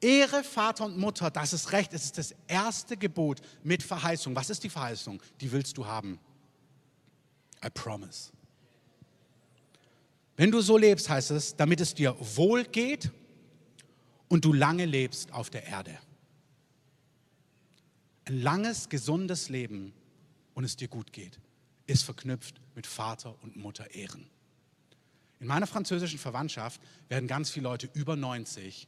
Ehre 0.00 0.42
Vater 0.42 0.86
und 0.86 0.98
Mutter, 0.98 1.30
das 1.30 1.52
ist 1.52 1.72
recht, 1.72 1.92
es 1.92 2.04
ist 2.04 2.18
das 2.18 2.34
erste 2.48 2.96
Gebot 2.96 3.40
mit 3.62 3.82
Verheißung. 3.82 4.34
Was 4.34 4.50
ist 4.50 4.64
die 4.64 4.70
Verheißung? 4.70 5.22
Die 5.40 5.52
willst 5.52 5.76
du 5.76 5.86
haben. 5.86 6.18
I 7.64 7.68
promise. 7.72 8.32
Wenn 10.36 10.50
du 10.50 10.62
so 10.62 10.78
lebst, 10.78 11.08
heißt 11.08 11.30
es, 11.32 11.54
damit 11.54 11.80
es 11.80 11.94
dir 11.94 12.16
wohl 12.18 12.64
geht 12.64 13.10
und 14.30 14.44
du 14.44 14.52
lange 14.52 14.86
lebst 14.86 15.32
auf 15.32 15.50
der 15.50 15.66
Erde. 15.66 15.98
Ein 18.24 18.40
langes, 18.40 18.88
gesundes 18.88 19.48
Leben 19.48 19.92
und 20.54 20.64
es 20.64 20.76
dir 20.76 20.88
gut 20.88 21.12
geht, 21.12 21.40
ist 21.86 22.04
verknüpft 22.04 22.60
mit 22.76 22.86
Vater 22.86 23.34
und 23.42 23.56
Mutter 23.56 23.90
Ehren. 23.90 24.30
In 25.40 25.48
meiner 25.48 25.66
französischen 25.66 26.18
Verwandtschaft 26.18 26.80
werden 27.08 27.26
ganz 27.26 27.50
viele 27.50 27.64
Leute 27.64 27.90
über 27.92 28.14
90 28.14 28.86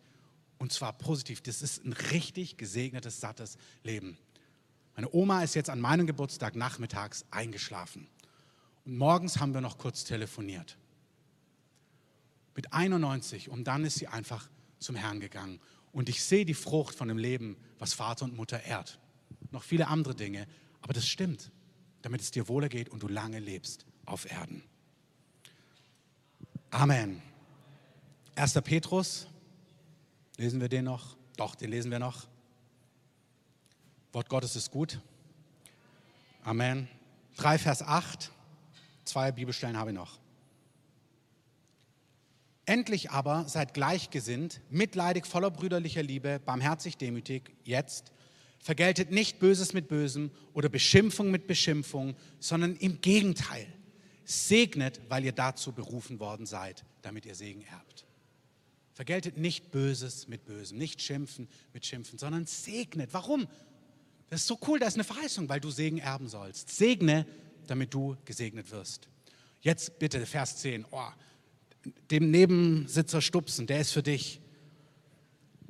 und 0.59 0.73
zwar 0.73 0.93
positiv. 0.93 1.41
Das 1.41 1.61
ist 1.61 1.85
ein 1.85 1.93
richtig 1.93 2.57
gesegnetes, 2.57 3.21
sattes 3.21 3.59
Leben. 3.83 4.17
Meine 4.95 5.13
Oma 5.13 5.43
ist 5.43 5.57
jetzt 5.57 5.71
an 5.71 5.81
meinem 5.81 6.07
Geburtstag 6.07 6.55
nachmittags 6.55 7.25
eingeschlafen 7.33 8.07
und 8.85 8.97
morgens 8.97 9.41
haben 9.41 9.55
wir 9.55 9.61
noch 9.61 9.77
kurz 9.77 10.05
telefoniert. 10.05 10.77
Mit 12.55 12.73
91 12.73 13.49
und 13.49 13.65
dann 13.65 13.85
ist 13.85 13.97
sie 13.97 14.07
einfach 14.07 14.49
zum 14.83 14.97
Herrn 14.97 15.21
gegangen. 15.21 15.61
Und 15.93 16.09
ich 16.09 16.23
sehe 16.23 16.45
die 16.45 16.55
Frucht 16.55 16.95
von 16.95 17.09
dem 17.09 17.19
Leben, 17.19 17.57
was 17.79 17.95
Vater 17.95 18.25
und 18.25 18.37
Mutter 18.37 18.63
ehrt. 18.63 18.99
Noch 19.51 19.63
viele 19.63 19.89
andere 19.89 20.15
Dinge, 20.15 20.47
aber 20.81 20.93
das 20.93 21.07
stimmt 21.07 21.51
damit 22.03 22.21
es 22.21 22.31
dir 22.31 22.49
wohler 22.49 22.69
geht 22.69 22.89
und 22.89 23.03
du 23.03 23.09
lange 23.09 23.39
lebst 23.39 23.87
auf 24.05 24.31
Erden. 24.31 24.63
Amen. 26.71 27.23
1. 28.35 28.55
Petrus, 28.63 29.27
lesen 30.37 30.61
wir 30.61 30.69
den 30.69 30.85
noch? 30.85 31.17
Doch, 31.37 31.55
den 31.55 31.71
lesen 31.71 31.91
wir 31.91 31.99
noch. 31.99 32.27
Wort 34.13 34.29
Gottes 34.29 34.57
ist 34.57 34.71
gut. 34.71 35.01
Amen. 36.45 36.89
3 37.37 37.59
Vers 37.59 37.83
8, 37.83 38.31
zwei 39.05 39.33
Bibelstellen 39.33 39.77
habe 39.77 39.91
ich 39.91 39.97
noch. 39.97 40.19
Endlich 42.65 43.11
aber 43.11 43.49
seid 43.49 43.75
gleichgesinnt, 43.75 44.61
mitleidig, 44.71 45.27
voller 45.27 45.51
brüderlicher 45.51 46.03
Liebe, 46.03 46.41
barmherzig, 46.45 46.97
demütig, 46.97 47.55
jetzt 47.65 48.13
Vergeltet 48.63 49.11
nicht 49.11 49.41
Böses 49.41 49.73
mit 49.73 49.89
Bösem 49.89 50.31
oder 50.55 50.69
Beschimpfung 50.69 51.33
mit 51.33 51.49
Beschimpfung, 51.49 52.15
sondern 52.39 52.77
im 52.77 53.01
Gegenteil. 53.01 53.67
Segnet, 54.25 55.01
weil 55.09 55.25
ihr 55.25 55.33
dazu 55.33 55.73
berufen 55.73 56.21
worden 56.21 56.47
seid, 56.47 56.85
damit 57.03 57.27
ihr 57.27 57.35
Segen 57.35 57.63
erbt. 57.63 58.07
Vergeltet 58.93 59.37
nicht 59.37 59.73
Böses 59.73 60.29
mit 60.29 60.45
Bösem, 60.45 60.79
nicht 60.79 61.03
Schimpfen 61.03 61.49
mit 61.73 61.85
Schimpfen, 61.85 62.21
sondern 62.21 62.47
segnet. 62.47 63.13
Warum? 63.13 63.49
Das 64.31 64.43
ist 64.43 64.47
so 64.47 64.61
cool, 64.69 64.79
da 64.79 64.87
ist 64.87 64.95
eine 64.95 65.03
Verheißung, 65.03 65.49
weil 65.49 65.59
du 65.59 65.73
Segen 65.73 65.99
erben 65.99 66.29
sollst. 66.29 66.71
Segne, 66.71 67.27
damit 67.67 67.93
du 67.93 68.17
gesegnet 68.25 68.71
wirst. 68.71 69.09
Jetzt 69.61 69.99
bitte 69.99 70.25
Vers 70.25 70.59
10. 70.59 70.87
Oh, 70.93 71.09
dem 72.11 72.31
Nebensitzer 72.31 73.21
stupsen, 73.21 73.67
der 73.67 73.81
ist 73.81 73.93
für 73.93 74.03
dich. 74.03 74.41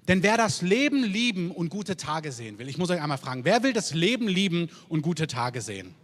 Denn 0.09 0.23
wer 0.23 0.37
das 0.37 0.63
Leben 0.63 1.05
lieben 1.05 1.51
und 1.51 1.69
gute 1.69 1.97
Tage 1.97 2.33
sehen 2.33 2.59
will, 2.59 2.69
ich 2.69 2.79
muss 2.79 2.91
euch 2.91 3.01
einmal 3.01 3.19
fragen, 3.19 3.45
wer 3.45 3.63
will 3.63 3.73
das 3.73 3.95
Leben 3.95 4.27
lieben 4.27 4.69
und 4.89 5.03
gute 5.03 5.27
Tage 5.27 5.61
sehen? 5.61 5.95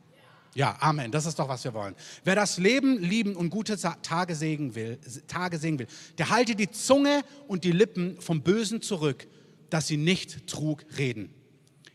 Ja, 0.55 0.77
Amen. 0.81 1.13
Das 1.13 1.27
ist 1.27 1.39
doch, 1.39 1.49
was 1.49 1.65
wir 1.65 1.75
wollen. 1.75 1.95
Wer 2.25 2.35
das 2.35 2.59
Leben 2.59 2.99
lieben 2.99 3.37
und 3.37 3.51
gute 3.51 3.77
Tage 3.77 4.35
sehen 4.35 4.75
will, 4.75 4.99
Tage 5.27 5.59
sehen 5.59 5.79
will, 5.79 5.87
der 6.17 6.31
halte 6.31 6.55
die 6.55 6.71
Zunge 6.71 7.23
und 7.47 7.65
die 7.65 7.73
Lippen 7.73 8.21
vom 8.21 8.43
Bösen 8.43 8.83
zurück, 8.83 9.27
dass 9.71 9.87
sie 9.87 9.97
nicht 9.97 10.47
Trug 10.47 10.85
reden. 10.97 11.35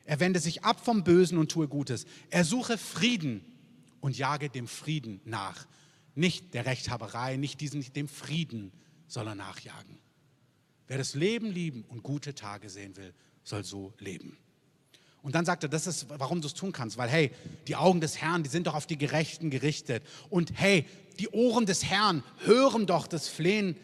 Er 0.06 0.20
wende 0.20 0.40
sich 0.40 0.64
ab 0.64 0.84
vom 0.84 1.04
Bösen 1.04 1.38
und 1.38 1.52
tue 1.52 1.68
Gutes. 1.68 2.06
Er 2.30 2.44
suche 2.44 2.78
Frieden 2.78 3.44
und 4.02 4.18
jage 4.18 4.50
dem 4.50 4.68
Frieden 4.68 5.22
nach. 5.26 5.66
Nicht 6.16 6.54
der 6.54 6.66
Rechthaberei, 6.66 7.38
nicht 7.38 7.62
diesem, 7.62 7.82
dem 7.94 8.08
Frieden 8.08 8.72
soll 9.08 9.28
er 9.28 9.36
nachjagen. 9.36 9.98
Wer 10.88 10.98
das 10.98 11.16
Leben 11.16 11.52
lieben 11.52 11.84
und 11.88 12.04
gute 12.04 12.36
Tage 12.36 12.70
sehen 12.70 12.96
will, 12.98 13.14
soll 13.44 13.64
so 13.64 13.94
leben. 14.00 14.38
Und 15.22 15.36
dann 15.36 15.46
sagt 15.46 15.64
er, 15.64 15.70
das 15.70 15.88
ist, 15.88 16.08
warum 16.10 16.42
du 16.42 16.48
es 16.48 16.54
tun 16.54 16.74
kannst, 16.74 16.98
weil 16.98 17.10
hey, 17.10 17.32
die 17.68 17.78
Augen 17.78 18.02
des 18.02 18.20
Herrn, 18.20 18.44
die 18.44 18.50
sind 18.50 18.68
doch 18.68 18.76
auf 18.76 18.86
die 18.86 18.98
Gerechten 18.98 19.50
gerichtet. 19.50 20.04
Und 20.30 20.52
hey, 20.56 20.86
die 21.18 21.30
Ohren 21.30 21.66
des 21.66 21.86
Herrn 21.86 22.24
hören 22.40 22.86
doch 22.86 23.08
das 23.08 23.30
Flehen 23.30 23.78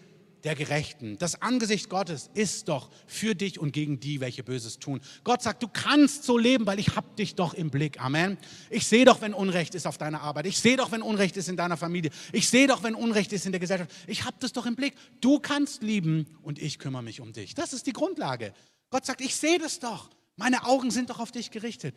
der 0.44 0.56
Gerechten. 0.56 1.18
Das 1.18 1.42
Angesicht 1.42 1.90
Gottes 1.90 2.30
ist 2.34 2.70
doch 2.70 2.90
für 3.08 3.36
dich 3.36 3.60
und 3.60 3.72
gegen 3.72 4.00
die, 4.00 4.22
welche 4.22 4.44
Böses 4.44 4.80
tun. 4.80 5.02
Gott 5.24 5.42
sagt, 5.42 5.64
du 5.64 5.68
kannst 5.68 6.24
so 6.24 6.38
leben, 6.38 6.66
weil 6.66 6.80
ich 6.80 6.96
hab 6.96 7.16
dich 7.16 7.36
doch 7.36 7.54
im 7.54 7.70
Blick. 7.70 8.02
Amen. 8.02 8.38
Ich 8.70 8.88
sehe 8.88 9.06
doch, 9.06 9.22
wenn 9.22 9.34
Unrecht 9.34 9.76
ist 9.76 9.86
auf 9.86 9.98
deiner 9.98 10.22
Arbeit. 10.22 10.46
Ich 10.46 10.60
sehe 10.60 10.78
doch, 10.78 10.92
wenn 10.92 11.02
Unrecht 11.02 11.38
ist 11.38 11.50
in 11.50 11.58
deiner 11.58 11.78
Familie. 11.78 12.12
Ich 12.32 12.50
sehe 12.50 12.68
doch, 12.68 12.84
wenn 12.84 12.96
Unrecht 12.96 13.34
ist 13.34 13.46
in 13.46 13.52
der 13.52 13.60
Gesellschaft. 13.60 13.92
Ich 14.08 14.26
hab 14.26 14.40
das 14.40 14.54
doch 14.54 14.66
im 14.66 14.76
Blick. 14.76 14.96
Du 15.22 15.40
kannst 15.40 15.84
lieben 15.84 16.26
und 16.42 16.60
ich 16.60 16.80
kümmere 16.80 17.04
mich 17.04 17.22
um 17.22 17.34
dich. 17.34 17.54
Das 17.54 17.74
ist 17.74 17.88
die 17.88 17.94
Grundlage. 17.94 18.54
Gott 18.90 19.06
sagt, 19.06 19.22
ich 19.22 19.36
sehe 19.36 19.60
das 19.60 19.80
doch. 19.80 20.10
Meine 20.36 20.66
Augen 20.66 20.90
sind 20.90 21.10
doch 21.10 21.20
auf 21.20 21.32
dich 21.32 21.52
gerichtet. 21.52 21.96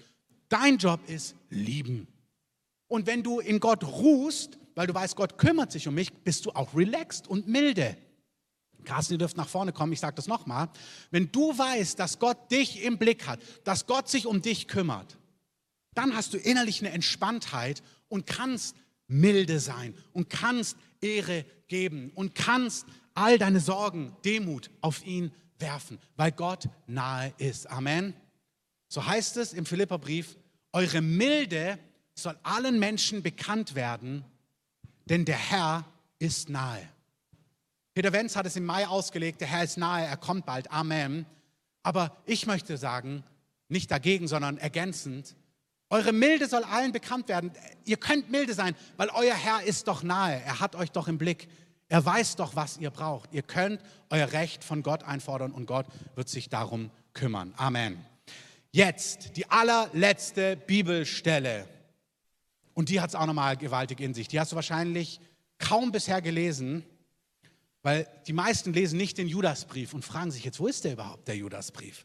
Dein 0.48 0.78
Job 0.78 1.00
ist 1.08 1.34
lieben. 1.48 2.08
Und 2.88 3.06
wenn 3.06 3.22
du 3.22 3.40
in 3.40 3.60
Gott 3.60 3.84
ruhst, 3.84 4.58
weil 4.74 4.86
du 4.86 4.94
weißt, 4.94 5.16
Gott 5.16 5.38
kümmert 5.38 5.72
sich 5.72 5.88
um 5.88 5.94
mich, 5.94 6.12
bist 6.12 6.44
du 6.46 6.50
auch 6.50 6.74
relaxed 6.74 7.26
und 7.26 7.48
milde. 7.48 7.96
Carsten, 8.84 9.14
ihr 9.14 9.18
dürft 9.18 9.36
nach 9.36 9.48
vorne 9.48 9.72
kommen, 9.72 9.92
ich 9.92 10.00
sage 10.00 10.16
das 10.16 10.26
nochmal. 10.26 10.68
Wenn 11.10 11.30
du 11.32 11.56
weißt, 11.56 11.98
dass 11.98 12.18
Gott 12.18 12.50
dich 12.50 12.82
im 12.82 12.98
Blick 12.98 13.26
hat, 13.26 13.40
dass 13.64 13.86
Gott 13.86 14.08
sich 14.08 14.26
um 14.26 14.42
dich 14.42 14.68
kümmert, 14.68 15.18
dann 15.94 16.14
hast 16.14 16.34
du 16.34 16.38
innerlich 16.38 16.80
eine 16.80 16.90
Entspanntheit 16.90 17.82
und 18.08 18.26
kannst 18.26 18.76
milde 19.06 19.60
sein 19.60 19.94
und 20.12 20.30
kannst 20.30 20.76
Ehre 21.00 21.44
geben 21.68 22.10
und 22.14 22.34
kannst 22.34 22.86
all 23.14 23.38
deine 23.38 23.60
Sorgen, 23.60 24.16
Demut 24.24 24.70
auf 24.80 25.04
ihn 25.04 25.32
werfen, 25.58 25.98
weil 26.16 26.32
Gott 26.32 26.68
nahe 26.86 27.32
ist. 27.38 27.68
Amen. 27.70 28.14
So 28.88 29.06
heißt 29.06 29.36
es 29.36 29.52
im 29.52 29.66
Philipperbrief, 29.66 30.36
eure 30.72 31.02
Milde 31.02 31.78
soll 32.14 32.36
allen 32.42 32.78
Menschen 32.78 33.22
bekannt 33.22 33.74
werden, 33.74 34.24
denn 35.06 35.24
der 35.24 35.36
Herr 35.36 35.84
ist 36.18 36.48
nahe. 36.48 36.86
Peter 37.94 38.12
Wenz 38.12 38.36
hat 38.36 38.46
es 38.46 38.56
im 38.56 38.64
Mai 38.64 38.86
ausgelegt, 38.86 39.40
der 39.40 39.48
Herr 39.48 39.64
ist 39.64 39.76
nahe, 39.76 40.06
er 40.06 40.16
kommt 40.16 40.46
bald. 40.46 40.70
Amen. 40.70 41.26
Aber 41.82 42.16
ich 42.24 42.46
möchte 42.46 42.76
sagen, 42.76 43.24
nicht 43.68 43.90
dagegen, 43.90 44.28
sondern 44.28 44.56
ergänzend, 44.58 45.36
eure 45.90 46.12
Milde 46.12 46.48
soll 46.48 46.64
allen 46.64 46.92
bekannt 46.92 47.28
werden. 47.28 47.52
Ihr 47.84 47.98
könnt 47.98 48.30
milde 48.30 48.54
sein, 48.54 48.74
weil 48.96 49.10
euer 49.10 49.34
Herr 49.34 49.62
ist 49.62 49.88
doch 49.88 50.02
nahe. 50.02 50.40
Er 50.40 50.58
hat 50.58 50.74
euch 50.74 50.90
doch 50.90 51.06
im 51.06 51.18
Blick. 51.18 51.48
Er 51.90 52.02
weiß 52.02 52.36
doch, 52.36 52.56
was 52.56 52.78
ihr 52.78 52.88
braucht. 52.88 53.34
Ihr 53.34 53.42
könnt 53.42 53.82
euer 54.08 54.32
Recht 54.32 54.64
von 54.64 54.82
Gott 54.82 55.02
einfordern 55.02 55.52
und 55.52 55.66
Gott 55.66 55.84
wird 56.14 56.30
sich 56.30 56.48
darum 56.48 56.90
kümmern. 57.12 57.52
Amen. 57.58 58.02
Jetzt 58.70 59.36
die 59.36 59.50
allerletzte 59.50 60.56
Bibelstelle. 60.56 61.68
Und 62.72 62.88
die 62.88 63.02
hat 63.02 63.10
es 63.10 63.14
auch 63.14 63.26
nochmal 63.26 63.58
gewaltig 63.58 64.00
in 64.00 64.14
sich. 64.14 64.28
Die 64.28 64.40
hast 64.40 64.52
du 64.52 64.56
wahrscheinlich 64.56 65.20
kaum 65.58 65.92
bisher 65.92 66.22
gelesen, 66.22 66.86
weil 67.82 68.08
die 68.26 68.32
meisten 68.32 68.72
lesen 68.72 68.96
nicht 68.96 69.18
den 69.18 69.28
Judasbrief 69.28 69.92
und 69.92 70.04
fragen 70.04 70.30
sich 70.30 70.44
jetzt, 70.44 70.60
wo 70.60 70.66
ist 70.66 70.84
der 70.84 70.92
überhaupt, 70.92 71.26
der 71.28 71.36
Judasbrief? 71.36 72.04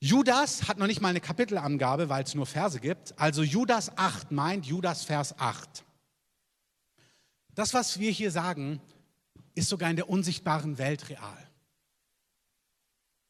Judas 0.00 0.66
hat 0.66 0.78
noch 0.78 0.88
nicht 0.88 1.00
mal 1.00 1.10
eine 1.10 1.20
Kapitelangabe, 1.20 2.08
weil 2.08 2.24
es 2.24 2.34
nur 2.34 2.46
Verse 2.46 2.80
gibt. 2.80 3.16
Also 3.20 3.44
Judas 3.44 3.96
8 3.96 4.32
meint 4.32 4.66
Judas 4.66 5.04
Vers 5.04 5.38
8. 5.38 5.84
Das, 7.54 7.72
was 7.72 8.00
wir 8.00 8.10
hier 8.10 8.32
sagen, 8.32 8.80
ist 9.54 9.68
sogar 9.68 9.90
in 9.90 9.96
der 9.96 10.08
unsichtbaren 10.08 10.78
Welt 10.78 11.08
real. 11.08 11.48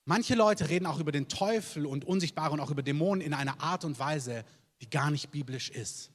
Manche 0.06 0.34
Leute 0.34 0.70
reden 0.70 0.86
auch 0.86 0.98
über 0.98 1.12
den 1.12 1.28
Teufel 1.28 1.84
und 1.84 2.06
Unsichtbare 2.06 2.52
und 2.52 2.60
auch 2.60 2.70
über 2.70 2.82
Dämonen 2.82 3.20
in 3.20 3.34
einer 3.34 3.60
Art 3.60 3.84
und 3.84 3.98
Weise, 3.98 4.44
die 4.80 4.88
gar 4.88 5.10
nicht 5.10 5.30
biblisch 5.30 5.68
ist. 5.68 6.10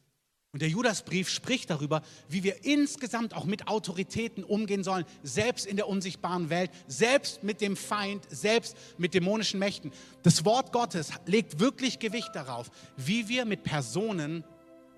Und 0.53 0.61
der 0.61 0.69
Judasbrief 0.69 1.29
spricht 1.29 1.69
darüber, 1.69 2.01
wie 2.29 2.43
wir 2.43 2.63
insgesamt 2.63 3.35
auch 3.35 3.43
mit 3.43 3.67
Autoritäten 3.67 4.43
umgehen 4.43 4.83
sollen, 4.83 5.05
selbst 5.21 5.65
in 5.65 5.75
der 5.75 5.87
unsichtbaren 5.89 6.49
Welt, 6.49 6.71
selbst 6.87 7.43
mit 7.43 7.59
dem 7.59 7.75
Feind, 7.75 8.25
selbst 8.29 8.77
mit 8.97 9.13
dämonischen 9.13 9.59
Mächten. 9.59 9.91
Das 10.23 10.45
Wort 10.45 10.71
Gottes 10.71 11.11
legt 11.25 11.59
wirklich 11.59 11.99
Gewicht 11.99 12.29
darauf, 12.33 12.71
wie 12.95 13.27
wir 13.27 13.45
mit 13.45 13.63
Personen 13.63 14.45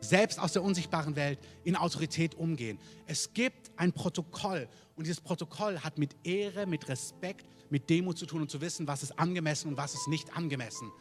selbst 0.02 0.40
aus 0.40 0.54
der 0.54 0.64
unsichtbaren 0.64 1.16
Welt 1.16 1.40
in 1.64 1.76
Autorität 1.76 2.36
umgehen. 2.36 2.80
Es 3.06 3.34
gibt 3.34 3.72
ein 3.76 3.92
Protokoll 3.92 4.70
und 4.96 5.08
dieses 5.08 5.20
Protokoll 5.20 5.80
hat 5.80 5.98
mit 5.98 6.16
Ehre, 6.24 6.68
mit 6.68 6.88
Respekt, 6.88 7.48
mit 7.70 7.90
Demut 7.90 8.18
zu 8.18 8.26
tun 8.26 8.42
und 8.42 8.52
zu 8.52 8.62
wissen, 8.62 8.88
was 8.88 9.04
ist 9.04 9.18
angemessen 9.20 9.70
und 9.70 9.78
was 9.78 9.94
ist 9.94 10.08
nicht 10.08 10.36
angemessen. 10.38 10.92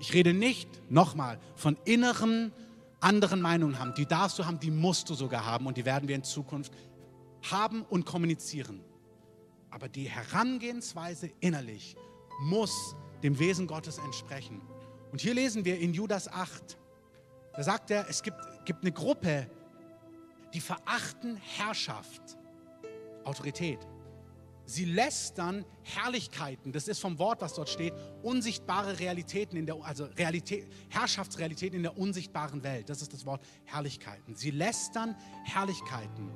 Ich 0.00 0.14
rede 0.14 0.32
nicht 0.32 0.68
nochmal 0.90 1.38
von 1.54 1.76
inneren, 1.84 2.52
anderen 3.00 3.40
Meinungen 3.40 3.78
haben. 3.78 3.94
Die 3.94 4.06
darfst 4.06 4.38
du 4.38 4.46
haben, 4.46 4.58
die 4.58 4.70
musst 4.70 5.08
du 5.10 5.14
sogar 5.14 5.44
haben 5.44 5.66
und 5.66 5.76
die 5.76 5.84
werden 5.84 6.08
wir 6.08 6.14
in 6.14 6.24
Zukunft 6.24 6.72
haben 7.50 7.82
und 7.82 8.04
kommunizieren. 8.04 8.82
Aber 9.70 9.88
die 9.88 10.08
Herangehensweise 10.08 11.30
innerlich 11.40 11.96
muss 12.42 12.94
dem 13.22 13.38
Wesen 13.38 13.66
Gottes 13.66 13.98
entsprechen. 13.98 14.60
Und 15.12 15.20
hier 15.20 15.34
lesen 15.34 15.64
wir 15.64 15.78
in 15.78 15.92
Judas 15.92 16.28
8, 16.28 16.78
da 17.54 17.62
sagt 17.62 17.90
er, 17.90 18.08
es 18.08 18.22
gibt, 18.22 18.38
gibt 18.64 18.82
eine 18.82 18.92
Gruppe, 18.92 19.50
die 20.54 20.60
verachten 20.60 21.36
Herrschaft, 21.36 22.38
Autorität. 23.24 23.78
Sie 24.70 24.84
lästern 24.84 25.64
Herrlichkeiten, 25.82 26.70
das 26.70 26.86
ist 26.86 27.00
vom 27.00 27.18
Wort, 27.18 27.40
was 27.40 27.54
dort 27.54 27.68
steht, 27.68 27.92
unsichtbare 28.22 29.00
Realitäten 29.00 29.56
in 29.56 29.66
der, 29.66 29.74
also 29.82 30.04
Realität, 30.16 30.68
Herrschaftsrealitäten 30.90 31.78
in 31.78 31.82
der 31.82 31.98
unsichtbaren 31.98 32.62
Welt. 32.62 32.88
Das 32.88 33.02
ist 33.02 33.12
das 33.12 33.26
Wort 33.26 33.44
Herrlichkeiten. 33.64 34.36
Sie 34.36 34.52
lästern 34.52 35.16
Herrlichkeiten. 35.42 36.30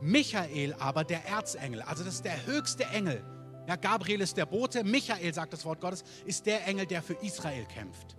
Michael 0.00 0.74
aber, 0.80 1.04
der 1.04 1.24
Erzengel, 1.24 1.82
also 1.82 2.02
das 2.02 2.14
ist 2.14 2.24
der 2.24 2.46
höchste 2.46 2.82
Engel. 2.86 3.22
Ja, 3.68 3.76
Gabriel 3.76 4.22
ist 4.22 4.36
der 4.36 4.46
Bote, 4.46 4.82
Michael, 4.82 5.32
sagt 5.32 5.52
das 5.52 5.64
Wort 5.64 5.80
Gottes, 5.80 6.02
ist 6.24 6.46
der 6.46 6.66
Engel, 6.66 6.84
der 6.84 7.00
für 7.00 7.14
Israel 7.22 7.64
kämpft. 7.66 8.16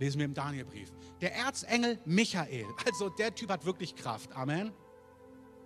Lesen 0.00 0.18
wir 0.18 0.24
im 0.24 0.34
Danielbrief. 0.34 0.90
Der 1.20 1.32
Erzengel 1.32 2.00
Michael, 2.06 2.66
also 2.86 3.08
der 3.10 3.32
Typ 3.32 3.50
hat 3.50 3.64
wirklich 3.64 3.94
Kraft. 3.94 4.34
Amen. 4.34 4.72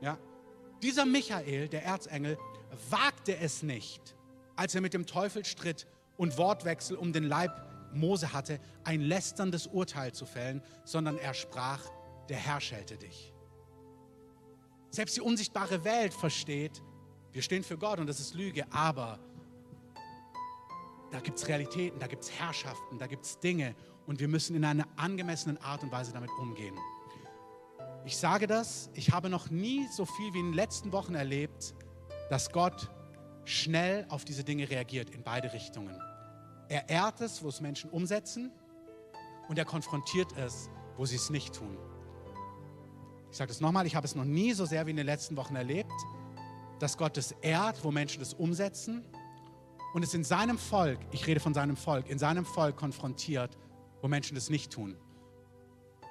Ja. 0.02 0.18
Dieser 0.82 1.06
Michael, 1.06 1.68
der 1.68 1.84
Erzengel, 1.84 2.36
wagte 2.88 3.36
es 3.36 3.62
nicht, 3.62 4.16
als 4.56 4.74
er 4.74 4.80
mit 4.80 4.94
dem 4.94 5.06
Teufel 5.06 5.44
stritt 5.44 5.86
und 6.16 6.36
Wortwechsel 6.38 6.96
um 6.96 7.12
den 7.12 7.24
Leib 7.24 7.52
Mose 7.92 8.32
hatte, 8.32 8.60
ein 8.84 9.00
lästerndes 9.00 9.66
Urteil 9.66 10.12
zu 10.12 10.26
fällen, 10.26 10.62
sondern 10.84 11.18
er 11.18 11.34
sprach, 11.34 11.82
der 12.28 12.36
Herr 12.36 12.60
schelte 12.60 12.96
dich. 12.96 13.32
Selbst 14.90 15.16
die 15.16 15.20
unsichtbare 15.20 15.84
Welt 15.84 16.14
versteht, 16.14 16.82
wir 17.32 17.42
stehen 17.42 17.62
für 17.62 17.78
Gott 17.78 17.98
und 17.98 18.06
das 18.06 18.20
ist 18.20 18.34
Lüge, 18.34 18.64
aber 18.72 19.18
da 21.10 21.20
gibt 21.20 21.38
es 21.38 21.48
Realitäten, 21.48 21.98
da 21.98 22.06
gibt 22.06 22.24
es 22.24 22.30
Herrschaften, 22.30 22.98
da 22.98 23.06
gibt 23.06 23.24
es 23.24 23.38
Dinge 23.38 23.74
und 24.06 24.20
wir 24.20 24.28
müssen 24.28 24.54
in 24.56 24.64
einer 24.64 24.86
angemessenen 24.96 25.58
Art 25.58 25.82
und 25.82 25.92
Weise 25.92 26.12
damit 26.12 26.30
umgehen. 26.40 26.74
Ich 28.04 28.16
sage 28.16 28.46
das, 28.46 28.90
ich 28.94 29.10
habe 29.12 29.28
noch 29.28 29.50
nie 29.50 29.86
so 29.88 30.04
viel 30.04 30.32
wie 30.34 30.40
in 30.40 30.46
den 30.46 30.54
letzten 30.54 30.92
Wochen 30.92 31.14
erlebt, 31.14 31.74
dass 32.30 32.50
Gott 32.50 32.88
schnell 33.44 34.06
auf 34.08 34.24
diese 34.24 34.44
Dinge 34.44 34.70
reagiert 34.70 35.10
in 35.10 35.22
beide 35.22 35.52
Richtungen. 35.52 36.00
Er 36.68 36.88
ehrt 36.88 37.20
es, 37.20 37.42
wo 37.42 37.48
es 37.48 37.60
Menschen 37.60 37.90
umsetzen 37.90 38.52
und 39.48 39.58
er 39.58 39.64
konfrontiert 39.64 40.32
es, 40.36 40.70
wo 40.96 41.04
sie 41.04 41.16
es 41.16 41.28
nicht 41.28 41.54
tun. 41.54 41.76
Ich 43.30 43.36
sage 43.36 43.48
das 43.48 43.60
nochmal, 43.60 43.84
ich 43.86 43.96
habe 43.96 44.06
es 44.06 44.14
noch 44.14 44.24
nie 44.24 44.52
so 44.52 44.64
sehr 44.64 44.86
wie 44.86 44.90
in 44.90 44.96
den 44.96 45.06
letzten 45.06 45.36
Wochen 45.36 45.56
erlebt, 45.56 45.92
dass 46.78 46.96
Gott 46.96 47.16
es 47.16 47.32
ehrt, 47.42 47.82
wo 47.84 47.90
Menschen 47.90 48.22
es 48.22 48.32
umsetzen 48.32 49.04
und 49.92 50.04
es 50.04 50.14
in 50.14 50.22
seinem 50.22 50.56
Volk, 50.56 51.00
ich 51.10 51.26
rede 51.26 51.40
von 51.40 51.52
seinem 51.52 51.76
Volk, 51.76 52.08
in 52.08 52.18
seinem 52.18 52.44
Volk 52.44 52.76
konfrontiert, 52.76 53.58
wo 54.02 54.08
Menschen 54.08 54.36
es 54.36 54.50
nicht 54.50 54.72
tun. 54.72 54.96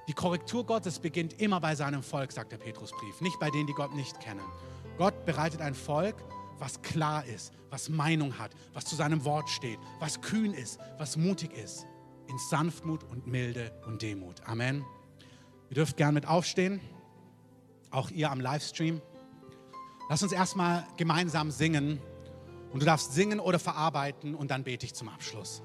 Die 0.10 0.14
Korrektur 0.14 0.66
Gottes 0.66 1.00
beginnt 1.00 1.40
immer 1.40 1.62
bei 1.62 1.76
seinem 1.76 2.04
Volk, 2.04 2.34
sagt 2.34 2.52
der 2.52 2.58
Petrusbrief, 2.58 3.22
nicht 3.22 3.40
bei 3.40 3.50
denen, 3.50 3.68
die 3.68 3.74
Gott 3.74 3.96
nicht 3.96 4.20
kennen. 4.20 4.44
Gott 5.00 5.24
bereitet 5.24 5.62
ein 5.62 5.76
Volk, 5.76 6.18
was 6.58 6.82
klar 6.82 7.26
ist, 7.26 7.54
was 7.70 7.88
Meinung 7.88 8.38
hat, 8.38 8.52
was 8.74 8.84
zu 8.84 8.98
seinem 8.98 9.24
Wort 9.24 9.50
steht, 9.50 9.80
was 10.00 10.20
kühn 10.20 10.54
ist, 10.54 10.78
was 10.98 11.16
mutig 11.16 11.54
ist, 11.54 11.88
in 12.28 12.38
Sanftmut 12.38 13.06
und 13.06 13.26
Milde 13.26 13.72
und 13.88 14.02
Demut. 14.02 14.46
Amen. 14.46 14.84
Ihr 15.70 15.76
dürft 15.76 15.96
gern 15.96 16.14
mit 16.14 16.28
aufstehen, 16.28 16.82
auch 17.92 18.12
ihr 18.12 18.30
am 18.30 18.42
Livestream. 18.42 19.02
Lass 20.10 20.22
uns 20.22 20.34
erstmal 20.34 20.86
gemeinsam 20.98 21.50
singen 21.50 22.02
und 22.74 22.82
du 22.82 22.86
darfst 22.86 23.14
singen 23.14 23.40
oder 23.40 23.58
verarbeiten 23.58 24.36
und 24.36 24.52
dann 24.52 24.66
bete 24.66 24.86
ich 24.86 24.94
zum 24.94 25.08
Abschluss. 25.08 25.64